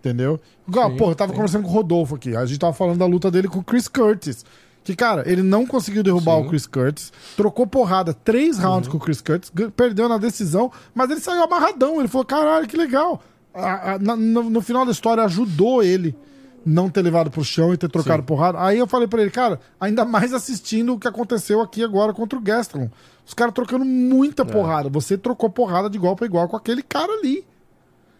[0.00, 0.38] Entendeu?
[0.68, 1.36] Igual, Sim, porra, eu tava sim.
[1.36, 2.36] conversando com o Rodolfo aqui.
[2.36, 4.44] A gente tava falando da luta dele com o Chris Curtis.
[4.84, 6.40] Que, cara, ele não conseguiu derrubar Sim.
[6.42, 6.46] Uhum.
[6.46, 11.10] o Chris Curtis, trocou porrada, três rounds com o Chris Curtis, perdeu na decisão, mas
[11.10, 11.98] ele saiu amarradão.
[11.98, 13.22] Ele falou: caralho, que legal.
[13.54, 16.14] A- a- na- no, no final da história, ajudou ele
[16.66, 18.26] não ter levado pro chão e ter trocado Sim.
[18.26, 18.58] porrada.
[18.62, 22.38] Aí eu falei pra ele, cara, ainda mais assistindo o que aconteceu aqui agora contra
[22.38, 22.88] o Gastelum.
[23.26, 24.46] Os caras trocando muita É.
[24.46, 24.88] porrada.
[24.90, 27.44] Você trocou porrada de igual pra igual com aquele cara ali.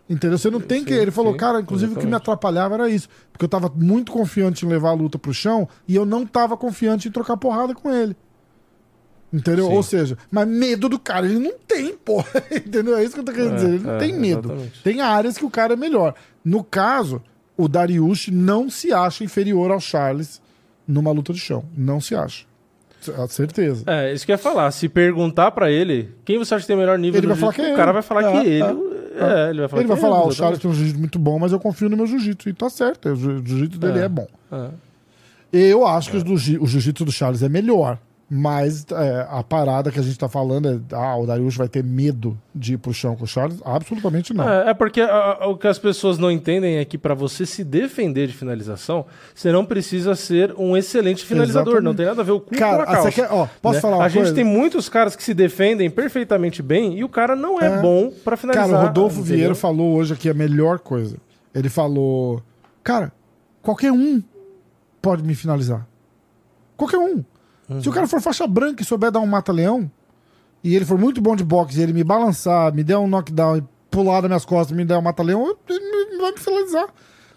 [0.09, 0.37] Entendeu?
[0.37, 0.93] Você não tem Sim, que.
[0.93, 2.23] Ele falou, sim, cara, inclusive o que me exatamente.
[2.23, 3.09] atrapalhava era isso.
[3.33, 6.57] Porque eu tava muito confiante em levar a luta pro chão e eu não tava
[6.57, 8.15] confiante em trocar porrada com ele.
[9.33, 9.67] Entendeu?
[9.67, 9.73] Sim.
[9.75, 12.29] Ou seja, mas medo do cara ele não tem, porra.
[12.55, 12.97] Entendeu?
[12.97, 13.69] É isso que eu tô querendo É, dizer.
[13.75, 14.49] Ele não é, tem medo.
[14.49, 14.83] exatamente.
[14.83, 16.15] Tem áreas que o cara é melhor.
[16.45, 17.23] No caso,
[17.57, 20.41] o Dariush não se acha inferior ao Charles
[20.87, 21.65] numa luta de chão.
[21.77, 22.45] Não se acha.
[23.01, 23.83] C- Certeza.
[23.87, 24.71] É, isso que eu ia falar.
[24.71, 27.53] Se perguntar pra ele, quem você acha que tem o melhor nível Ele vai falar
[27.55, 27.93] que é o cara ele.
[27.95, 28.94] vai falar É, que ele.
[29.17, 30.99] É, É, ele vai falar ele vai que falar, "Ah, o Charles tem um jiu-jitsu
[31.01, 32.49] muito bom, mas eu confio no meu jiu-jitsu.
[32.49, 34.09] E tá certo, o jiu- jiu-jitsu dele é, É.
[34.09, 34.27] bom.
[34.53, 34.69] É.
[35.53, 37.99] Eu acho que o jiu-jitsu do Charles é melhor.
[38.37, 41.85] Mas é, a parada que a gente tá falando é: ah, o Darius vai ter
[41.85, 43.61] medo de ir pro chão com o Charles?
[43.65, 44.49] Absolutamente não.
[44.49, 47.47] É, é porque a- a- o que as pessoas não entendem é que pra você
[47.47, 51.75] se defender de finalização, você não precisa ser um excelente finalizador.
[51.75, 51.85] Exatamente.
[51.85, 53.03] Não tem nada a ver o cu Cara, com a calça.
[53.13, 53.81] você quer- ó, posso né?
[53.81, 54.35] falar uma A gente coisa?
[54.35, 57.81] tem muitos caras que se defendem perfeitamente bem e o cara não é, É.
[57.81, 58.69] bom pra finalizar.
[58.69, 59.37] Cara, o Rodolfo entendeu?
[59.37, 61.19] Vieira falou hoje aqui a melhor coisa.
[61.55, 62.43] Ele falou:
[62.83, 63.13] Cara,
[63.63, 64.21] qualquer um
[65.01, 65.87] pode me finalizar.
[66.77, 67.23] Qualquer um.
[67.81, 69.91] Se o cara for faixa branca e souber dar um mata-leão,
[70.63, 73.57] e ele for muito bom de boxe e ele me balançar, me der um knockdown
[73.59, 76.87] e pular das minhas costas, me der um mata-leão, ele vai me finalizar.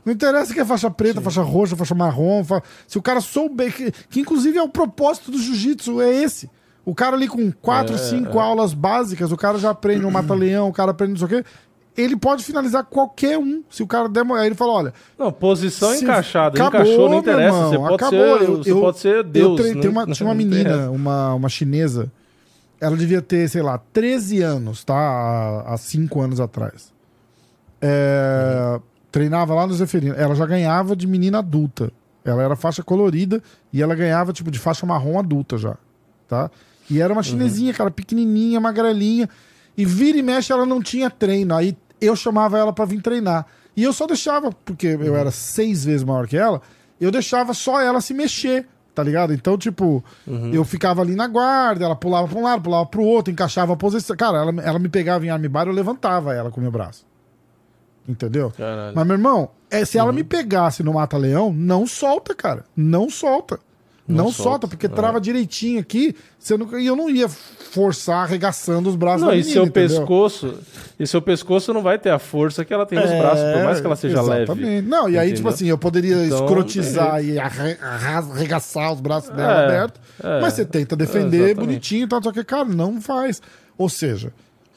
[0.06, 2.44] Não interessa que é faixa preta, faixa roxa, faixa marrom.
[2.44, 6.50] fa- Se o cara souber, que, que inclusive é o propósito do jiu-jitsu, é esse.
[6.86, 10.70] O cara ali com quatro, É, cinco aulas básicas, o cara já aprende um mata-leão,
[10.70, 11.50] o cara aprende não sei o quê.
[11.98, 13.64] Ele pode finalizar qualquer um.
[13.70, 14.24] Se o cara der.
[14.34, 16.56] Aí ele fala: olha, Não, posição encaixada.
[16.62, 17.58] Acabou, encaixou, não interessa.
[17.58, 18.38] irmão, você pode acabou.
[18.38, 19.56] ser, Eu- você eu- pode ser eu Deus.
[19.56, 22.12] treinei- não- tem uma, tinha uma menina, uma, uma chinesa.
[22.80, 24.94] Ela devia ter, sei lá, 13 anos, tá?
[24.94, 26.94] Há, há 5 anos atrás.
[27.82, 28.80] É,
[29.12, 30.14] Treinava lá no Zeferino.
[30.16, 31.92] Ela já ganhava de menina adulta.
[32.24, 33.42] Ela era faixa colorida
[33.72, 35.76] e ela ganhava, tipo, de faixa marrom adulta já,
[36.28, 36.52] tá?
[36.90, 39.30] E era uma chinesinha, cara, pequenininha, magrelinha.
[39.78, 41.56] E vira e mexe, ela não tinha treino.
[41.56, 43.46] Aí eu chamava ela pra vir treinar.
[43.76, 46.62] E eu só deixava, porque eu era seis vezes maior que ela,
[47.00, 49.34] eu deixava só ela se mexer, tá ligado?
[49.34, 50.04] Então, tipo,
[50.52, 53.78] eu ficava ali na guarda, ela pulava pra um lado, pulava pro outro, encaixava a
[53.78, 54.16] posição.
[54.18, 57.06] Cara, ela, ela me pegava em armbar, eu levantava ela com o meu braço.
[58.08, 58.52] Entendeu?
[58.58, 58.96] Caralho.
[58.96, 62.64] Mas, meu irmão, é, se ela me pegasse no Mata-Leão, não solta, cara.
[62.76, 63.60] Não solta.
[64.08, 64.90] Não, Não solta, solta, porque é.
[64.90, 66.16] trava direitinho aqui.
[66.40, 69.64] Você não, e eu não ia forçar arregaçando os braços Não, da e menina, seu
[69.66, 69.98] entendeu?
[70.00, 70.60] pescoço.
[70.98, 73.64] E seu pescoço não vai ter a força que ela tem nos É, braços, por
[73.66, 74.64] mais que ela seja exatamente.
[74.66, 74.82] leve.
[74.88, 75.54] Não, e aí, tipo Entendeu?
[75.54, 80.02] assim, eu poderia Então, escrotizar e arre- arra- arregaçar os braços dela É, abertos.
[80.24, 80.40] é.
[80.42, 83.42] mas você tenta defender bonitinho e tal, só que, cara, não faz.
[83.78, 84.32] Ou seja,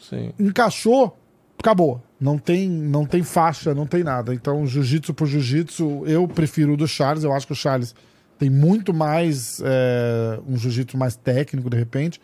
[0.08, 0.32] Sim.
[0.40, 1.16] encaixou,
[1.58, 2.02] acabou.
[2.20, 4.34] Não tem, não tem faixa, não tem nada.
[4.34, 7.22] Então, jiu-jitsu por jiu-jitsu, eu prefiro o do Charles.
[7.24, 7.94] Eu acho que o Charles
[8.40, 12.18] tem muito mais é, um jiu-jitsu mais técnico, de repente.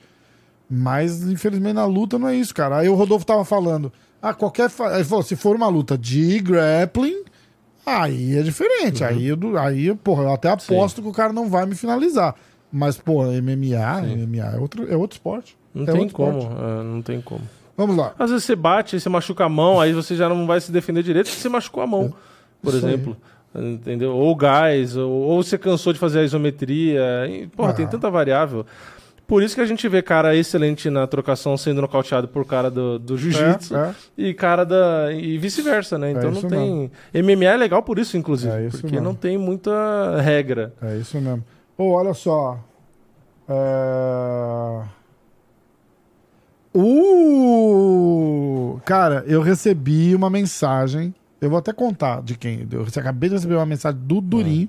[0.68, 2.78] Mas, infelizmente, na luta não é isso, cara.
[2.78, 3.92] Aí o Rodolfo tava falando.
[4.20, 4.70] Ah, qualquer.
[4.94, 7.22] Ele falou: se for uma luta de grappling,
[7.84, 9.02] aí é diferente.
[9.02, 9.08] Uhum.
[9.10, 12.34] Aí, eu, aí, porra, eu até aposto que o cara não vai me finalizar.
[12.72, 15.56] Mas, pô, MMA, MMA é outro, é outro esporte.
[15.74, 16.38] Não é tem como.
[16.40, 17.42] é, não tem como.
[17.76, 18.14] Vamos lá.
[18.18, 21.02] Às vezes você bate, você machuca a mão, aí você já não vai se defender
[21.02, 22.14] direito porque você machucou a mão,
[22.62, 23.16] por Isso aí.
[23.58, 24.14] Entendeu?
[24.14, 27.26] Ou gás, ou, ou você cansou de fazer a isometria.
[27.28, 27.74] E, porra, Ah.
[27.74, 28.64] tem tanta variável.
[29.26, 32.96] Por isso que a gente vê cara excelente na trocação sendo nocauteado por cara do,
[32.96, 33.94] do jiu-jitsu É, é.
[34.16, 35.12] e cara da.
[35.12, 36.12] e vice-versa, né?
[36.12, 36.90] Então não isso tem.
[37.12, 38.52] MMA é legal por isso, inclusive.
[38.54, 39.08] É isso porque mesmo.
[39.08, 40.72] não tem muita regra.
[40.80, 41.42] É isso mesmo.
[41.76, 42.56] Ô, olha só.
[43.48, 44.82] É...
[47.46, 48.80] Uh!
[48.84, 51.14] Cara, eu recebi uma mensagem.
[51.40, 52.66] Eu vou até contar de quem.
[52.70, 54.68] Eu acabei de receber uma mensagem do Durinho.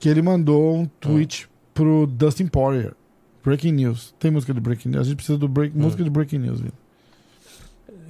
[0.00, 2.92] Que ele mandou um tweet pro Dustin Poirier.
[3.44, 4.14] Breaking News.
[4.18, 5.00] Tem música de Breaking News?
[5.00, 5.76] A gente precisa do break...
[5.76, 6.72] música de Breaking News, viu?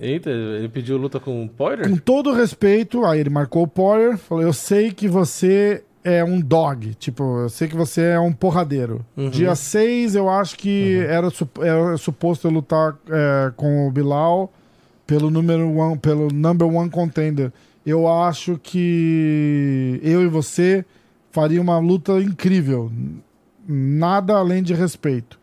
[0.00, 1.88] Eita, ele pediu luta com o Poirier?
[1.88, 6.40] Com todo respeito, aí ele marcou o Poirier, falou: Eu sei que você é um
[6.40, 9.04] dog, tipo, eu sei que você é um porradeiro.
[9.16, 9.28] Uhum.
[9.30, 14.52] Dia 6, eu acho que era, sup- era suposto eu lutar é, com o Bilal
[15.08, 17.50] pelo número one, pelo number one contender.
[17.84, 20.84] Eu acho que eu e você
[21.30, 22.92] faria uma luta incrível.
[23.66, 25.40] Nada além de respeito.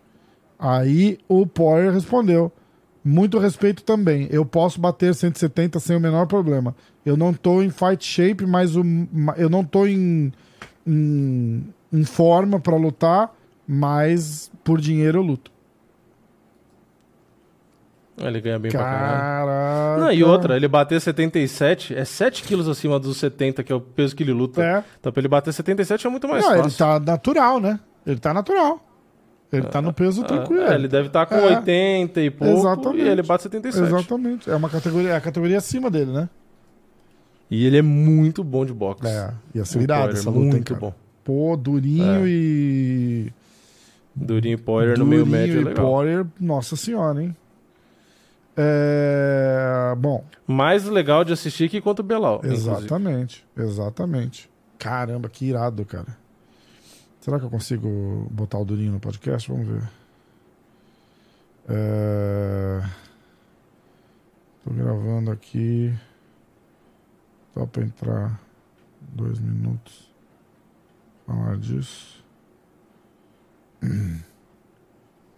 [0.60, 2.52] Aí o Poirier respondeu:
[3.04, 4.28] muito respeito também.
[4.30, 6.76] Eu posso bater 170 sem o menor problema.
[7.04, 8.84] Eu não tô em fight shape, mas o,
[9.36, 10.32] eu não tô em,
[10.86, 13.36] em, em forma pra lutar,
[13.68, 15.55] mas por dinheiro eu luto.
[18.18, 19.46] Ele ganha bem pra caralho.
[19.48, 20.02] Caraca.
[20.02, 23.82] Não, e outra, ele bater 77 é 7 quilos acima dos 70, que é o
[23.82, 24.64] peso que ele luta.
[24.64, 24.84] É.
[25.00, 26.66] Então pra ele bater 77 é muito mais Não, fácil.
[26.66, 27.80] ele tá natural, né?
[28.08, 28.80] Ele tá natural.
[29.52, 30.64] Ele tá no peso tranquilo.
[30.64, 31.58] É, ele deve estar com É.
[31.58, 33.04] 80 e pouco Exatamente.
[33.04, 33.88] e ele bate 77.
[33.88, 34.50] Exatamente.
[34.50, 36.30] É uma categoria, é a categoria acima dele, né?
[37.52, 39.06] E ele é muito bom de boxe.
[39.08, 40.80] É, ia ser irado essa luta, hein, Muito cara.
[40.80, 40.94] bom.
[41.24, 42.30] Pô, Durinho É.
[42.30, 43.34] e.
[44.16, 45.86] Durinho e Poirier no meio médio é e legal.
[45.86, 47.36] Poirier, nossa senhora, hein?
[48.57, 49.94] É...
[49.98, 52.38] Bom, Mais legal de assistir que contra o Belal.
[52.38, 52.69] inclusive.
[52.69, 54.49] exatamente, exatamente.
[54.77, 56.18] Caramba, que irado, cara.
[57.22, 59.49] Será que eu consigo botar o Durinho no podcast?
[59.52, 59.90] Vamos ver.
[61.68, 62.82] É...
[64.64, 65.94] Tô gravando aqui.
[67.53, 68.40] Só pra entrar
[69.02, 70.14] dois minutos.
[71.26, 72.23] Falar disso.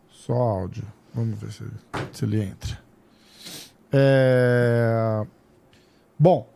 [0.10, 0.84] Só áudio.
[1.14, 1.64] Vamos ver se
[2.12, 2.78] se ele entra.
[3.92, 5.26] É...
[6.20, 6.48] Bom,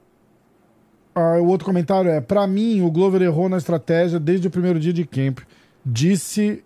[1.14, 4.80] ah, o outro comentário é: pra mim, o Glover errou na estratégia desde o primeiro
[4.80, 5.40] dia de camp.
[5.86, 6.64] Disse,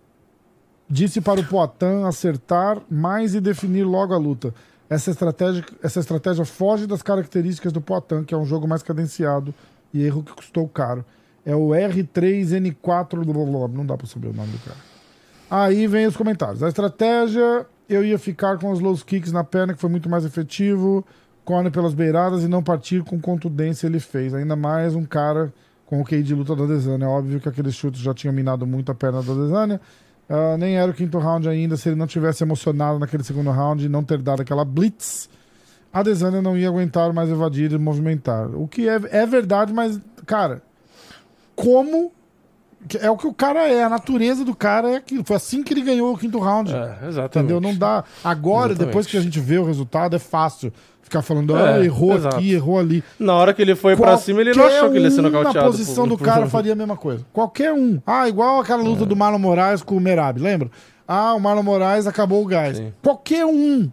[0.88, 4.54] disse para o Poitin acertar mais e definir logo a luta.
[4.88, 9.52] Essa estratégia, essa estratégia foge das características do Poitin, que é um jogo mais cadenciado
[9.92, 11.04] e erro que custou caro.
[11.44, 13.72] É o R3N4.
[13.72, 14.78] Não dá pra saber o nome do cara.
[15.50, 16.62] Aí vem os comentários.
[16.62, 20.24] A estratégia, eu ia ficar com os low kicks na perna, que foi muito mais
[20.24, 21.04] efetivo,
[21.44, 24.34] corner pelas beiradas e não partir com contundência ele fez.
[24.34, 25.52] Ainda mais um cara
[25.86, 27.06] com o QI de luta da Desânia.
[27.06, 29.80] É óbvio que aqueles chutes já tinham minado muito a perna da Desânia.
[30.28, 33.84] Ah, nem era o quinto round ainda, se ele não tivesse emocionado naquele segundo round
[33.84, 35.28] e não ter dado aquela blitz,
[35.92, 38.50] a Desânia não ia aguentar mais evadir e movimentar.
[38.54, 40.62] O que é, é verdade, mas, cara,
[41.54, 42.12] como.
[43.00, 45.24] É o que o cara é, a natureza do cara é aquilo.
[45.24, 46.72] Foi assim que ele ganhou o quinto round.
[46.72, 47.26] É, exatamente.
[47.52, 47.60] Entendeu?
[47.60, 48.04] Não dá.
[48.22, 48.86] Agora, Exatamente.
[48.86, 50.72] depois que a gente vê o resultado, é fácil
[51.02, 52.36] ficar falando, ah, É, errou exato.
[52.36, 53.02] aqui, errou ali.
[53.18, 55.58] Na hora que ele foi pra cima, ele não achou que ele ia ser nocauteado.
[55.58, 57.24] Na posição por- do cara faria a mesma coisa.
[57.32, 58.00] Qualquer um.
[58.06, 59.06] Ah, igual aquela luta É.
[59.06, 60.70] do Marlon Moraes com o Merab, lembra?
[61.08, 62.76] Ah, o Marlon Moraes acabou o gás.
[62.76, 62.92] Sim.
[63.02, 63.88] Qualquer um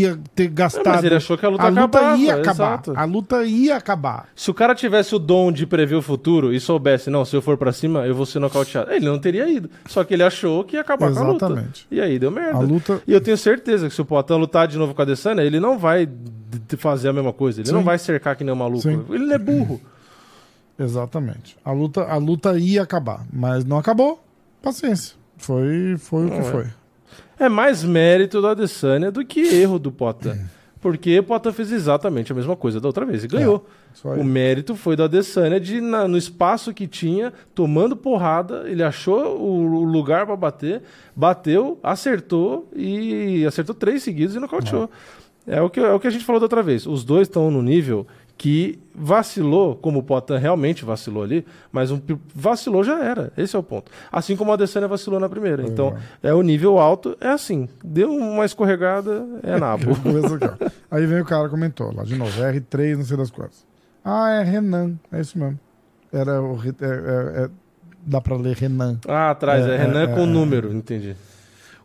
[0.00, 0.86] ia ter gastado.
[0.86, 2.52] É, mas ele achou que a luta a luta acabava, ia acabar.
[2.52, 2.92] exato.
[2.96, 4.28] A luta ia acabar.
[4.34, 7.42] Se o cara tivesse o dom de prever o futuro e soubesse, não, se eu
[7.42, 8.90] for pra cima, eu vou ser nocauteado.
[8.92, 9.70] Ele não teria ido.
[9.86, 11.46] Só que ele achou que ia acabar com a luta.
[11.46, 11.86] Exatamente.
[11.90, 12.58] E aí deu merda.
[12.58, 13.02] A luta.
[13.06, 15.60] E eu tenho certeza que se o Poitin lutar de novo com a Adesanya, ele
[15.60, 16.08] não vai
[16.78, 17.60] fazer a mesma coisa.
[17.60, 17.74] Ele Sim.
[17.74, 18.82] não vai cercar que nem um maluco.
[18.82, 19.04] Sim.
[19.10, 19.80] Ele não é burro.
[20.78, 21.56] Exatamente.
[21.64, 23.24] A luta, a luta ia acabar.
[23.32, 24.22] Mas não acabou.
[24.62, 25.14] Paciência.
[25.36, 26.50] Foi, foi o que Não é.
[26.50, 26.66] foi.
[27.38, 30.40] É mais mérito do Adesanya do que erro do Poitin.
[30.80, 33.66] Porque o Poitin fez exatamente a mesma coisa da outra vez e ganhou.
[33.94, 34.20] Isso aí.
[34.20, 39.38] O mérito foi do Adesanya de, na- no espaço que tinha, tomando porrada, ele achou
[39.38, 40.82] o, o lugar pra bater,
[41.16, 44.90] bateu, acertou e acertou três seguidos e nocauteou.
[45.46, 46.86] É, o, que, é o que a gente falou da outra vez.
[46.86, 48.06] Os dois estão no nível
[48.36, 52.00] que vacilou, como o Poitin realmente vacilou ali, mas um,
[52.34, 53.32] vacilou já era.
[53.36, 53.90] Esse é o ponto.
[54.10, 55.62] Assim como o Adesanya vacilou na primeira.
[55.62, 57.68] Então, é o nível alto, é assim.
[57.82, 59.86] Deu uma escorregada, é nabo.
[60.90, 63.64] Aí vem o cara comentou lá de novo, R3, não sei das quantas.
[64.04, 65.58] Ah, é Renan, é isso mesmo.
[66.12, 67.50] Era o é- é- é-
[68.04, 68.98] dá pra ler Renan.
[69.08, 70.26] ah, atrás, é, É, Renan é, com é.
[70.26, 71.16] número, entendi.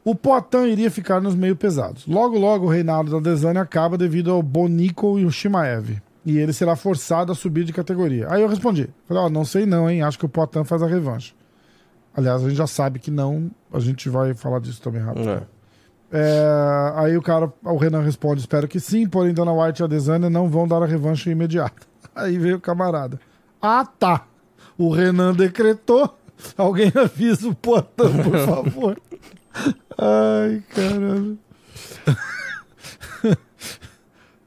[0.03, 2.05] O Poitin iria ficar nos meio pesados.
[2.07, 6.01] Logo, logo o reinado da Desânia acaba devido ao Bonico e o Shimaev.
[6.25, 8.27] E ele será forçado a subir de categoria.
[8.29, 8.89] Aí eu respondi.
[9.07, 10.01] Falei, ó, não sei não, hein?
[10.01, 11.33] Acho que o Poitin faz a revanche.
[12.15, 13.49] Aliás, a gente já sabe que não.
[13.71, 15.29] A gente vai falar disso também rápido.
[15.29, 15.41] É.
[16.11, 19.87] É, aí o cara, o Renan responde: espero que sim, porém Dana White e a
[19.87, 21.87] Desânia não vão dar a revanche imediata.
[22.15, 23.19] Aí veio o camarada.
[23.61, 24.25] Ah, tá.
[24.77, 26.17] O Renan decretou.
[26.57, 28.99] Alguém avisa o Poitin, por favor.
[29.97, 31.37] Ai, caralho.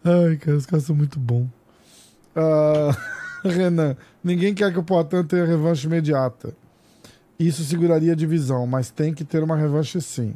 [0.04, 1.48] Ai, cara, os caras são muito bons.
[2.34, 2.96] Ah,
[3.44, 6.54] Renan, ninguém quer que o Poitin tenha revanche imediata.
[7.38, 10.34] Isso seguraria a divisão, mas tem que ter uma revanche sim.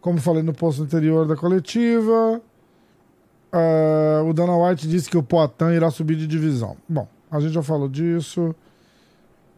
[0.00, 2.40] Como falei no posto anterior da coletiva,
[3.52, 6.76] ah, o Dana White disse que o Poitin irá subir de divisão.
[6.88, 8.54] Bom, a gente já falou disso.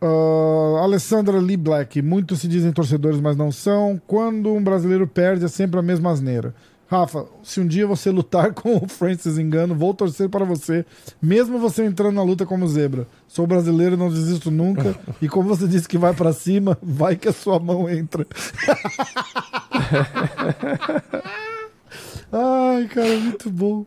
[0.03, 4.01] Ah, Alessandra Lee Black, muitos se dizem torcedores, mas não são.
[4.07, 6.55] Quando um brasileiro perde, é sempre a mesma asneira.
[6.99, 10.85] Rafa, se um dia você lutar com o Francis Engano, vou torcer para você,
[11.21, 13.07] mesmo você entrando na luta como zebra.
[13.27, 14.95] Sou brasileiro, não desisto nunca.
[15.21, 18.27] e como você disse que vai para cima, vai que a sua mão entra.
[22.33, 23.85] Ai, cara, muito bom.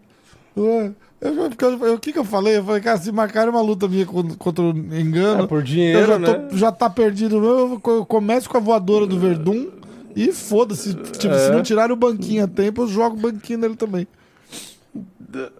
[0.55, 2.57] Ué, eu, o que, que eu falei?
[2.57, 5.63] Eu falei, cara, se marcar uma luta minha con- contra o Engano, É, por eu
[5.63, 6.47] dinheiro, já, tô- né?
[6.53, 7.35] já tá perdido.
[7.43, 9.67] Eu, eu começo com a voadora do Verdun
[10.17, 10.93] e foda-se.
[10.93, 11.51] Tipo, se É.
[11.51, 14.07] não tirarem o banquinho a tempo, eu jogo o banquinho nele também.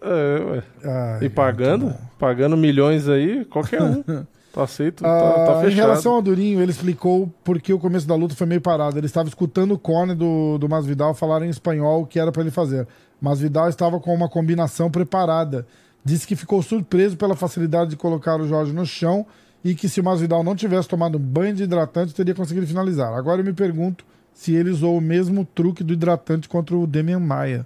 [0.01, 0.63] É, ué.
[0.84, 1.93] Ai, E pagando?
[2.17, 4.03] Pagando milhões aí, qualquer um.
[4.53, 5.75] Tá aceito, tá, Ah, tá em fechado.
[5.85, 8.97] relação ao Durinho, ele explicou porque o começo da luta foi meio parado.
[8.97, 12.41] Ele estava escutando o Cone do, do Masvidal falar em espanhol o que era para
[12.41, 12.88] ele fazer.
[13.21, 15.67] Masvidal estava com uma combinação preparada.
[16.03, 19.27] Disse que ficou surpreso pela facilidade de colocar o Jorge no chão
[19.63, 23.13] e que se o Masvidal não tivesse tomado um banho de hidratante, teria conseguido finalizar.
[23.13, 24.03] Agora eu me pergunto
[24.38, 27.65] se ele usou o mesmo truque do hidratante contra o Demian Maia.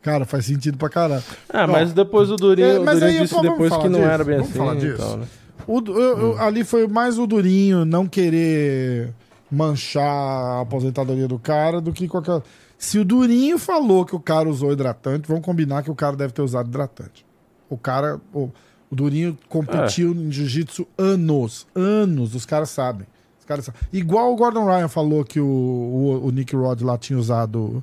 [0.00, 1.22] Cara, faz sentido pra caralho.
[1.52, 3.88] Ah, Ó, mas depois o Durinho, É, o mas Durinho aí, disse pô, depois que
[3.88, 4.10] não disso?
[4.10, 4.58] era bem Vamos assim.
[4.58, 4.96] falar disso?
[4.98, 5.26] tal, né?
[5.66, 9.12] O eu- eu- ali foi mais o Durinho não querer
[9.50, 12.40] manchar a aposentadoria do cara do que qualquer.
[12.78, 16.32] Se o Durinho falou que o cara usou hidratante, vamos combinar que o cara deve
[16.32, 17.24] ter usado hidratante.
[17.68, 18.20] O cara.
[18.32, 18.50] O,
[18.90, 21.66] o Durinho competiu em jiu-jitsu anos.
[21.74, 23.06] Anos, os caras sabem.
[23.46, 23.70] Caras.
[23.92, 27.82] Igual o Gordon Ryan falou que o, o, o Nick Rod lá tinha usado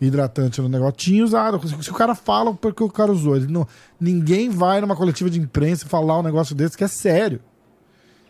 [0.00, 0.94] hidratante no negócio.
[0.96, 1.60] Tinha usado.
[1.82, 3.36] Se o cara fala porque o cara usou.
[3.36, 3.66] Ele não,
[4.00, 7.40] ninguém vai numa coletiva de imprensa falar um negócio desse que é sério.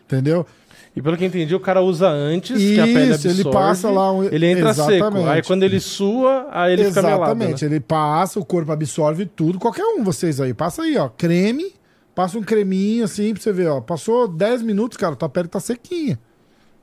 [0.05, 0.45] Entendeu?
[0.93, 3.49] E pelo que eu entendi, o cara usa antes, que a pele Isso, absorve, ele
[3.49, 5.03] passa lá um- ele entra Exatamente.
[5.21, 5.29] seco.
[5.29, 7.19] Aí quando ele sua, aí ele fica melado.
[7.21, 7.25] né?
[7.45, 7.63] Exatamente.
[7.65, 9.57] Ele passa, o corpo absorve tudo.
[9.57, 10.53] Qualquer um, vocês aí.
[10.53, 11.07] Passa aí, ó.
[11.07, 11.73] Creme.
[12.13, 13.79] Passa um creminho assim pra você ver, ó.
[13.79, 16.19] Passou 10 minutos, cara, tua pele tá sequinha.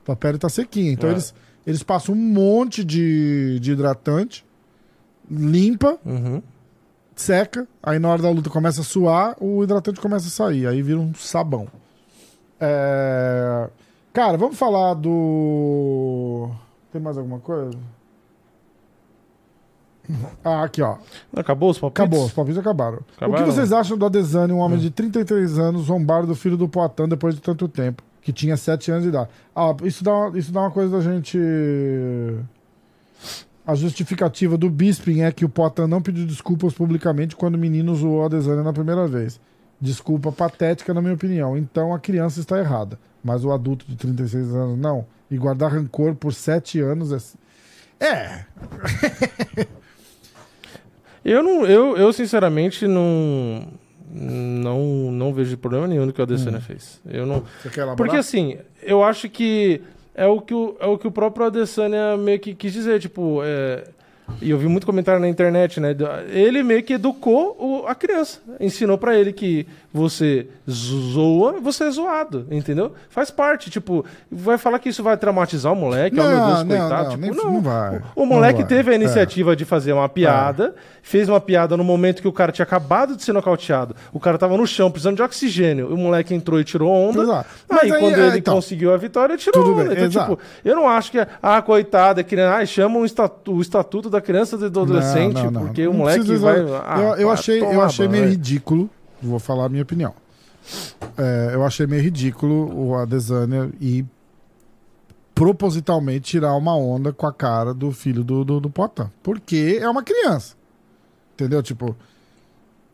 [0.09, 0.91] Tua pele tá sequinha.
[0.91, 1.13] Então É.
[1.13, 1.33] eles,
[1.67, 4.43] eles passam um monte de, de hidratante,
[5.29, 6.41] limpa, Uhum.
[7.15, 7.67] seca.
[7.83, 10.65] Aí na hora da luta começa a suar, o hidratante começa a sair.
[10.67, 11.67] Aí vira um sabão.
[12.59, 13.69] É...
[14.11, 16.49] Cara, vamos falar do.
[16.91, 17.77] Tem mais alguma coisa?
[20.43, 20.97] Ah, aqui, ó.
[21.35, 22.01] Acabou os palpites?
[22.03, 22.97] Acabou, os palpites acabaram.
[22.97, 23.45] O Acabaram?
[23.45, 27.07] que vocês acham do Adesanya, um homem de 33 anos, zombar do filho do Poitin
[27.07, 28.01] depois de tanto tempo?
[28.29, 29.27] Que tinha 7 anos de idade.
[29.55, 31.35] Ah, isso dá, uma- isso dá uma coisa da gente.
[33.65, 37.95] A justificativa do Bisping é que o Poitin não pediu desculpas publicamente quando o menino
[37.95, 39.41] zoou a Adesanya na primeira vez.
[39.81, 41.57] Desculpa patética, na minha opinião.
[41.57, 42.99] Então a criança está errada.
[43.23, 45.07] Mas o adulto de 36 anos, não.
[45.31, 47.11] E guardar rancor por 7 anos
[47.99, 48.05] é.
[48.05, 48.45] É,
[51.25, 53.67] Eu, não, eu, eu sinceramente, não,
[54.09, 56.99] não, não vejo problema nenhum no que o Adesanya fez.
[57.05, 57.97] Eu não, você quer elaborar?
[57.97, 59.81] Porque assim, eu acho que
[60.15, 63.41] é o que o, é o, que o próprio Adesanya meio que quis dizer, tipo,
[63.43, 63.87] é,
[64.41, 65.95] e eu vi muito comentário na internet, né?
[66.29, 72.45] Ele meio que educou a criança, ensinou pra ele que você zoa, você é zoado,
[72.51, 72.93] entendeu?
[73.09, 76.59] Faz parte, tipo, vai falar que isso vai traumatizar o moleque, oh meu Não, Deus,
[76.63, 77.53] não, coitado, não, tipo, não.
[77.53, 78.95] não vai, O, o não moleque vai, teve a é.
[78.95, 83.15] iniciativa de fazer uma piada, fez uma piada no momento que o cara tinha acabado
[83.15, 86.63] de ser nocauteado, o cara tava no chão precisando de oxigênio, o moleque entrou e
[86.63, 87.23] tirou onda.
[87.23, 87.49] Exato.
[87.69, 88.53] Aí, aí, quando é, ele então.
[88.55, 89.83] conseguiu a vitória, tirou onda.
[89.85, 90.35] bem, Então, exato.
[90.35, 94.09] tipo, eu não acho que, é, ah, coitada, criança, ah, chama o estatuto, o estatuto
[94.09, 95.65] da criança e do adolescente, Não, não, não.
[95.65, 96.59] porque o moleque vai.
[96.59, 98.89] eu, ah, eu vai achei, eu achei meio ridículo.
[99.21, 100.13] Vou falar a minha opinião.
[101.17, 104.05] É, eu achei meio ridículo o Adesanya ir
[105.33, 109.09] propositalmente tirar uma onda com a cara do filho do, do, do Poitin.
[109.23, 110.55] Porque é uma criança.
[111.33, 111.63] Entendeu?
[111.63, 111.95] Tipo,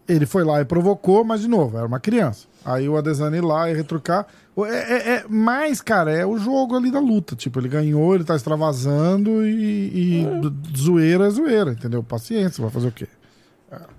[0.07, 2.47] ele foi lá e provocou, mas de novo, era uma criança.
[2.63, 4.27] Aí o Adesanya ir lá e retrucar.
[4.57, 7.35] É, é, é- mas, cara, é o jogo ali da luta.
[7.35, 12.01] Tipo, ele ganhou, ele tá extravasando e, e d- zoeira é zoeira, entendeu?
[12.03, 13.07] Paciência, vai fazer o quê?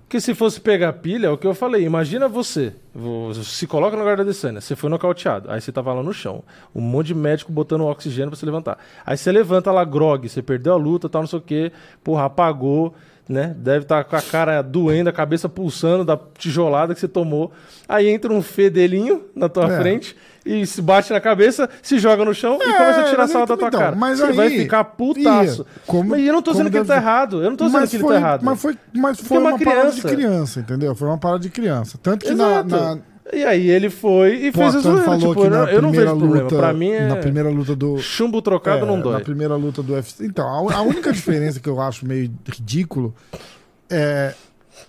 [0.07, 1.83] Porque se fosse pegar pilha, é o que eu falei.
[1.83, 5.93] Imagina você, vo- se coloca no lugar da Adesanya, você foi nocauteado, aí você tava
[5.93, 6.43] lá no chão,
[6.73, 8.79] um monte de médico botando oxigênio pra você levantar.
[9.05, 11.71] Aí você levanta lá grog, você perdeu a luta, tal, não sei o quê,
[12.03, 12.95] porra, apagou,
[13.27, 13.53] né?
[13.59, 17.51] Deve estar com a cara doendo, a cabeça pulsando da tijolada que você tomou.
[17.87, 19.77] Aí entra um fedelinho na tua É.
[19.81, 20.15] frente
[20.47, 23.45] e se bate na cabeça, se joga no chão e começa a tirar aí da
[23.45, 23.95] tua então, cara.
[23.95, 25.61] mas Você aí- vai ficar putaço.
[25.61, 26.99] Ia, como- mas eu não tô dizendo que ele tá ser.
[27.01, 27.43] errado.
[27.43, 28.43] Eu não tô dizendo mas que ele foi, tá errado.
[28.43, 30.59] Mas foi, mas foi é uma uma, parada de criança.
[30.59, 30.95] entendeu?
[30.95, 31.99] Foi uma parada de criança.
[32.01, 32.69] Tanto que na, Exato.
[32.69, 32.97] na
[33.33, 35.01] E aí ele foi e fez a Poatan zoeira.
[35.03, 36.43] falou Tipo, que eu, na não- eu não vejo problema.
[36.43, 39.13] luta, Pra mim é na primeira luta do chumbo trocado é, não dói.
[39.13, 40.25] Na primeira luta do UFC.
[40.25, 43.13] Então, a, a única diferença que eu acho meio ridículo
[43.89, 44.33] é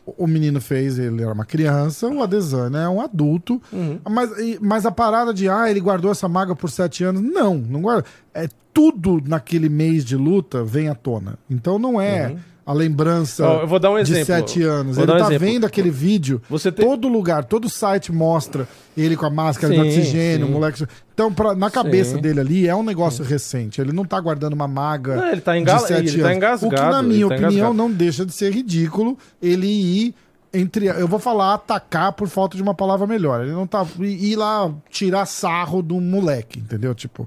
[0.06, 3.98] o menino fez, ele era uma criança, o Adesanya é um adulto, Uhum.
[4.08, 7.82] mas, mas a parada de, ah, ele guardou essa maga por sete anos, não, não
[7.82, 8.04] guarda.
[8.34, 11.38] É tudo naquele mês de luta vem à tona.
[11.50, 12.36] Então não é
[12.68, 14.26] a lembrança Ó, eu vou dar um de exemplo.
[14.26, 14.96] sete anos.
[14.96, 15.46] Vou ele um tá exemplo.
[15.46, 19.80] vendo aquele vídeo, Você tem- todo lugar, todo site mostra ele com a máscara de
[19.80, 20.52] Sim, oxigênio, sim.
[20.52, 20.84] moleque.
[21.14, 22.20] Então, pra- na cabeça Sim.
[22.20, 23.80] dele ali é um negócio recente.
[23.80, 26.36] Ele não tá guardando uma maga Não, ele tá de sete ele tá anos.
[26.36, 27.74] engasgado, O que, na minha tá opinião, engasgado.
[27.74, 30.14] não deixa de ser ridículo ele ir
[30.52, 30.86] entre.
[30.88, 33.42] Eu vou falar atacar por falta de uma palavra melhor.
[33.42, 33.86] Ele não tá.
[33.98, 36.94] Ir lá tirar sarro do moleque, entendeu?
[36.94, 37.26] Tipo.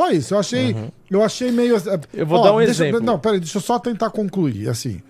[0.00, 0.34] Só isso.
[0.34, 0.76] Eu achei.
[1.10, 1.76] Eu achei meio.
[1.76, 2.00] Uhum.
[2.14, 3.00] Eu vou dar um deixa- exemplo.
[3.04, 4.68] Não, peraí, deixa eu só tentar concluir.
[4.68, 5.02] Assim.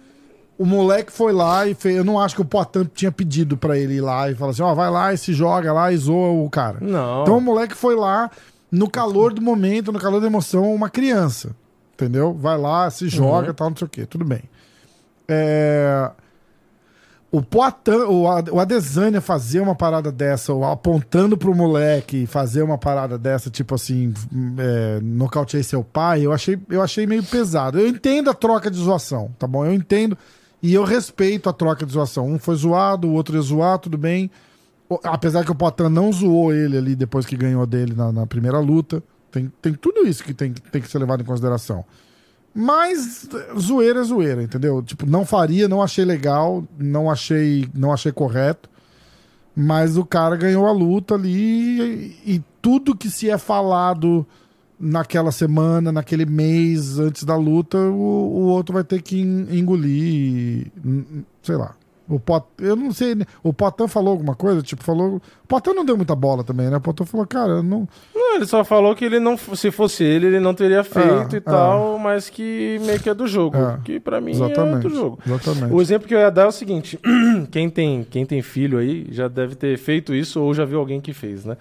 [0.59, 1.97] O moleque foi lá e fez.
[1.97, 4.63] Eu não acho que o Poitin tinha pedido pra ele ir lá e falar assim:
[4.63, 6.79] ó, vai lá e se joga lá e zoa o cara.
[6.81, 7.23] Não.
[7.23, 8.31] Então o moleque foi lá,
[8.71, 11.55] no calor do momento, no calor da emoção, uma criança.
[11.95, 12.33] Entendeu?
[12.35, 13.55] Vai lá, se joga, Uhum.
[13.55, 14.07] tal, não sei o quê.
[14.07, 14.43] Tudo bem.
[15.29, 16.11] É,
[17.33, 22.63] O Poitin, o Ad- o Adesanya fazer uma parada dessa, ou apontando pro moleque fazer
[22.63, 24.13] uma parada dessa, tipo assim,
[24.59, 27.79] é, nocauteei seu pai, eu achei, eu achei meio pesado.
[27.79, 29.65] Eu entendo a troca de zoação, tá bom?
[29.65, 30.19] Eu entendo
[30.61, 32.27] e eu respeito a troca de zoação.
[32.27, 34.29] Um foi zoado, o outro ia zoar, tudo bem.
[35.05, 38.59] Apesar que o Poitin não zoou ele ali depois que ganhou dele na, na primeira
[38.59, 39.01] luta.
[39.31, 41.85] Tem, tem tudo isso que tem, tem que ser levado em consideração.
[42.55, 43.29] Mas
[43.59, 44.83] zoeira é zoeira, entendeu?
[44.83, 48.69] Tipo, não faria, não achei legal, não achei, não achei correto.
[49.55, 54.27] Mas o cara ganhou a luta ali e, e tudo que se é falado
[54.79, 60.69] naquela semana, naquele mês antes da luta, o, o outro vai ter que en- engolir,
[61.43, 61.75] sei lá.
[62.11, 63.25] O Pot, eu não sei, né?
[63.43, 66.77] o Potan falou alguma coisa, tipo, falou, o Potan não deu muita bola também, né?
[66.77, 70.03] O Potan falou, cara, eu não, Não, ele só falou que ele não, se fosse
[70.03, 73.57] ele, ele não teria feito É, e tal, mas que meio que é do jogo.
[73.57, 74.35] É, que pra mim é
[74.89, 75.19] do jogo.
[75.25, 75.73] exatamente.
[75.73, 76.99] O exemplo que eu ia dar é o seguinte:
[77.51, 81.01] quem tem, quem tem filho aí já deve ter feito isso ou já viu alguém
[81.01, 81.57] que fez, né?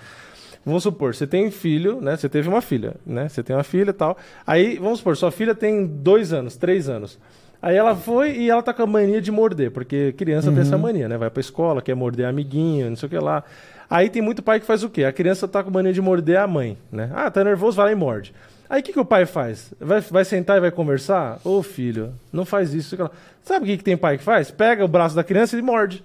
[0.66, 2.18] Vamos supor, você tem filho, né?
[2.18, 3.30] Você teve uma filha, né?
[3.30, 4.18] Você tem uma filha e tal.
[4.46, 7.18] Aí, vamos supor, sua filha tem dois anos, três anos.
[7.62, 10.78] Aí ela foi e ela tá com a mania de morder, porque criança tem essa
[10.78, 11.18] mania, né?
[11.18, 13.44] Vai pra escola, quer morder amiguinho, não sei o que lá.
[13.90, 15.04] Aí tem muito pai que faz o quê?
[15.04, 17.12] A criança tá com mania de morder a mãe, né?
[17.14, 18.34] Ah, tá nervoso, vai lá e morde.
[18.70, 19.74] Aí o que, que o pai faz?
[19.80, 21.40] Vai, vai sentar e vai conversar?
[21.44, 22.96] Ô filho, não faz isso.
[22.96, 23.10] sei lá.
[23.44, 24.52] Sabe o que, que tem pai que faz?
[24.52, 26.04] Pega o braço da criança e morde.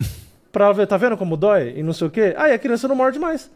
[0.50, 1.74] Pra ela ver, tá vendo como dói?
[1.76, 2.34] E não sei o quê.
[2.36, 3.48] Aí a criança não morde mais.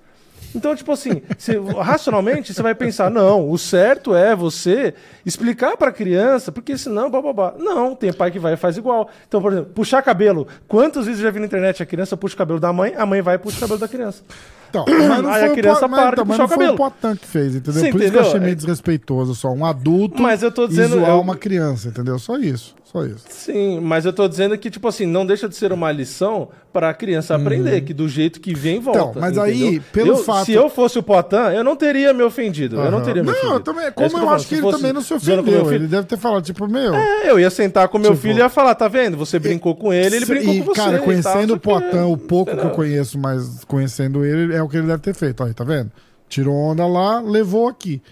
[0.54, 4.94] Então, tipo assim, você- racionalmente você vai pensar, não, o certo é você
[5.24, 7.54] explicar pra criança, porque senão, bababá.
[7.58, 9.10] Não, tem pai que vai e faz igual.
[9.28, 10.48] Então, por exemplo, puxar cabelo.
[10.66, 11.82] Quantos vídeos eu já vi na internet?
[11.82, 13.88] A criança puxa o cabelo da mãe, a mãe vai e puxa o cabelo da
[13.88, 14.22] criança.
[14.70, 16.56] Então, mas não Aí foi a o criança para de então, mas não o foi
[16.58, 16.74] cabelo.
[16.74, 17.72] o Potan que fez, entendeu?
[17.72, 18.20] Você Por isso que eu entendeu?
[18.28, 19.48] achei meio É- desrespeitoso só.
[19.50, 22.18] Um adulto Mas eu tô dizendo- zoar eu- uma criança, entendeu?
[22.18, 23.24] Só isso, só isso.
[23.28, 26.92] Sim, mas eu tô dizendo que, tipo assim, não deixa de ser uma lição pra
[26.92, 29.00] criança aprender, que do jeito que vem, volta.
[29.02, 29.10] Uhum.
[29.10, 29.82] Então, mas aí, entendeu?
[29.90, 32.76] pelo Eu- fato- Se eu fosse o Poitin, eu não teria me ofendido.
[32.78, 33.54] Eu não teria me ofendido.
[33.54, 34.36] eu também, É como isso eu, falando.
[34.36, 35.44] acho que ele também não se ofendeu.
[35.64, 36.94] filho- Ele deve ter falado, tipo, meu.
[36.94, 39.16] É, eu ia sentar com meu Tipo, filho e ia falar, tá vendo?
[39.16, 40.80] Você brincou com ele, ele brincou com você.
[40.80, 42.76] Cara, conhecendo o Potan, o pouco que eu Entendeu?
[42.76, 45.42] conheço, mas conhecendo ele, é o que ele deve ter feito.
[45.42, 45.90] Aí, tá vendo?
[46.28, 48.02] Tirou onda lá, levou aqui.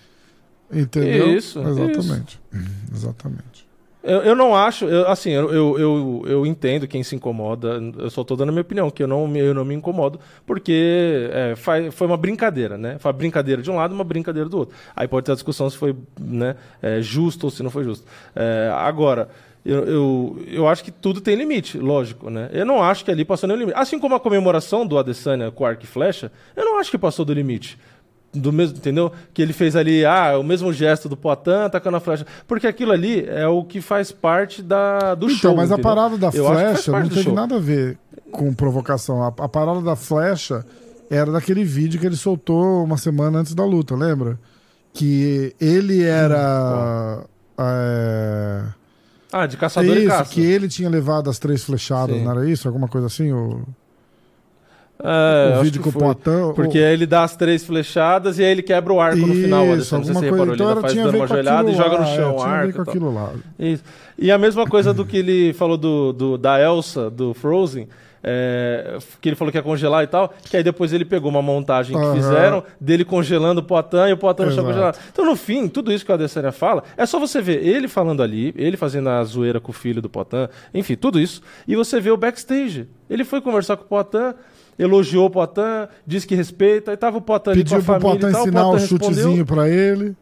[0.72, 1.36] Entendeu?
[1.36, 2.40] Isso, Exatamente.
[2.92, 3.66] Exatamente.
[4.02, 8.08] Eu, eu não acho, eu- assim, eu, eu, eu, eu entendo quem se incomoda, eu
[8.08, 11.28] só tô dando a minha opinião, que eu não, me- eu não me incomodo, porque
[11.32, 11.54] é,
[11.90, 12.98] foi uma brincadeira, né?
[13.00, 14.76] Foi uma brincadeira de um lado uma brincadeira do outro.
[14.94, 18.06] Aí pode ter a discussão se foi né, é, justo ou se não foi justo.
[18.36, 19.28] É, agora,
[19.66, 22.48] eu, eu, eu acho que tudo tem limite, lógico, né?
[22.52, 23.78] Eu não acho que ali passou nenhum limite.
[23.78, 27.24] Assim como a comemoração do Adesanya com arco e flecha, eu não acho que passou
[27.24, 27.78] do limite
[28.34, 29.10] do mesmo, entendeu?
[29.32, 32.26] Que ele fez ali, ah, o mesmo gesto do Poitin, atacando a flecha.
[32.46, 35.56] Porque aquilo ali é o que faz parte da, do Então, show.
[35.56, 35.94] mas a entendeu?
[35.94, 37.32] parada da Eu flecha não teve show.
[37.34, 37.98] nada a ver
[38.30, 39.22] com provocação.
[39.22, 40.66] A, a parada da flecha
[41.08, 44.38] era daquele vídeo que ele soltou uma semana antes da luta, lembra?
[44.92, 47.22] Que ele era.
[47.58, 48.62] é,
[49.42, 50.32] Ah, de caçador e isso, caça.
[50.32, 52.24] que ele tinha levado as três flechadas, Sim.
[52.24, 52.66] não era isso?
[52.68, 53.32] Alguma coisa assim?
[53.32, 53.62] O,
[54.98, 56.00] É, o vídeo com o foi.
[56.02, 56.52] Potan.
[56.54, 59.64] Porque aí ele dá as três flechadas e aí ele quebra o arco no final.
[59.66, 59.70] Isso.
[59.74, 60.44] Não sei se alguma você coisa.
[60.44, 62.40] reparou, Então ele faz dando uma joelhada e aquilo joga no lá, chão é, o
[62.40, 62.96] arco.
[62.96, 63.78] e lá.
[64.18, 67.86] E a mesma coisa do que ele falou do, do- da Elsa, do Frozen.
[68.28, 71.40] É, que ele falou que ia congelar e tal, que aí depois ele pegou uma
[71.40, 74.66] montagem que fizeram dele congelando o Poitin e o Poitin Exato.
[74.66, 74.98] congelado.
[75.12, 78.22] Então, no fim, tudo isso que o Adesanya fala, é só você ver ele falando
[78.24, 82.00] ali, ele fazendo a zoeira com o filho do Poitin, enfim, tudo isso, e você
[82.00, 82.88] vê o backstage.
[83.08, 84.36] Ele foi conversar com o Poitin,
[84.76, 88.08] elogiou o Poitin, disse que respeita, e tava o Poitin ali Pediu com a pro
[88.08, 89.14] família Potan e tal, ensinar o Poitin respondeu.
[89.14, 90.16] chutezinho pra ele.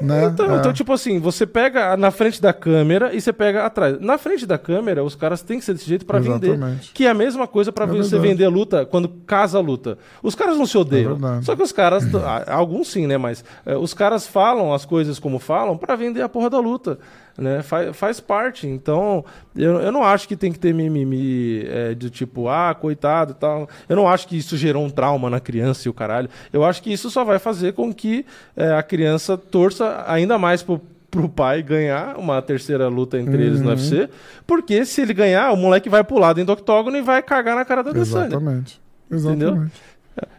[0.00, 0.26] Né?
[0.26, 0.58] Então, É.
[0.58, 4.00] então, tipo assim, você pega na frente da câmera e você pega atrás.
[4.00, 6.56] Na frente da câmera, os caras têm que ser desse jeito pra vender.
[6.94, 8.22] Que é a mesma coisa pra É você verdade.
[8.28, 9.98] vender a luta quando casa a luta.
[10.22, 11.18] Os caras não se odeiam.
[11.38, 12.04] É só que os caras,
[12.46, 13.18] alguns sim, né?
[13.18, 16.98] Mas eh, os caras falam as coisas como falam pra vender a porra da luta.
[17.38, 17.62] Né?
[17.62, 18.66] Faz, faz parte.
[18.66, 19.24] Então,
[19.54, 23.34] eu, eu não acho que tem que ter mimimi eh, de tipo, ah, coitado e
[23.36, 23.68] tal.
[23.88, 26.28] Eu não acho que isso gerou um trauma na criança e o caralho.
[26.52, 30.64] Eu acho que isso só vai fazer com que eh, a criança torça ainda mais
[30.64, 33.66] pro, pro pai ganhar uma terceira luta entre eles Uhum.
[33.66, 34.08] no UFC.
[34.44, 37.64] Porque se ele ganhar, o moleque vai pular dentro do octógono e vai cagar na
[37.64, 38.26] cara da Adesanya.
[38.26, 38.80] Exatamente.
[39.08, 39.48] Entendeu?
[39.50, 39.72] Exatamente.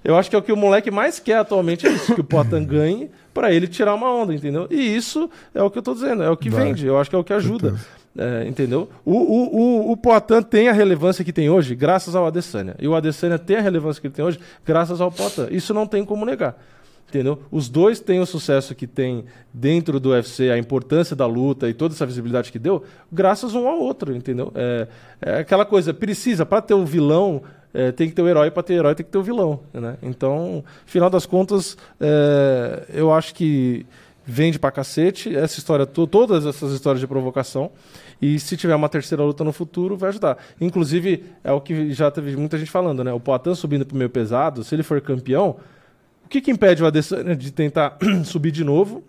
[0.03, 2.23] Eu acho que é o que o moleque mais quer atualmente é isso, que o
[2.25, 3.09] Potan ganhe
[3.39, 4.67] pra ele tirar uma onda, entendeu?
[4.69, 6.65] E isso é o que eu tô dizendo, é o que Vai.
[6.65, 7.79] vende, eu acho que é o que ajuda.
[8.17, 8.89] É, entendeu?
[9.05, 12.75] O, o, o, o Poitin tem a relevância que tem hoje graças ao Adesanya.
[12.77, 15.47] E o Adesanya tem a relevância que ele tem hoje graças ao Poitin.
[15.51, 16.61] Isso não tem como negar.
[17.07, 17.41] Entendeu?
[17.49, 21.73] Os dois têm o sucesso que tem dentro do UFC, a importância da luta e
[21.73, 24.51] toda essa visibilidade que deu, graças um ao outro, entendeu?
[24.53, 24.87] É,
[25.21, 27.41] é aquela coisa, precisa, para ter o vilão,
[27.73, 29.59] é, tem que ter o herói, para ter o herói tem que ter o vilão,
[29.73, 29.95] né?
[30.01, 33.85] Então, final das contas, é, eu acho que
[34.25, 37.71] vende pra cacete essa história, to- todas essas histórias de provocação.
[38.21, 40.37] E se tiver uma terceira luta no futuro, vai ajudar.
[40.59, 43.13] Inclusive, é o que já teve muita gente falando, né?
[43.13, 45.55] O Poitin subindo pro meio pesado, se ele for campeão,
[46.25, 49.03] o que, que impede o Adesanya de tentar subir de novo,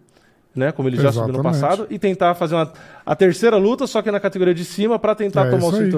[0.55, 0.70] né?
[0.73, 2.73] Como ele já subiu no passado, e tentar fazer uma,
[3.05, 5.77] a terceira luta, só que na categoria de cima, pra tentar É tomar o isso
[5.87, 5.91] aí.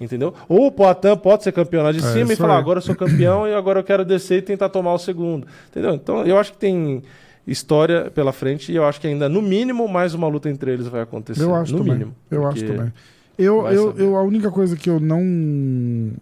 [0.00, 0.32] Entendeu?
[0.48, 2.96] Ou o Poitin pode ser campeão lá de É cima e falar, agora eu sou
[2.96, 5.46] campeão e agora eu quero descer e tentar tomar o segundo.
[5.68, 5.94] Entendeu?
[5.94, 7.02] Então eu acho que tem
[7.46, 10.88] história pela frente e eu acho que ainda, no mínimo, mais uma luta entre eles
[10.88, 11.42] vai acontecer.
[11.42, 11.92] Eu acho no também.
[11.92, 12.16] mínimo.
[12.30, 12.92] Eu acho também.
[13.36, 16.12] Eu, eu, eu, a única coisa que eu não.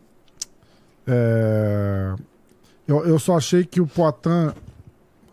[1.07, 2.15] é,
[2.87, 4.53] eu, eu só achei que o Poitin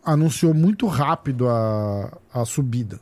[0.04, 3.00] anunciou muito rápido a, a subida.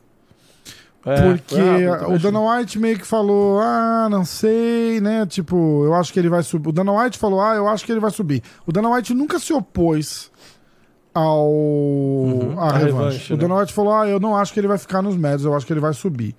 [1.06, 2.18] É, Porque rápido, eu o.
[2.18, 5.26] Dana White meio que falou, ah, não sei, né?
[5.26, 6.68] Tipo, eu acho que ele vai subir.
[6.70, 8.42] O Dana White falou, ah, eu acho que ele vai subir.
[8.66, 10.30] O Dana White nunca se opôs
[11.12, 11.48] ao
[12.58, 12.84] à à revanche.
[12.86, 13.42] revanche, O né?
[13.42, 15.66] Dana White falou, ah, eu não acho que ele vai ficar nos médios, eu acho
[15.66, 16.34] que ele vai subir.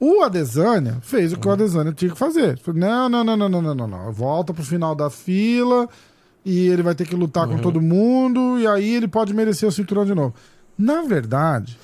[0.00, 2.58] O Adesanya fez o que o Adesanya tinha que fazer.
[2.74, 4.12] Não, não, não, não, não, não, não, não.
[4.12, 5.86] Volta pro final da fila
[6.42, 9.72] e ele vai ter que lutar com todo mundo e aí ele pode merecer o
[9.72, 10.34] cinturão de novo.
[10.78, 11.78] Na verdade,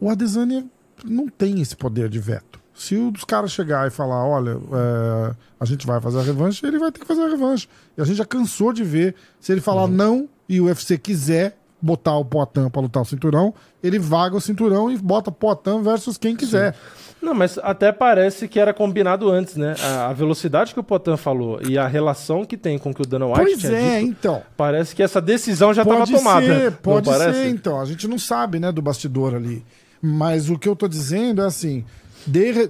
[0.00, 0.64] o Adesanya
[1.04, 2.60] não tem esse poder de veto.
[2.74, 6.78] Se os caras chegar e falar, olha, é, a gente vai fazer a revanche, ele
[6.78, 7.68] vai ter que fazer a revanche.
[7.96, 11.56] E a gente já cansou de ver, se ele falar não e o UFC quiser
[11.82, 16.16] botar o Poitin pra lutar o cinturão, ele vaga o cinturão e bota Poitin versus
[16.16, 16.74] quem quiser.
[17.22, 19.74] Não, mas até parece que era combinado antes, né?
[19.78, 23.06] A, velocidade que o Potan falou e a relação que tem com o que o
[23.06, 24.42] Dana White Pois tinha é, dito, então.
[24.56, 26.46] parece que essa decisão já estava Pode tomada.
[26.46, 27.42] ser, pode parece?
[27.42, 27.80] ser, então.
[27.80, 29.62] A gente não sabe, né, do bastidor ali.
[30.02, 31.84] Mas o que eu tô dizendo é assim,
[32.26, 32.68] de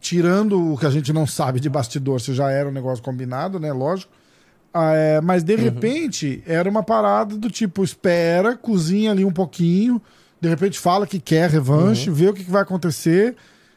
[0.00, 3.58] tirando o que a gente não sabe de bastidor, se já era um negócio combinado,
[3.58, 4.12] né, lógico.
[4.72, 5.46] Ah, é, mas Uhum.
[5.46, 10.00] de repente era uma parada do tipo, espera, cozinha ali um pouquinho,
[10.40, 11.52] de repente fala que quer Uhum.
[11.54, 13.34] revanche, vê o que, que vai acontecer.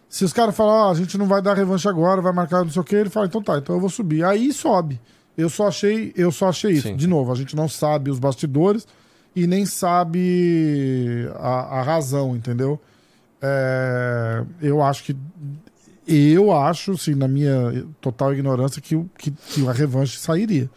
[0.10, 2.70] Se os caras falam, ó, a gente não vai dar revanche agora, vai marcar não
[2.72, 4.24] sei o que, ele fala, então tá, então eu vou subir.
[4.26, 5.00] Aí sobe.
[5.38, 6.88] Eu só achei, eu só achei isso.
[6.90, 6.96] Sim.
[6.98, 8.86] De novo, a gente não sabe os bastidores
[9.34, 12.80] e nem sabe a, a razão, entendeu?
[13.42, 15.16] É, eu acho que.
[16.08, 20.70] Eu acho, sim, na minha total ignorância, que, que, que a revanche sairia.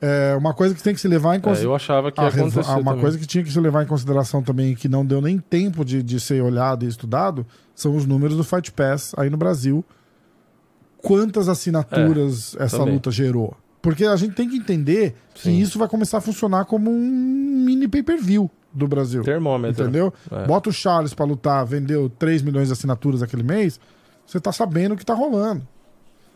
[0.00, 1.70] É, uma coisa que tem que se levar em É, consideração.
[1.70, 3.00] eu achava que ia acontecer ah, uma também.
[3.00, 6.02] coisa que tinha que se levar em consideração também, que não deu nem tempo de,
[6.02, 9.82] de ser olhado e estudado, são os números do Fight Pass aí no Brasil.
[10.98, 12.94] Quantas assinaturas essa É, também.
[12.94, 13.56] luta gerou?
[13.80, 15.40] Porque a gente tem que entender Sim.
[15.42, 19.22] que isso vai começar a funcionar como um mini pay-per-view do Brasil.
[19.22, 19.84] Termômetro.
[19.84, 20.12] Entendeu?
[20.30, 20.46] É.
[20.46, 23.78] Bota o Charles pra lutar, vendeu 3 milhões de assinaturas aquele mês,
[24.26, 25.66] você tá sabendo o que tá rolando.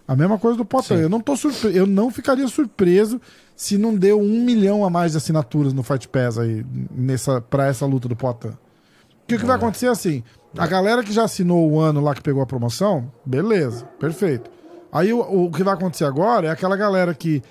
[0.07, 0.95] A mesma coisa do Potan.
[0.95, 1.77] Eu não tô surpre...
[1.77, 3.21] eu não ficaria surpreso
[3.55, 7.67] se não deu um milhão a mais de assinaturas no Fight Pass aí nessa para
[7.67, 8.57] essa luta do Potan.
[9.21, 10.23] Porque o que vai acontecer é assim,
[10.57, 14.51] a galera que já assinou o ano lá que pegou a promoção, beleza, perfeito.
[14.91, 17.43] Aí o, o que vai acontecer agora é aquela galera que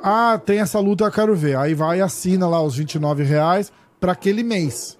[0.00, 1.56] ah, tem essa luta, eu quero ver.
[1.56, 4.96] Aí vai e assina lá os 29 reais para aquele mês.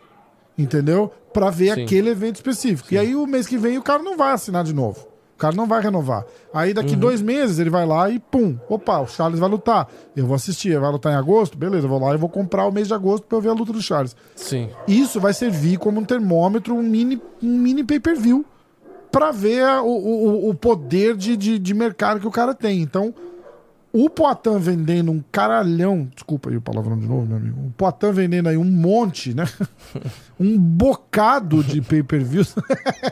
[0.58, 1.12] Entendeu?
[1.32, 1.82] Pra ver Sim.
[1.84, 2.92] aquele evento específico.
[2.94, 5.06] E aí o mês que vem o cara não vai assinar de novo.
[5.34, 6.24] O cara não vai renovar.
[6.50, 9.86] Aí daqui dois meses ele vai lá e pum, opa, o Charles vai lutar.
[10.16, 11.58] Eu vou assistir, ele vai lutar em agosto?
[11.58, 13.52] Beleza, eu vou lá e vou comprar o mês de agosto pra eu ver a
[13.52, 14.16] luta do Charles.
[14.34, 14.70] Sim.
[14.88, 18.46] Isso vai servir como um termômetro, um mini, um mini pay-per-view
[19.12, 22.80] pra ver a- o, o, o poder de, de, de mercado que o cara tem.
[22.80, 23.14] Então,
[24.04, 27.60] o Poitin vendendo um caralhão, desculpa aí o palavrão de novo, meu amigo.
[27.68, 29.44] O Poitin vendendo aí um monte, né?
[30.38, 32.54] um bocado de pay-per-views.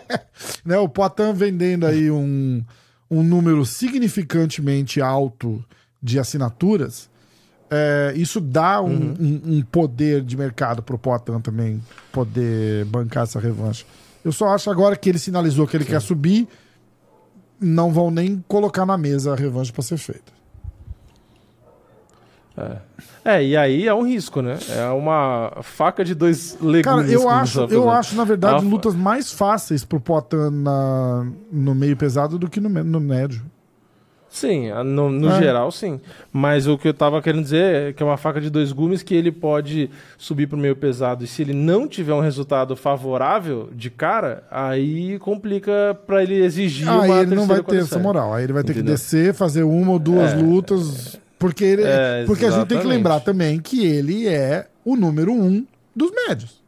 [0.65, 0.77] né?
[0.79, 2.63] O Poitin vendendo aí um,
[3.11, 5.65] um número significantemente alto
[6.03, 7.09] de assinaturas.
[7.71, 11.81] é, isso dá um, um- um poder de mercado pro Poitin também
[12.13, 13.87] poder bancar essa revanche.
[14.25, 16.47] Eu só acho agora que ele sinalizou que ele quer subir,
[17.61, 20.33] não vão nem colocar na mesa a revanche pra ser feita.
[23.25, 24.57] É, e aí é um risco, né?
[24.77, 26.83] É uma faca de dois legumes.
[26.85, 31.75] Cara, eu a acho, eu acho, na verdade, lutas mais fáceis pro Poitin na, no
[31.75, 33.43] meio pesado do que no, no médio.
[34.29, 35.39] Sim, a- no, no É.
[35.39, 36.01] geral, sim.
[36.33, 39.01] Mas o que eu tava querendo dizer é que é uma faca de dois gumes
[39.03, 41.23] que ele pode subir pro meio pesado.
[41.23, 46.89] E se ele não tiver um resultado favorável de cara, aí complica pra ele exigir
[46.89, 48.35] Aí uma ele não vai ter essa moral.
[48.35, 48.95] Aí ele vai ter Entendeu?
[48.97, 51.17] que descer, fazer uma ou duas lutas.
[51.39, 55.33] Porque, ele, É, porque a gente tem que lembrar também que ele é o número
[55.33, 56.63] um dos médios.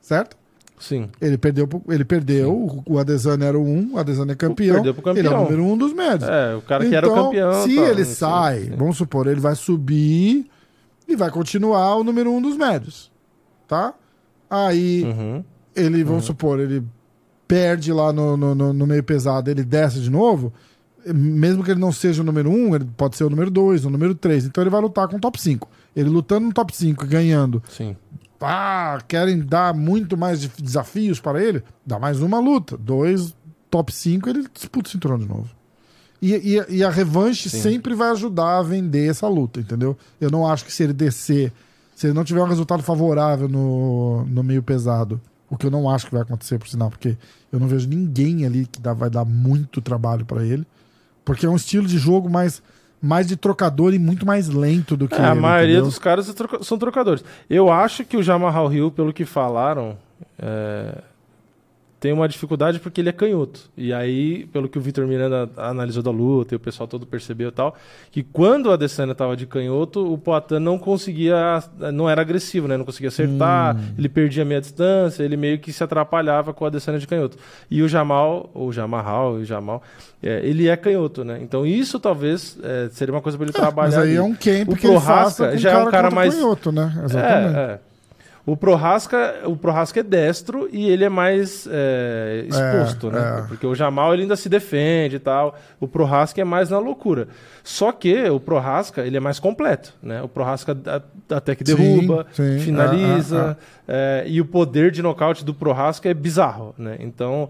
[0.00, 0.36] Certo?
[0.78, 1.08] Sim.
[1.20, 4.74] Ele perdeu, ele perdeu o- o Adesanya era o um, o Adesanya é campeão.
[4.82, 5.44] Perdeu pro Ele é o campeão.
[5.44, 6.28] número um dos médios.
[6.28, 7.62] É, o cara que era o Então, campeão.
[7.64, 8.76] Se tal, ele sim, sai, sim.
[8.76, 10.46] vamos supor, ele vai subir
[11.08, 13.10] e vai continuar o número um dos médios.
[13.66, 13.94] Tá?
[14.50, 15.44] Aí Uhum.
[15.74, 16.82] ele, vamos supor, ele
[17.48, 20.52] perde lá no, no, no- no meio pesado, ele desce de novo.
[21.12, 23.90] Mesmo que ele não seja o número um, ele pode ser o número dois, o
[23.90, 24.44] número três.
[24.46, 25.68] Então ele vai lutar com o top 5.
[25.94, 27.96] Ele lutando no top 5 e ganhando Sim.
[28.40, 32.76] ah, querem dar muito mais desafios para ele, dá mais uma luta.
[32.76, 33.34] Dois,
[33.70, 35.48] top 5, ele disputa o cinturão de novo.
[36.22, 39.96] E, e- e a revanche sempre vai ajudar a vender essa luta, entendeu?
[40.20, 41.52] Eu não acho que se ele descer,
[41.94, 45.20] se ele não tiver um resultado favorável no, no meio pesado,
[45.50, 47.16] o que eu não acho que vai acontecer, por sinal, porque
[47.52, 50.66] eu não vejo ninguém ali que dá- vai dar muito trabalho para ele.
[51.24, 52.62] Porque é um estilo de jogo mais,
[53.00, 55.84] mais de trocador e muito mais lento do que É, a ele, maioria entendeu?
[55.86, 57.24] dos caras é são trocadores.
[57.48, 59.96] Eu acho que o Jamal Hill, pelo que falaram,
[60.38, 60.98] é,
[62.04, 63.60] tem uma dificuldade porque ele é canhoto.
[63.74, 67.48] E aí, pelo que o Vitor Miranda analisou da luta e o pessoal todo percebeu
[67.48, 67.74] e tal,
[68.10, 71.62] que quando o Adesanya estava de canhoto, o Poatan não conseguia,
[71.94, 72.76] não era agressivo, né?
[72.76, 76.98] Não conseguia acertar, ele perdia meia distância, ele meio que se atrapalhava com o Adesanya
[76.98, 77.38] de canhoto.
[77.70, 79.82] E o Jamal, ou Jamal, o Jamal,
[80.22, 81.38] é, ele é canhoto, né?
[81.40, 83.96] Então isso talvez é, seria uma coisa para ele trabalhar.
[83.96, 84.16] Mas aí ali.
[84.16, 87.00] é um camp O que ele faça Prohaska já é um cara mais- canhoto, né?
[87.02, 87.56] Exatamente.
[87.56, 87.93] É, é.
[88.46, 93.38] O Prohaska, o Prohaska é destro e ele é mais é, exposto, né?
[93.38, 93.48] é.
[93.48, 95.58] Porque o Jamal ele ainda se defende e tal.
[95.80, 97.28] O Prohaska é mais na loucura.
[97.62, 100.20] Só que o Prohaska ele é mais completo, né?
[100.20, 100.76] O Prohaska
[101.30, 102.58] até que Sim, derruba, sim.
[102.58, 106.96] finaliza Ah, é, e o poder de nocaute do Prohaska é bizarro, né?
[107.00, 107.48] Então,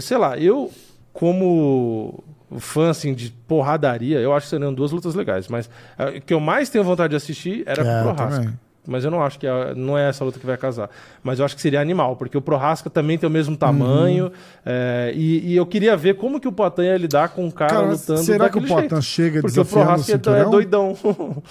[0.00, 0.70] sei lá, eu
[1.12, 2.22] como
[2.58, 5.68] fã assim de porradaria, eu acho que seriam duas lutas legais, mas
[6.16, 8.40] o que eu mais tenho vontade de assistir era É, com o Prohaska.
[8.42, 8.58] também.
[8.86, 10.88] Mas eu não acho que é, não é essa luta que vai casar.
[11.22, 14.26] Mas eu acho que seria animal, porque o Prohaska também tem o mesmo tamanho.
[14.26, 14.30] Uhum.
[14.64, 17.74] é, e, e eu queria ver como que o Poitin ia lidar com um cara,
[17.74, 19.02] Cara, lutando será que o Poitin jeito.
[19.02, 20.96] chega Porque o desafiando o Prohaska é é doidão.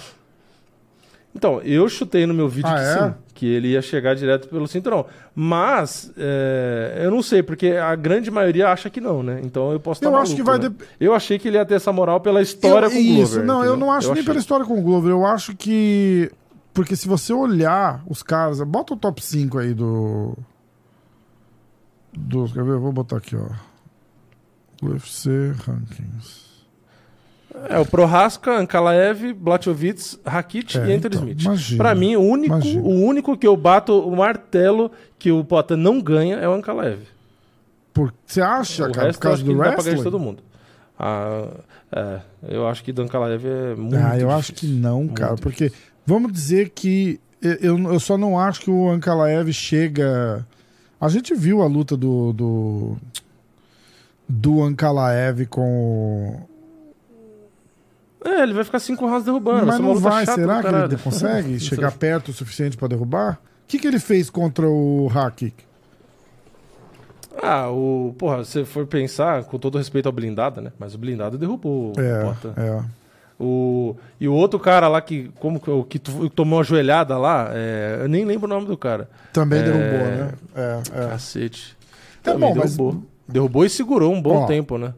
[1.34, 3.06] então, eu chutei no meu vídeo Ah, que é?
[3.08, 5.06] sim, que ele ia chegar direto pelo cinturão.
[5.32, 9.40] Mas, é, eu não sei, porque a grande maioria acha que não, né?
[9.44, 10.74] Então eu posso estar Eu acho que maluco, vai né?
[10.76, 13.22] dep- Eu achei que ele ia ter essa moral pela história Eu- com o Glover.
[13.22, 13.76] Isso, não, eu entendeu?
[13.76, 14.24] não acho nem achei.
[14.24, 15.12] pela história com o Glover.
[15.12, 16.28] Eu acho que.
[16.78, 18.60] Porque se você olhar os caras.
[18.62, 20.32] Bota o top 5 aí do.
[22.16, 22.52] Dos.
[22.52, 22.78] Quer ver?
[22.78, 23.48] Vou botar aqui, ó.
[24.80, 25.28] UFC
[25.66, 26.46] Rankings.
[27.68, 31.42] É, o Prohaska, Ankalaev, Blachowicz, Rakit É, e Anthony então, Smith.
[31.42, 32.82] imagina, Pra mim, o único, imagina.
[32.82, 37.00] o único que eu bato o martelo que o Poitin não ganha é o Ankalaev.
[37.92, 38.14] Por...
[38.24, 40.04] Você acha, o cara, resto por causa do dá pra ganhar de wrestling?
[40.04, 40.44] todo mundo.
[40.96, 41.48] Ah,
[41.90, 44.80] é, eu acho que do Ankalaev é muito Ah, eu acho que difícil.
[44.80, 45.30] não, cara.
[45.30, 45.72] Muito Porque
[46.08, 50.44] vamos dizer que eu, eu só não acho que o Ankalaev chega.
[51.00, 52.32] A gente viu a luta do.
[52.32, 52.96] do,
[54.28, 56.46] do Ankalaev com.
[58.22, 59.66] o- É, ele vai ficar cinco rounds derrubando.
[59.66, 63.34] Mas é não vai, será que ele consegue chegar perto o suficiente pra derrubar?
[63.64, 65.54] O que, que ele fez contra o Hakik?
[67.40, 68.14] Ah, o.
[68.18, 70.72] Porra, se for pensar, com todo respeito ao blindado, né?
[70.78, 72.60] Mas o blindado derrubou o Poitin.
[72.60, 72.84] É, é.
[73.40, 77.50] O, e o outro cara lá que, como, que- o que tomou uma joelhada lá,
[77.52, 79.08] é, eu nem lembro o nome do cara.
[79.32, 79.62] Também É.
[79.62, 80.32] derrubou, né?
[80.56, 81.06] É, é.
[81.10, 81.76] Cacete.
[82.20, 83.02] É Também bom, mas, derrubou.
[83.28, 84.46] Derrubou e segurou um bom Ó.
[84.46, 84.92] tempo, né?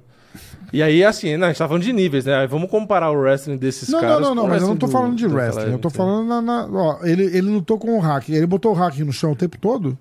[0.73, 2.47] E aí, assim, não, a gente tá falando de níveis, né?
[2.47, 4.21] Vamos comparar o wrestling desses Não, caras.
[4.21, 5.73] não, não, não, mas eu não tô falando de do- wrestling.
[5.73, 6.41] Eu tô falando na.
[6.41, 8.29] na- ó, ele, ele lutou com o hack.
[8.29, 9.99] Ele botou o hack no chão o tempo todo?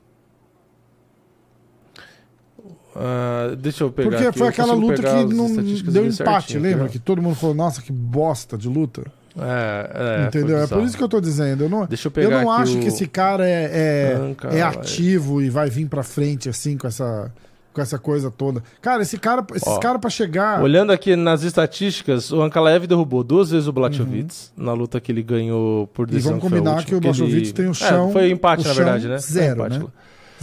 [2.95, 4.09] Ah, deixa eu pegar.
[4.09, 6.85] Porque aqui, foi eu aquela luta que não deu empate, certinho, lembra?
[6.85, 9.03] aqui, Que todo mundo falou, nossa, que bosta de luta.
[9.37, 10.57] É, é, entendeu?
[10.57, 11.63] É por isso que eu tô dizendo.
[11.63, 14.15] Eu não, Deixa eu eu pegar não aqui acho o- que esse cara é, é,
[14.15, 14.61] Anca, é vai.
[14.61, 17.31] ativo e vai vir pra frente assim com essa,
[17.71, 18.61] com essa coisa toda.
[18.81, 20.61] Cara, esse cara, esses Ó, caras pra chegar.
[20.61, 25.21] Olhando aqui nas estatísticas, o Ankalaev derrubou duas vezes o Blachowicz na luta que ele
[25.23, 26.09] ganhou por Uhum.
[26.09, 26.31] E decisão.
[26.39, 29.19] vamos combinar que o ele- Blachowicz tem o chão- É, foi empate, na verdade, né?
[29.19, 29.79] Zero, empate.
[29.79, 29.85] né?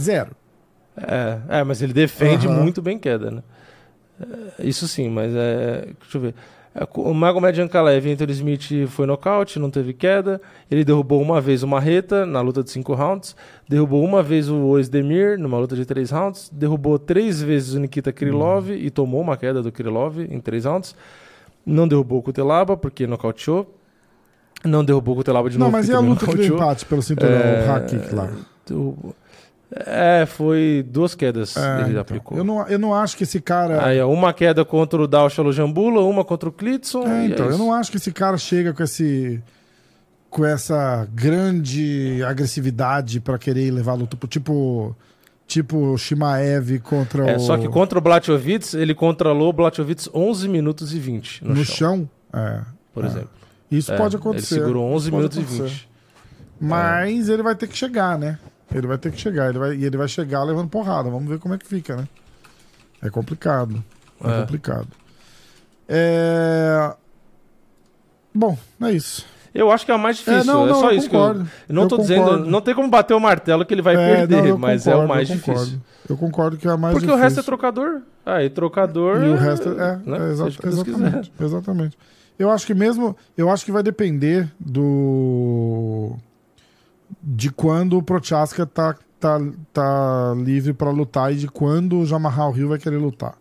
[0.01, 0.31] Zero.
[0.97, 3.43] É, é, mas ele defende muito bem queda, né?
[4.59, 5.89] É, Isso sim, mas é.
[6.01, 6.35] Deixa eu ver.
[6.73, 10.41] É, O Magomed Ankalaev entre o Smith foi nocaute, não teve queda.
[10.71, 13.35] Ele derrubou uma vez o Marreta na luta de cinco rounds.
[13.69, 16.49] Derrubou uma vez o Ozdemir numa luta de três rounds.
[16.51, 20.95] Derrubou três vezes o Nikita Krylov e tomou uma queda do Krylov em três rounds.
[21.65, 23.75] Não derrubou o Kutelaba porque nocauteou.
[24.65, 25.77] Não derrubou o Kutelaba de Não, novo.
[25.77, 26.55] mas e a luta nocauteou.
[26.57, 28.29] empate pelo cinturão, É, o hack kick lá?
[28.67, 29.15] derrubou.
[29.69, 32.01] É, foi duas quedas É, ele então.
[32.01, 32.37] aplicou.
[32.37, 33.85] eu, não, eu não acho que esse cara.
[33.85, 37.03] Aí, ó, uma queda contra o Dalshalo Jambula, uma contra o Klitson.
[37.05, 39.41] É, e então, é eu não acho que esse cara chega com esse
[40.29, 44.95] com essa grande agressividade pra querer levar a luta tipo
[45.45, 50.09] tipo o Shimaev contra É, o só que contra o Blachowicz, ele controlou o Blachowicz
[50.13, 52.41] 11 minutos e 20 no, no chão, chão.
[52.41, 52.61] É,
[52.93, 53.07] por é.
[53.07, 53.29] exemplo.
[53.71, 54.55] Isso É, pode acontecer.
[54.55, 55.63] Ele segurou 11 Isso pode minutos e acontecer.
[55.75, 55.89] 20.
[56.59, 58.37] Mas ele vai ter que chegar, né?
[58.73, 61.09] Ele vai ter que chegar, ele vai, e ele vai chegar levando porrada.
[61.09, 62.07] Vamos ver como é que fica, né?
[63.01, 63.83] É complicado.
[64.23, 64.39] É, É.
[64.41, 64.87] complicado.
[65.87, 66.93] É...
[68.33, 69.25] Bom, é isso.
[69.55, 71.15] Eu acho que é a mais difícil, é, não, é não, só eu isso que
[71.15, 71.19] eu...
[71.19, 71.49] concordo.
[71.69, 72.45] Não Eu tô dizendo, concordo.
[72.45, 74.93] não tem como bater o martelo que ele vai É, perder, não, mas é o
[75.01, 75.53] concordo, mais eu difícil.
[75.55, 75.81] concordo.
[76.09, 77.19] Eu concordo que é a mais Porque difícil.
[77.19, 78.01] o resto é trocador.
[78.25, 79.23] Aí, trocador.
[79.23, 80.01] E o resto é, né?
[80.27, 80.67] é, exa- quiser.
[80.87, 81.97] exatamente, exatamente.
[82.37, 86.11] Eu acho que mesmo, eu acho que vai depender do
[87.29, 89.37] de quando o Prochaska tá, tá,
[89.73, 93.37] tá livre pra lutar e de quando o Jamahal Hill vai querer lutar.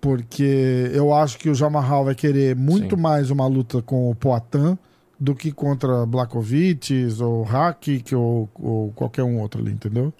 [0.00, 3.02] Porque eu acho que o Jamahal vai querer muito Sim.
[3.02, 4.78] mais uma luta com o Poatan
[5.18, 10.10] do que contra Blakovic ou Hakik ou, ou qualquer um outro ali, entendeu?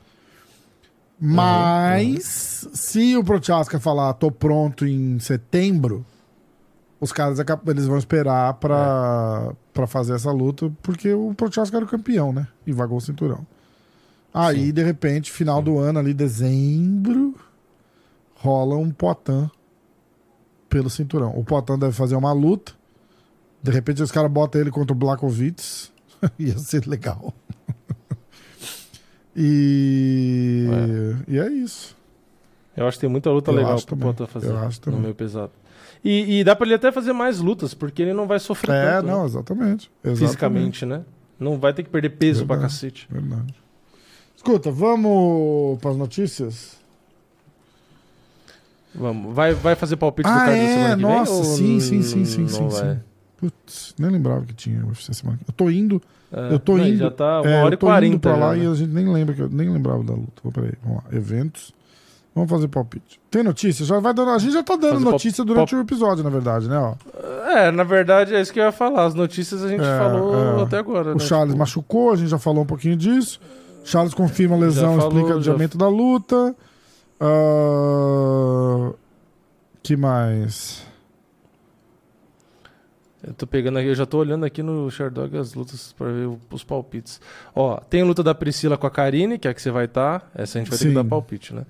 [1.18, 6.04] Mas se o Prochaska falar tô pronto em setembro,
[7.00, 11.88] os caras eles vão esperar pra, pra fazer essa luta, porque o Prochaska era o
[11.88, 12.46] campeão, né?
[12.66, 13.46] E vagou o cinturão.
[14.32, 14.72] Aí, Sim.
[14.72, 17.34] de repente, final do ano, ali, dezembro,
[18.34, 19.50] rola um Potan
[20.68, 21.36] pelo cinturão.
[21.36, 22.72] O Potan deve fazer uma luta.
[23.62, 25.88] De repente, os caras botam ele contra o Blakovic.
[26.38, 27.34] Ia ser legal.
[29.34, 30.66] e...
[31.26, 31.96] e é isso.
[32.76, 33.96] Eu acho que tem muita luta Eu legal pro.
[33.96, 35.00] Potan fazer Eu acho no também.
[35.00, 35.50] meio pesado.
[36.04, 38.90] E, e dá pra ele até fazer mais lutas, porque ele não vai sofrer É,
[38.92, 39.12] tanto, né?
[39.12, 39.90] não, exatamente.
[40.02, 40.18] exatamente.
[40.18, 41.02] fisicamente, né?
[41.38, 42.74] Não vai ter que perder peso pra Verdade.
[42.74, 43.08] cacete.
[43.10, 43.54] Verdade.
[44.36, 46.78] Escuta, vamos para as notícias?
[48.94, 49.34] Vamos.
[49.34, 50.72] Vai, vai fazer palpite do Ah, card da é?
[50.74, 51.38] semana que Nossa, vem?
[51.40, 53.00] ou sim, sim, sim, sim, não sim, sim.
[53.38, 56.02] Putz, nem lembrava que tinha UFC semana que Eu tô indo,
[56.32, 56.98] É, eu tô não, indo.
[56.98, 58.14] Já tá uma é, hora eu e tô quarenta.
[58.14, 58.72] indo pra lá já, e né?
[58.72, 60.42] a gente nem lembra que eu nem lembrava da luta.
[60.52, 61.16] Peraí, vamos lá.
[61.16, 61.72] Eventos.
[62.34, 63.20] Vamos fazer palpite.
[63.30, 63.84] Tem notícia?
[63.84, 66.68] Já vai dando, a gente já tá dando pal- notícia durante o episódio, na verdade,
[66.68, 66.78] né?
[66.78, 66.94] Ó.
[67.50, 69.04] É, na verdade é isso que eu ia falar.
[69.04, 70.62] As notícias a gente É, falou é.
[70.62, 71.10] até agora.
[71.10, 71.20] O né?
[71.20, 73.40] Charles Tipo, machucou, a gente já falou um pouquinho disso.
[73.84, 76.54] Charles confirma a lesão, falou, explica o já- adiamento da luta.
[77.20, 78.92] Ah,
[79.82, 80.86] que mais?
[83.22, 86.30] Eu tô pegando aqui, eu já tô olhando aqui no Sherdog as lutas pra ver
[86.50, 87.20] os palpites.
[87.54, 89.84] Ó, tem a luta da Priscila com a Karine, que é a que você vai
[89.84, 90.30] estar.
[90.34, 90.88] Essa a gente vai ter Sim.
[90.90, 91.66] que dar palpite, né?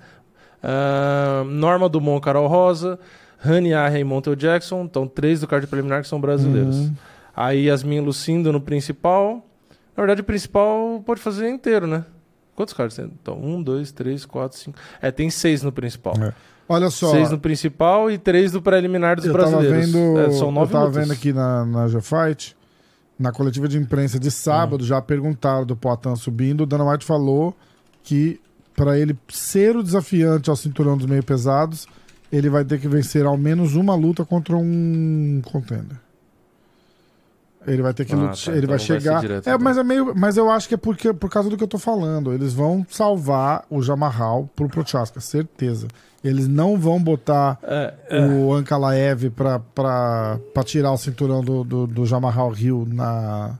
[0.62, 2.99] Ah, Norma Dumont, Carol Rosa,
[3.39, 4.82] Rani Arra e Montel Jackson.
[4.82, 6.77] Então, três do card preliminar que são brasileiros.
[6.77, 6.95] Uhum.
[7.35, 9.45] Aí Yasmin Lucindo no principal.
[9.97, 12.05] Na verdade, o principal pode fazer inteiro, né?
[12.55, 13.07] Quantos cards tem?
[13.23, 14.78] Então, um, dois, três, quatro, cinco.
[15.01, 16.15] É, tem seis no principal.
[16.23, 16.32] É.
[16.69, 19.91] Olha só, Seis no principal e três do preliminar dos eu tava brasileiros.
[19.91, 21.03] vendo, É, são nove eu tava lutas.
[21.03, 22.57] vendo aqui na, na G-Fight,
[23.19, 24.31] na coletiva de imprensa de Hum.
[24.31, 26.61] sábado, já perguntaram do Poitin subindo.
[26.61, 27.57] O Dana White falou
[28.05, 28.41] que
[28.77, 31.87] para ele ser o desafiante ao cinturão dos meio pesados,
[32.33, 35.99] ele vai ter que vencer ao menos uma luta contra um contender.
[37.67, 39.21] Ele vai ter que Ah, lutar, tá, ele então vai vai chegar.
[39.21, 39.63] direto, é, então.
[39.63, 41.79] mas é meio, mas eu acho que é porque por causa do que eu tô
[41.79, 42.33] falando.
[42.33, 45.87] Eles vão salvar o Jamarral pro Prochaska, certeza.
[46.25, 48.27] Eles não vão botar É, é.
[48.27, 53.59] o Ankalaev pra, pra, pra tirar o cinturão do, do, do Jamarral Hill na,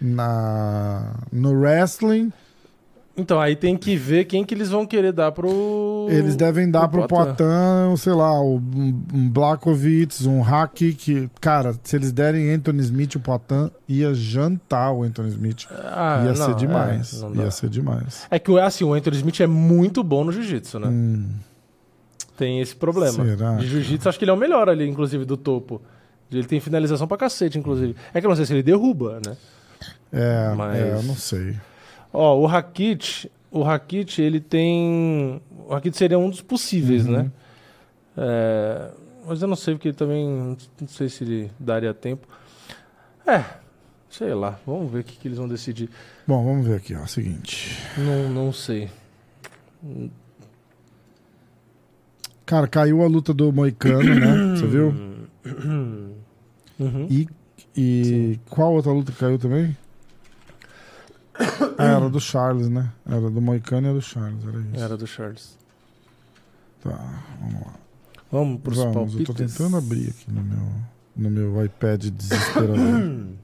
[0.00, 2.32] na, no wrestling.
[3.14, 6.06] Então, aí tem que ver quem que eles vão querer dar pro.
[6.08, 8.56] Eles devem dar pro Poitin, sei lá, um,
[9.12, 14.92] um Blakovic, um Hack, que, cara, se eles derem Anthony Smith, o Poitin ia jantar
[14.92, 15.66] o Anthony Smith.
[15.70, 17.14] Ah, ia não, ser demais.
[17.14, 17.42] é, não dá.
[17.44, 18.26] ia ser demais.
[18.30, 20.88] É que assim, o Anthony Smith é muito bom no jiu-jitsu, né?
[20.88, 21.26] Hum,
[22.38, 23.12] Tem esse problema.
[23.26, 23.56] Será?
[23.56, 25.82] De jiu-jitsu, acho que ele é o melhor ali, inclusive, do topo.
[26.30, 27.94] Ele tem finalização pra cacete, inclusive.
[28.14, 29.36] É que eu não sei se ele derruba, né?
[30.10, 31.56] é, Mas- é, eu não sei.
[32.12, 35.40] Ó, o Rakit, o Rakit, ele tem.
[35.66, 37.12] O Rakit seria um dos possíveis, Uhum.
[37.12, 37.30] né?
[38.16, 38.90] É,
[39.26, 40.26] Mas eu não sei, porque também.
[40.80, 42.26] Não sei se ele daria tempo.
[43.26, 43.44] É,
[44.10, 44.58] sei lá.
[44.66, 45.88] Vamos ver o que, que eles vão decidir.
[46.26, 47.06] Bom, vamos ver aqui, ó.
[47.06, 47.78] Seguinte.
[47.96, 48.90] Não, não sei.
[52.44, 54.56] Cara, caiu a luta do Moicano, né?
[54.56, 54.94] Você viu?
[56.78, 57.06] Uhum.
[57.08, 57.28] E,
[57.76, 59.76] e qual outra luta caiu também?
[61.78, 62.90] Ah, era do Charles, né?
[63.06, 64.84] Era do Moicano e a do Charles, era isso.
[64.84, 65.58] Era do Charles.
[66.82, 67.74] Tá, vamos lá.
[68.30, 69.20] Vamos pros Vamos, palpites.
[69.20, 70.68] eu tô tentando abrir aqui no meu,
[71.16, 72.76] no meu iPad desesperador.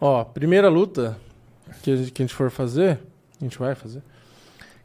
[0.00, 1.16] Ó, primeira luta
[1.82, 2.98] que a, gente, que a gente for fazer,
[3.40, 4.02] a gente vai fazer.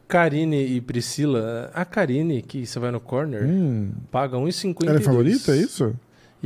[0.06, 1.70] Karine e Priscila.
[1.74, 4.88] A Karine, que você vai no corner, hum, paga 1,52.
[4.88, 5.94] ela é favorita, é isso?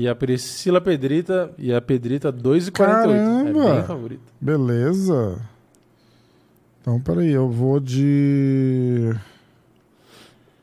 [0.00, 2.72] E a Priscila Pedrita e a Pedrita 2,48.
[2.72, 3.68] Caramba!
[3.68, 4.22] É bem favorita.
[4.40, 5.38] Beleza.
[6.80, 9.14] Então, peraí, eu vou de.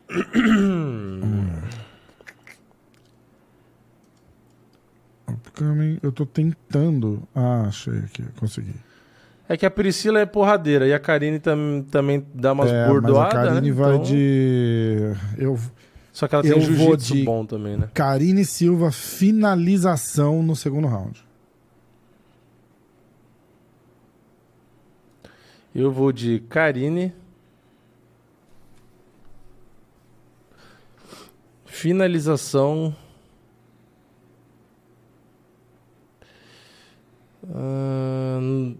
[5.28, 7.22] Upcoming, eu tô tentando.
[7.36, 8.74] Ah, achei aqui, consegui.
[9.48, 12.86] É que a Priscila é porradeira e a Karine tam, também dá umas é, mas
[12.86, 13.34] a bordoadas.
[13.34, 13.76] Karine né?
[13.76, 15.14] vai Então- de.
[15.38, 15.60] Eu...
[16.18, 17.92] Só que ela tem jiu-jitsu bom também, né?
[17.94, 21.24] Karine Silva, finalização no segundo round.
[25.76, 27.14] Eu vou de Karine.
[31.68, 32.96] Finalização.
[37.48, 38.74] Ahn,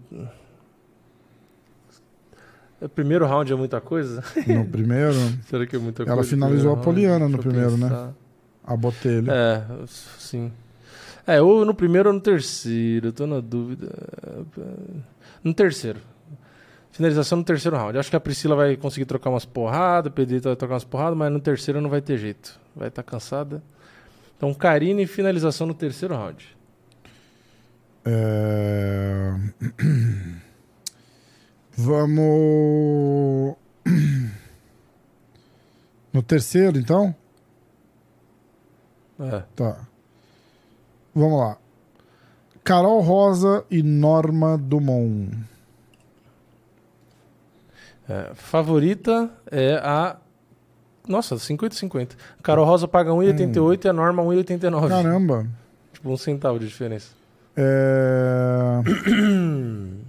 [2.80, 4.22] O primeiro round é muita coisa?
[4.46, 5.12] No primeiro,
[5.48, 6.30] Será que é muita Ela coisa?
[6.30, 7.32] finalizou a Poliana round?
[7.36, 7.88] no primeiro, né?
[7.88, 8.14] pensar.
[8.64, 9.32] a botelha.
[9.32, 10.52] É, sim.
[11.26, 13.88] É, ou no primeiro ou no terceiro, eu tô na dúvida.
[15.44, 16.00] No terceiro.
[16.90, 17.98] Finalização no terceiro round.
[17.98, 21.18] Acho que a Priscila vai conseguir trocar umas porradas, o Pedrito vai trocar umas porradas,
[21.18, 22.58] mas no terceiro não vai ter jeito.
[22.74, 23.62] Vai estar cansada.
[24.36, 26.56] Então, Karine, finalização no terceiro round.
[28.04, 29.34] É...
[31.78, 33.56] Vamos.
[36.10, 37.14] No terceiro, então?
[39.20, 39.42] É.
[39.54, 39.86] Tá.
[41.14, 41.58] Vamos lá.
[42.64, 45.36] Carol Rosa e Norma Dumont.
[48.08, 50.16] É, favorita é a.
[51.06, 52.16] Nossa, 50-50.
[52.42, 54.88] Carol Rosa paga 1,88 e a Norma 1,89.
[54.88, 55.46] Caramba.
[55.92, 57.12] Tipo, um centavo de diferença.
[57.54, 58.80] É...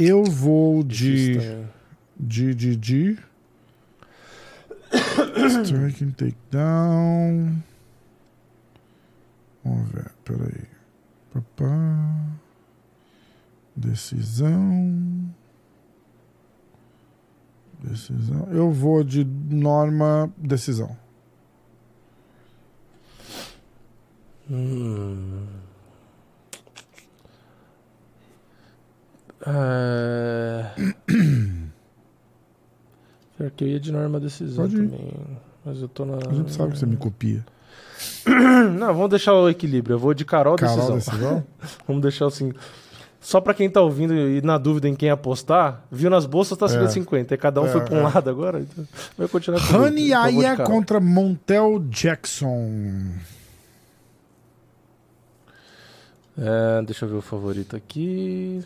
[0.00, 1.34] Eu vou de.
[1.34, 1.68] também.
[2.18, 2.54] De.
[2.54, 2.76] De.
[2.76, 3.18] De.
[5.62, 7.62] Striking takedown.
[9.62, 10.66] Vamos ver, peraí.
[11.32, 12.38] Papá.
[13.76, 15.34] Decisão.
[17.82, 18.48] Decisão.
[18.50, 20.96] Eu vou de norma decisão.
[24.50, 25.46] Hum.
[29.46, 30.66] É...
[33.58, 35.12] Eu ia de norma decisão também.
[35.64, 36.16] Mas eu tô na.
[36.16, 37.44] A gente sabe que você me copia.
[38.78, 39.94] Não, vamos deixar o equilíbrio.
[39.94, 40.96] Eu vou de Carol, Carol decisão.
[40.96, 41.44] decisão?
[41.86, 42.52] Vamos deixar assim.
[43.20, 46.66] Só pra quem tá ouvindo e na dúvida em quem apostar, viu nas bolsas tá
[46.66, 47.32] 50-50.
[47.32, 48.14] E cada um É, foi pra um é.
[48.14, 48.60] lado agora.
[48.60, 48.86] Então
[49.16, 53.12] vai continuar com de Aya contra Montel Jackson.
[56.38, 58.64] É, deixa eu ver o favorito aqui.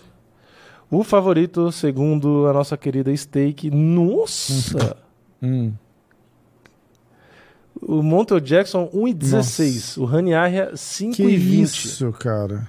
[0.90, 4.97] O favorito, segundo a nossa querida Steak, nossa!
[5.43, 5.74] Hum.
[7.82, 10.01] o Montel Jackson 1,16.
[10.01, 11.61] O Rani Arria Que 5,20.
[11.62, 12.66] isso, cara?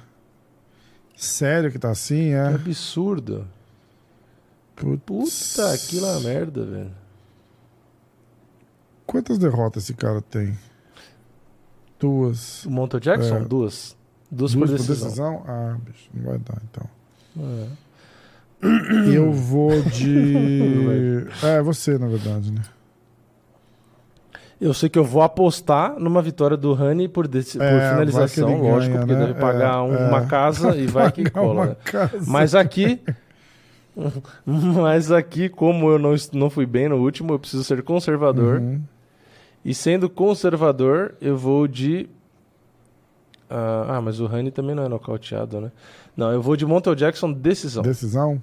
[1.16, 2.48] Sério que tá assim, Que é?
[2.48, 3.48] absurdo.
[4.76, 5.56] Putz.
[5.56, 6.92] Puta, que lá merda, velho.
[9.06, 10.58] Quantas derrotas esse cara tem?
[11.98, 12.66] Duas.
[12.66, 13.40] O Montel Jackson, É.
[13.40, 13.96] duas.
[14.30, 15.06] Duas, Duas por por decisão.
[15.08, 15.44] decisão?
[15.48, 16.90] Ah, bicho, não vai dar então.
[17.40, 17.68] É.
[19.14, 21.27] Eu vou de.
[21.44, 22.61] é, você, na verdade, né?
[24.60, 28.49] Eu sei que eu vou apostar numa vitória do Rani por, por É, que finalização,
[28.49, 29.27] ele lógico, ganha, porque né?
[29.27, 30.07] deve pagar É, um- é.
[30.07, 31.65] uma casa e vai que cola.
[31.65, 31.76] né?
[32.26, 33.02] Mas aqui,
[34.45, 38.60] Mas aqui, como eu não, não fui bem no último, eu preciso ser conservador.
[38.60, 38.82] Uhum.
[39.64, 42.10] E sendo conservador, eu vou de.
[43.49, 45.72] Ah, ah, mas o Rani também não é nocauteado, né?
[46.16, 47.84] Não, eu vou de Montel Jackson, decisão.
[47.84, 48.42] Decisão?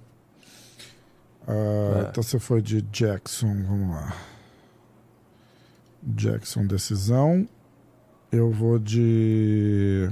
[1.46, 2.08] Ah, É.
[2.10, 4.16] Então você foi de Jackson, vamos lá.
[6.02, 7.48] Jackson, decisão.
[8.30, 10.10] Eu vou de.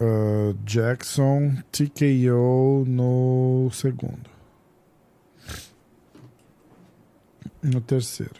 [0.00, 4.30] ah, Jackson, TKO no segundo.
[7.62, 8.34] No terceiro.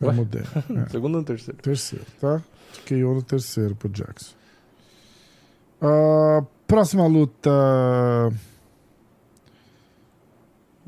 [0.00, 0.14] Eu Ué?
[0.14, 0.42] mudei.
[0.86, 0.88] É.
[0.90, 1.60] Segundo ou terceiro?
[1.62, 2.42] Terceiro, tá?
[2.74, 4.34] TKO no terceiro pro Jackson.
[5.80, 7.50] Ah, próxima luta.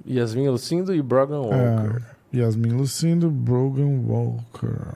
[0.06, 2.02] Yasmin Lucindo e Brogan Walker.
[2.32, 4.94] É, Yasmin Lucindo, Brogan Walker.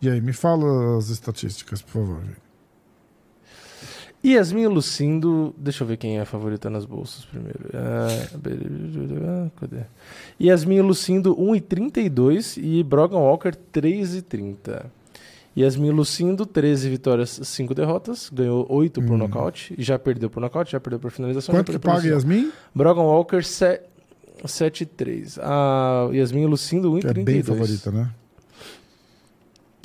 [0.00, 2.22] E aí, me fala as estatísticas, por favor.
[4.24, 5.54] Yasmin Lucindo.
[5.56, 7.70] Deixa eu ver quem é a favorita nas bolsas primeiro.
[7.74, 9.82] Ah, cadê?
[10.40, 14.86] Yasmin Lucindo 1,32 e Brogan Walker 3,30.
[15.58, 18.30] Yasmin Lucindo, 13 vitórias, 5 derrotas.
[18.32, 19.18] Ganhou 8 por Hum.
[19.18, 19.74] nocaute.
[19.78, 21.54] Já perdeu por nocaute, já perdeu por finalização.
[21.54, 22.06] Quanto que paga.
[22.06, 22.52] Yasmin?
[22.74, 25.38] Brogan Walker 7,3.
[25.42, 27.24] A Yasmin Lucindo Que é 1,32.
[27.24, 28.10] bem favorita, né?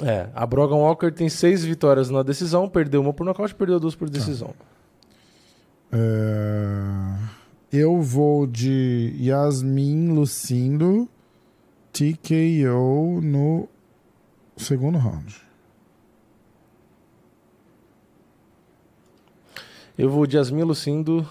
[0.04, 3.95] É, a Brogan Walker tem 6 vitórias na decisão, perdeu uma por nocaute, perdeu duas
[3.95, 4.54] por decisão.
[5.91, 7.16] É,
[7.72, 11.08] Eu vou de Yasmin Lucindo,
[11.91, 13.68] TKO no
[14.58, 15.41] segundo round.
[19.98, 21.28] Eu vou de Yasmin Lucindo.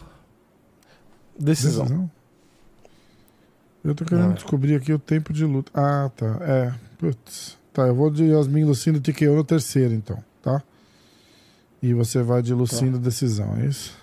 [1.38, 2.10] Decisão.
[3.84, 4.34] Eu tô querendo Ah.
[4.34, 5.70] descobrir aqui o tempo de luta.
[5.74, 6.38] Ah, tá.
[6.42, 6.72] É.
[6.98, 7.58] Putz.
[7.72, 10.62] Tá, eu vou de Yasmin Lucindo TKO no terceiro, então, tá?
[11.82, 13.96] E você vai de Lucindo decisão, é isso?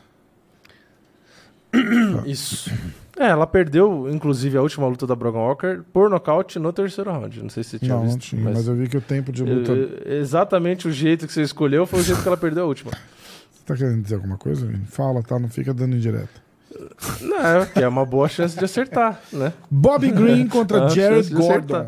[2.25, 2.71] Isso.
[3.15, 7.43] É, ela perdeu, inclusive, a última luta da Brogan Walker por nocaute no terceiro round.
[7.43, 8.13] Não sei se você tinha não, visto.
[8.13, 8.67] não tinha, mas...
[8.67, 9.71] eu vi que o tempo de luta.
[10.07, 12.91] exatamente o jeito que você escolheu foi o jeito que ela perdeu a última.
[13.69, 14.67] Tá querendo dizer alguma coisa?
[14.87, 15.37] Fala, tá?
[15.37, 16.41] Não fica dando indireta.
[17.21, 19.53] Não, que é uma boa chance de acertar, né?
[19.69, 21.31] Bobby Green contra Ah, Jared.
[21.31, 21.85] Gordon.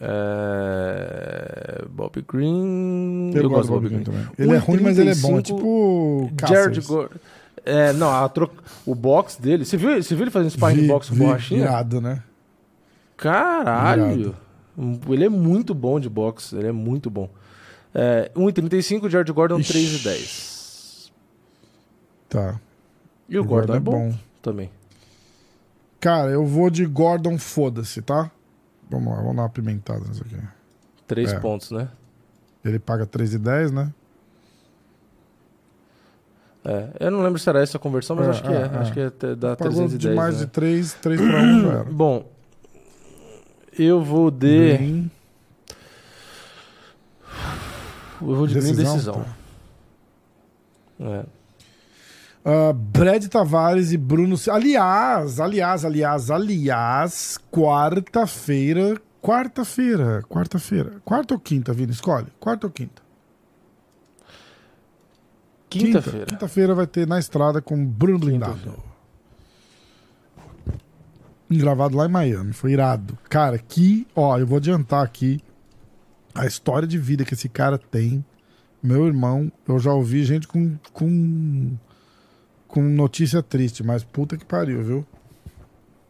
[0.00, 1.84] É...
[1.90, 3.32] Bob Green.
[3.34, 4.24] Eu, gosto do Bobby Green também.
[4.38, 5.38] Ele é ruim, mas ele é bom.
[5.38, 6.30] É 1,35, tipo.
[6.48, 6.80] Jared.
[6.82, 7.14] Gordon.
[7.64, 8.48] É, não, a tro...
[8.86, 9.64] o box dele.
[9.64, 11.62] Você viu, você viu ele fazendo sparring Vi- box com vi- borrachinha?
[11.62, 12.22] Irado, né?
[13.16, 14.34] Caralho!
[15.08, 17.28] Ele é muito bom de boxe, ele é muito bom.
[17.94, 19.72] É, 1,35, George Gordon Ixi.
[19.72, 21.10] 3,10.
[22.28, 22.60] Tá.
[23.28, 24.70] E o Gordon é bom, também.
[26.00, 28.30] Cara, eu vou de Gordon, foda-se, tá?
[28.90, 30.36] Vamos lá, vamos dar uma pimentada nisso aqui.
[31.06, 31.40] 3 É.
[31.40, 31.88] pontos, né?
[32.64, 33.92] Ele paga 3,10, né?
[36.64, 38.52] É, eu não lembro se era essa a conversão, mas É, acho que é.
[38.52, 38.78] é, é.
[38.78, 39.98] Acho que é dá Pagou 310.
[39.98, 40.40] de mais né?
[40.40, 41.84] de 3, 3 pra 1 já era.
[41.90, 42.30] Bom,
[43.78, 44.76] eu vou de.
[44.76, 45.10] Green,
[48.20, 49.24] Eu vou de Green decisão, decisão.
[50.98, 51.04] tá.
[51.04, 51.26] É.
[52.44, 54.36] Ah, Brad Tavares e Bruno.
[54.50, 59.00] Aliás, aliás, aliás, aliás, quarta-feira.
[59.20, 61.00] Quarta-feira, quarta-feira.
[61.04, 61.92] Quarta ou quinta, Vini?
[61.92, 62.28] Escolhe.
[62.38, 63.02] Quarta ou quinta?
[65.68, 66.26] Quinta-feira.
[66.26, 68.54] Quinta-feira vai ter na estrada com Bruno Blindado.
[68.54, 68.88] Quinta-feira.
[71.50, 72.52] Gravado lá em Miami.
[72.52, 73.18] Foi irado.
[73.28, 74.06] Cara, que.
[74.14, 75.42] Ó, eu vou adiantar aqui
[76.34, 78.24] a história de vida que esse cara tem.
[78.82, 80.76] Meu irmão, eu já ouvi gente com.
[80.92, 81.76] com.
[82.66, 85.06] com notícia triste, mas puta que pariu, viu?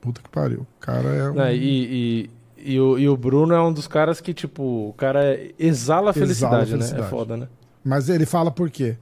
[0.00, 0.60] Puta que pariu.
[0.60, 1.30] O cara é.
[1.30, 1.40] Um...
[1.40, 4.92] É, e, e, e, o, e o Bruno é um dos caras que, tipo, o
[4.94, 6.78] cara exala a felicidade, né?
[6.78, 7.06] felicidade.
[7.06, 7.48] É foda, né?
[7.84, 8.96] Mas ele fala por quê?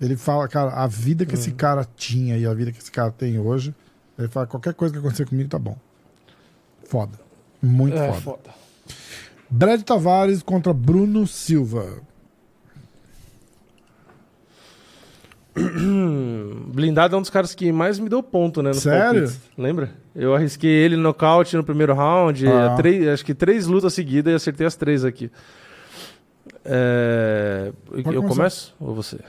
[0.00, 1.56] Ele fala, cara, a vida que esse Hum.
[1.56, 3.74] cara tinha e a vida que esse cara tem hoje,
[4.18, 5.76] ele fala, qualquer coisa que acontecer comigo tá bom.
[6.84, 7.18] Foda.
[7.62, 8.20] Muito é foda.
[8.20, 8.63] foda.
[9.56, 12.00] Brad Tavares contra Bruno Silva.
[16.74, 18.72] Blindado é um dos caras que mais me deu ponto, né?
[18.72, 19.20] Sério?
[19.22, 19.40] palpites.
[19.56, 19.92] Lembra?
[20.12, 22.44] Eu arrisquei ele no nocaute no primeiro round.
[22.48, 22.74] Ah.
[22.76, 25.30] três- acho que três lutas seguidas e acertei as três aqui.
[26.64, 28.28] É, eu começar.
[28.28, 28.74] começo?
[28.80, 29.20] Ou você?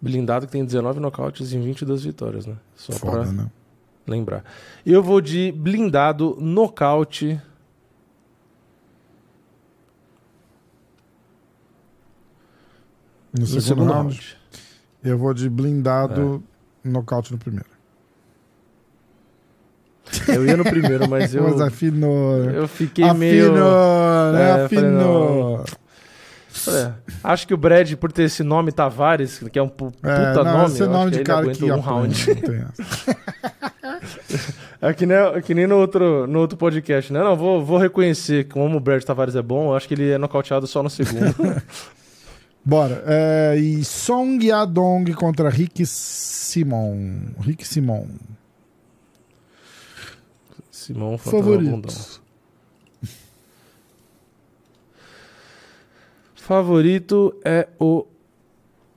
[0.00, 2.56] Blindado que tem 19 nocautes em 22 vitórias, né?
[2.74, 3.50] Só Foda, pra né?
[4.06, 4.44] lembrar.
[4.86, 7.38] Eu vou de blindado nocaute.
[13.36, 14.36] No, No segundo, segundo round, round.
[15.04, 16.42] eu vou de blindado
[16.84, 17.66] nocaute no primeiro.
[20.28, 22.44] Eu ia no primeiro, mas eu, Mas afinou.
[22.44, 23.52] eu fiquei afinou, meio.
[23.52, 23.58] né?
[23.58, 25.64] É, eu falei, afinou.
[26.68, 26.92] É.
[27.22, 30.32] Acho que o Brad, por ter esse nome Tavares, que é um pu- puta É,
[30.34, 32.16] não, nome, esse é nome de cara ele que um round.
[34.80, 37.20] É que nem, é que nem no, outro, no outro podcast, né?
[37.22, 40.66] Não, vou, vou reconhecer como o Brad Tavares é bom, acho que ele é nocauteado
[40.66, 41.34] só no segundo.
[42.68, 43.04] Bora.
[43.06, 47.30] É, e Song Yadong contra Rick Simon.
[47.40, 48.06] Rick Simon.
[50.90, 51.16] Bundão.
[51.18, 52.20] Favorito.
[56.34, 58.06] Favorito é o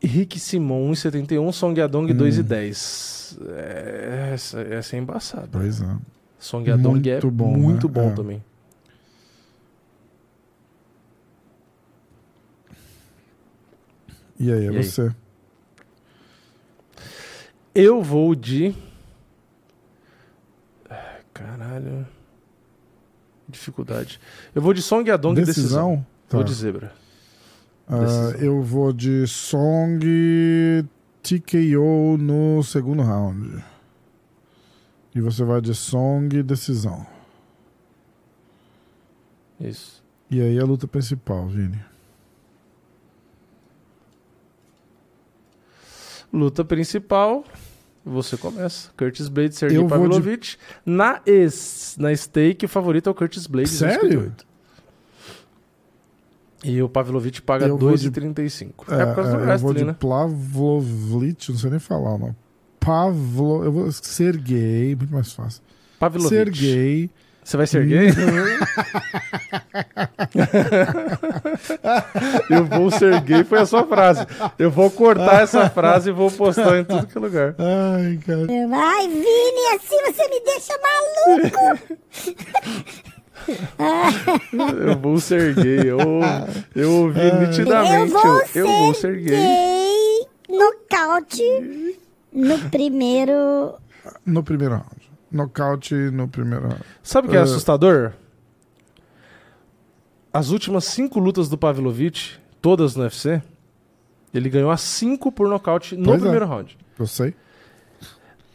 [0.01, 2.17] Rick Simon, 1,71, Song Yadong, Hum.
[2.17, 3.37] 2,10.
[3.55, 5.49] É, essa, essa é embaçada.
[5.51, 5.95] Pois é.
[6.39, 7.93] Song Yadong é Muito bom, muito né?
[7.93, 8.13] bom É.
[8.13, 8.43] também.
[14.39, 14.83] E aí, é E aí?
[14.83, 15.13] você?
[17.75, 18.73] Eu vou de.
[21.33, 22.07] Caralho.
[23.47, 24.19] Dificuldade.
[24.53, 25.35] Eu vou de Song e decisão.
[25.45, 26.05] Decisão?
[26.27, 26.37] Tá.
[26.37, 26.93] Vou de zebra.
[27.89, 28.31] Decisão.
[28.39, 29.99] eu vou de Song
[31.23, 33.63] TKO no segundo round.
[35.15, 37.05] E você vai de Song decisão.
[39.59, 40.03] Isso.
[40.29, 41.83] E aí a luta principal, Vini.
[46.31, 47.43] Luta principal.
[48.05, 48.89] Você começa.
[48.97, 50.57] Curtis Blade, Sergei vou de- Pavlovich.
[50.85, 53.69] Na, es, na stake, o favorito é o Curtis Blade.
[53.69, 54.31] Sério?
[54.31, 54.45] 2,58.
[56.63, 58.85] E o Pavlovich paga Eu vou de- 2,35.
[58.89, 59.95] É, É, por causa do é, eu vou de né?
[59.99, 62.35] Pavlovich, não sei nem falar o nome.
[62.79, 65.61] Pavlo, eu vou Sergei, muito mais fácil.
[65.99, 66.29] Pavlovich.
[66.29, 67.09] Sergei.
[67.49, 68.09] Você vai ser gay?
[72.47, 74.23] Eu vou ser gay foi a sua frase.
[74.59, 77.55] Eu vou cortar essa frase e vou postar em tudo que é lugar.
[77.57, 78.45] Ai, cara.
[78.71, 81.97] Ai, Vini, assim você me deixa maluco.
[84.85, 85.79] Eu vou ser gay.
[85.89, 85.97] Eu,
[86.75, 88.11] eu ouvi Eu nitidamente.
[88.11, 89.35] vou Eu, eu vou ser gay.
[89.35, 91.97] gay nocaute
[92.31, 93.73] no primeiro.
[94.23, 94.98] No primeiro round.
[95.31, 96.83] Nocaute no primeiro round.
[97.03, 97.43] Sabe o que é Uh.
[97.43, 98.13] assustador?
[100.33, 103.41] As últimas cinco lutas do Pavlovich, todas no UFC,
[104.33, 106.21] ele ganhou as cinco por nocaute no Pois é.
[106.21, 106.77] primeiro round.
[106.97, 107.33] Eu sei.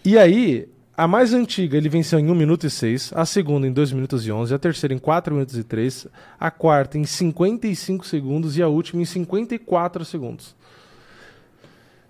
[0.05, 3.73] E aí, a mais antiga ele venceu em 1 minuto e 6, a segunda em
[3.73, 6.07] 2 minutos e 11, a terceira em 4 minutos e 3,
[6.39, 10.55] a quarta em 55 segundos e a última em 54 segundos.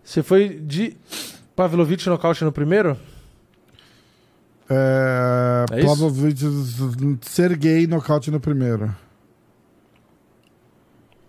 [0.02, 0.96] Você foi de
[1.56, 2.98] Pavlovich nocaute no primeiro?
[4.68, 5.86] É, É isso?
[5.88, 6.44] Pavlovich
[7.22, 8.94] Sergei nocaute no primeiro.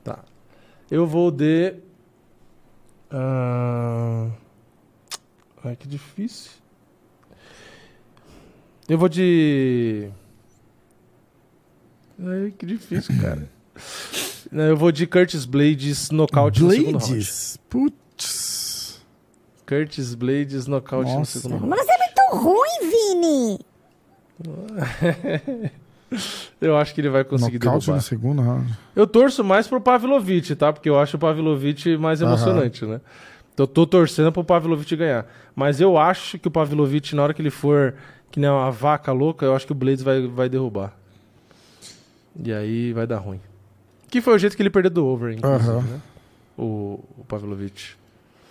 [0.03, 0.23] Tá.
[0.89, 1.75] Eu vou de.
[3.11, 4.29] ah,
[5.63, 6.51] Ai, que difícil.
[8.87, 10.09] Eu vou de.
[12.19, 13.49] Ai, que difícil, cara.
[14.51, 17.07] Eu vou de Curtis Blades nocaute no segundo round.
[17.09, 17.57] Blades.
[17.67, 19.01] Putz.
[19.67, 21.67] Curtis Blades nocaute no segundo round.
[21.67, 21.87] Mas
[22.31, 23.59] muito ruim, Vini.
[26.61, 27.95] Eu acho que ele vai conseguir Nocaute derrubar.
[27.97, 28.73] no segundo round.
[28.95, 30.71] Eu torço mais pro Pavlovich, tá?
[30.71, 33.01] Porque eu acho o Pavlovich mais emocionante, né?
[33.53, 35.25] Então, eu tô torcendo pro Pavlovich ganhar.
[35.55, 37.95] Mas eu acho que o Pavlovich, na hora que ele for
[38.31, 40.93] que nem uma vaca louca, eu acho que o Blades vai, vai derrubar.
[42.43, 43.39] E aí vai dar ruim.
[44.09, 46.01] Que foi o jeito que ele perdeu do over, inclusive, né?
[46.57, 47.97] O, o Pavlovich.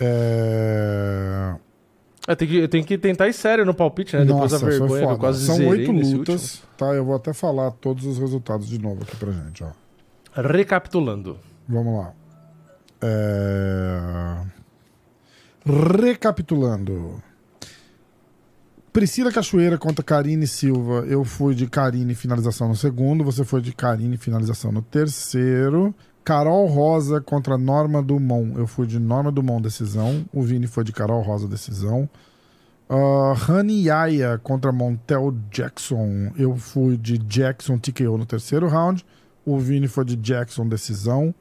[0.01, 1.55] É...
[2.27, 4.25] É, tem que, eu tenho que tentar ir sério no palpite, né?
[4.25, 6.87] Depois Nossa, da foi vergonha eu quase São oito lutas, tá?
[6.87, 9.71] Eu vou até falar todos os resultados de novo aqui pra gente, ó.
[10.35, 11.39] Recapitulando.
[11.69, 12.13] Vamos lá.
[13.03, 14.41] É...
[15.67, 17.23] Recapitulando.
[18.93, 21.05] Priscila Cachoeira contra Karine Silva.
[21.07, 23.25] Eu fui de Karine finalização no segundo.
[23.25, 25.95] Você foi de Karine finalização no terceiro.
[26.25, 28.57] Carol Rosa contra Norma Dumont.
[28.57, 30.25] Eu fui de Norma Dumont decisão.
[30.33, 32.09] O Vini foi de Carol Rosa decisão.
[32.89, 36.33] Uh, Honey Yaya contra Montel Jackson.
[36.37, 39.05] Eu fui de Jackson TKO no terceiro round.
[39.45, 41.35] O Vini foi de Jackson decisão.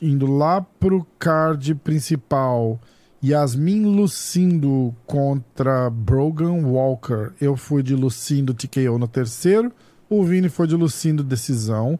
[0.00, 2.78] Indo lá pro card principal.
[3.24, 7.30] Yasmin Lucindo contra Brogan Walker.
[7.40, 9.72] Eu fui de Lucindo TKO no terceiro.
[10.10, 11.98] O Vini foi de Lucindo decisão.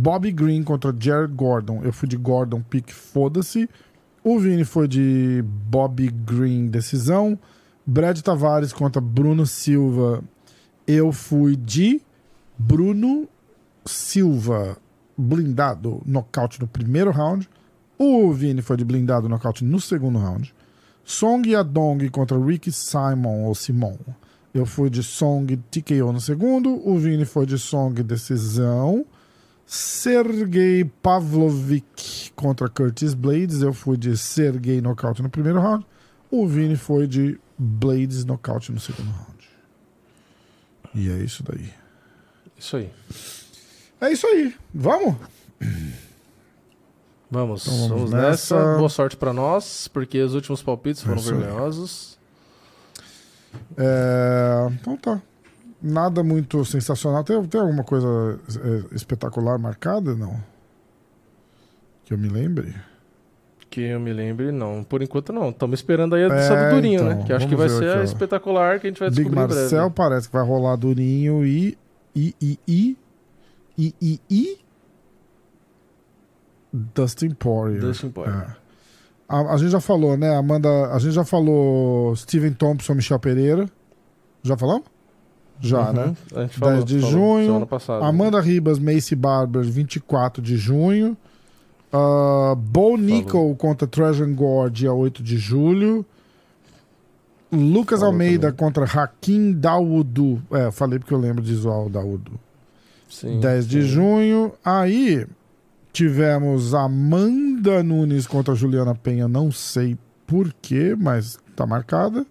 [0.00, 1.82] Bobby Green contra Jared Gordon.
[1.82, 3.68] Eu fui de Gordon pick, foda-se.
[4.24, 7.38] O Vini foi de Bobby Green decisão.
[7.84, 10.24] Brad Tavares contra Bruno Silva.
[10.86, 12.00] Eu fui de
[12.56, 13.28] Bruno
[13.84, 14.78] Silva
[15.18, 17.46] blindado nocaute no primeiro round.
[17.98, 20.54] O Vini foi de blindado nocaute no segundo round.
[21.04, 23.98] Song Yadong contra Ricky Simon ou Simon.
[24.54, 26.80] Eu fui de Song TKO no segundo.
[26.88, 29.04] O Vini foi de Song decisão.
[29.72, 33.62] Sergei Pavlovich contra Curtis Blades.
[33.62, 35.86] Eu fui de Sergei nocaute no primeiro round.
[36.28, 39.48] O Vini foi de Blades nocaute no segundo round.
[40.92, 41.72] E é isso daí.
[42.58, 42.90] Isso aí.
[44.00, 44.52] É isso aí.
[44.74, 45.14] Vamos?
[47.30, 48.56] Vamos, Então vamos vamos nessa.
[48.56, 48.76] nessa.
[48.76, 51.24] Boa sorte pra nós, porque os últimos palpites foram aí.
[51.24, 52.18] vergonhosos.
[53.76, 55.22] É, Então tá.
[55.82, 57.24] Nada muito sensacional.
[57.24, 60.14] Tem, tem alguma coisa é, espetacular marcada?
[60.14, 60.36] Não.
[62.04, 62.74] Que eu me lembre.
[63.70, 64.82] Que eu me lembre, não.
[64.82, 65.50] Por enquanto, não.
[65.50, 67.24] Estamos esperando aí a É, do Durinho, então, né?
[67.24, 69.94] Que acho que vai ser a espetacular que a gente vai Big descobrir Marcel breve.
[69.94, 71.78] parece que vai rolar Durinho e.
[72.14, 72.34] E.
[72.42, 72.58] E.
[72.66, 72.96] E.
[73.78, 73.94] E.
[74.02, 74.20] E.
[74.28, 74.58] e
[76.72, 77.80] Dustin Poirier.
[77.80, 78.56] Dustin Poirier.
[78.56, 78.56] É.
[79.28, 80.36] A, a gente já falou, né?
[80.36, 80.68] Amanda.
[80.92, 83.66] A gente já falou Steven Thompson, Michel Pereira.
[84.42, 84.84] Já falamos?
[85.60, 85.92] Já, Uhum.
[85.92, 86.16] né?
[86.34, 87.46] A gente 10 falou, de falou junho.
[87.46, 88.04] Semana passada.
[88.06, 91.16] Amanda Ribas, Macy Barber, 24 de junho.
[91.92, 96.04] Uh, Bo Nickel contra Trajan Gore, dia 8 de julho.
[97.52, 98.56] Lucas Falou Almeida também.
[98.56, 100.40] contra Hakim Dawoodou.
[100.52, 102.34] É, falei porque eu lembro de Isual Dawoodou.
[103.08, 103.88] Sim, 10 de sim.
[103.88, 104.52] junho.
[104.64, 105.26] Aí
[105.92, 112.24] tivemos Amanda Nunes contra Juliana Penha, não sei porquê, mas tá marcada.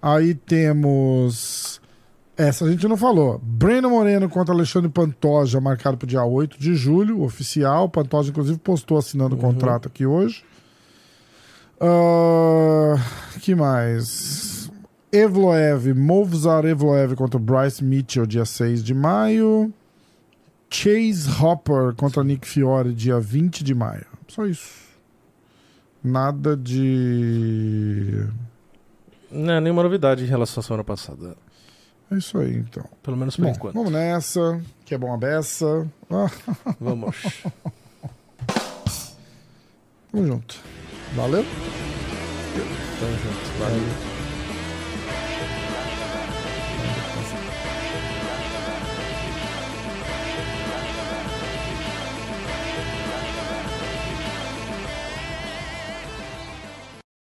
[0.00, 1.77] Aí temos.
[2.38, 3.40] Essa a gente não falou.
[3.42, 7.88] Breno Moreno contra Alexandre Pantoja, marcado para o dia 8 de julho, oficial.
[7.88, 9.42] Pantoja, inclusive, postou assinando o Uhum.
[9.52, 10.44] contrato aqui hoje.
[11.80, 12.94] Ah,
[13.40, 14.70] que mais?
[15.12, 19.72] Evloev, Movzar Evloev contra Bryce Mitchell, dia 6 de maio.
[20.70, 24.06] Chase Hopper contra Nick Fiore, dia 20 de maio.
[24.28, 24.86] Só isso.
[26.04, 28.26] Nada de.
[29.30, 31.36] Não, nenhuma novidade em relação à semana passada.
[32.10, 32.84] É isso aí, então.
[33.02, 33.74] Pelo menos por Bom, enquanto.
[33.74, 34.60] vamos nessa.
[34.84, 35.86] Que é bom a beça.
[36.80, 37.16] Vamos.
[40.10, 40.56] tamo junto.
[41.14, 41.44] Valeu.
[41.44, 43.58] Tamo junto.
[43.60, 44.17] Valeu.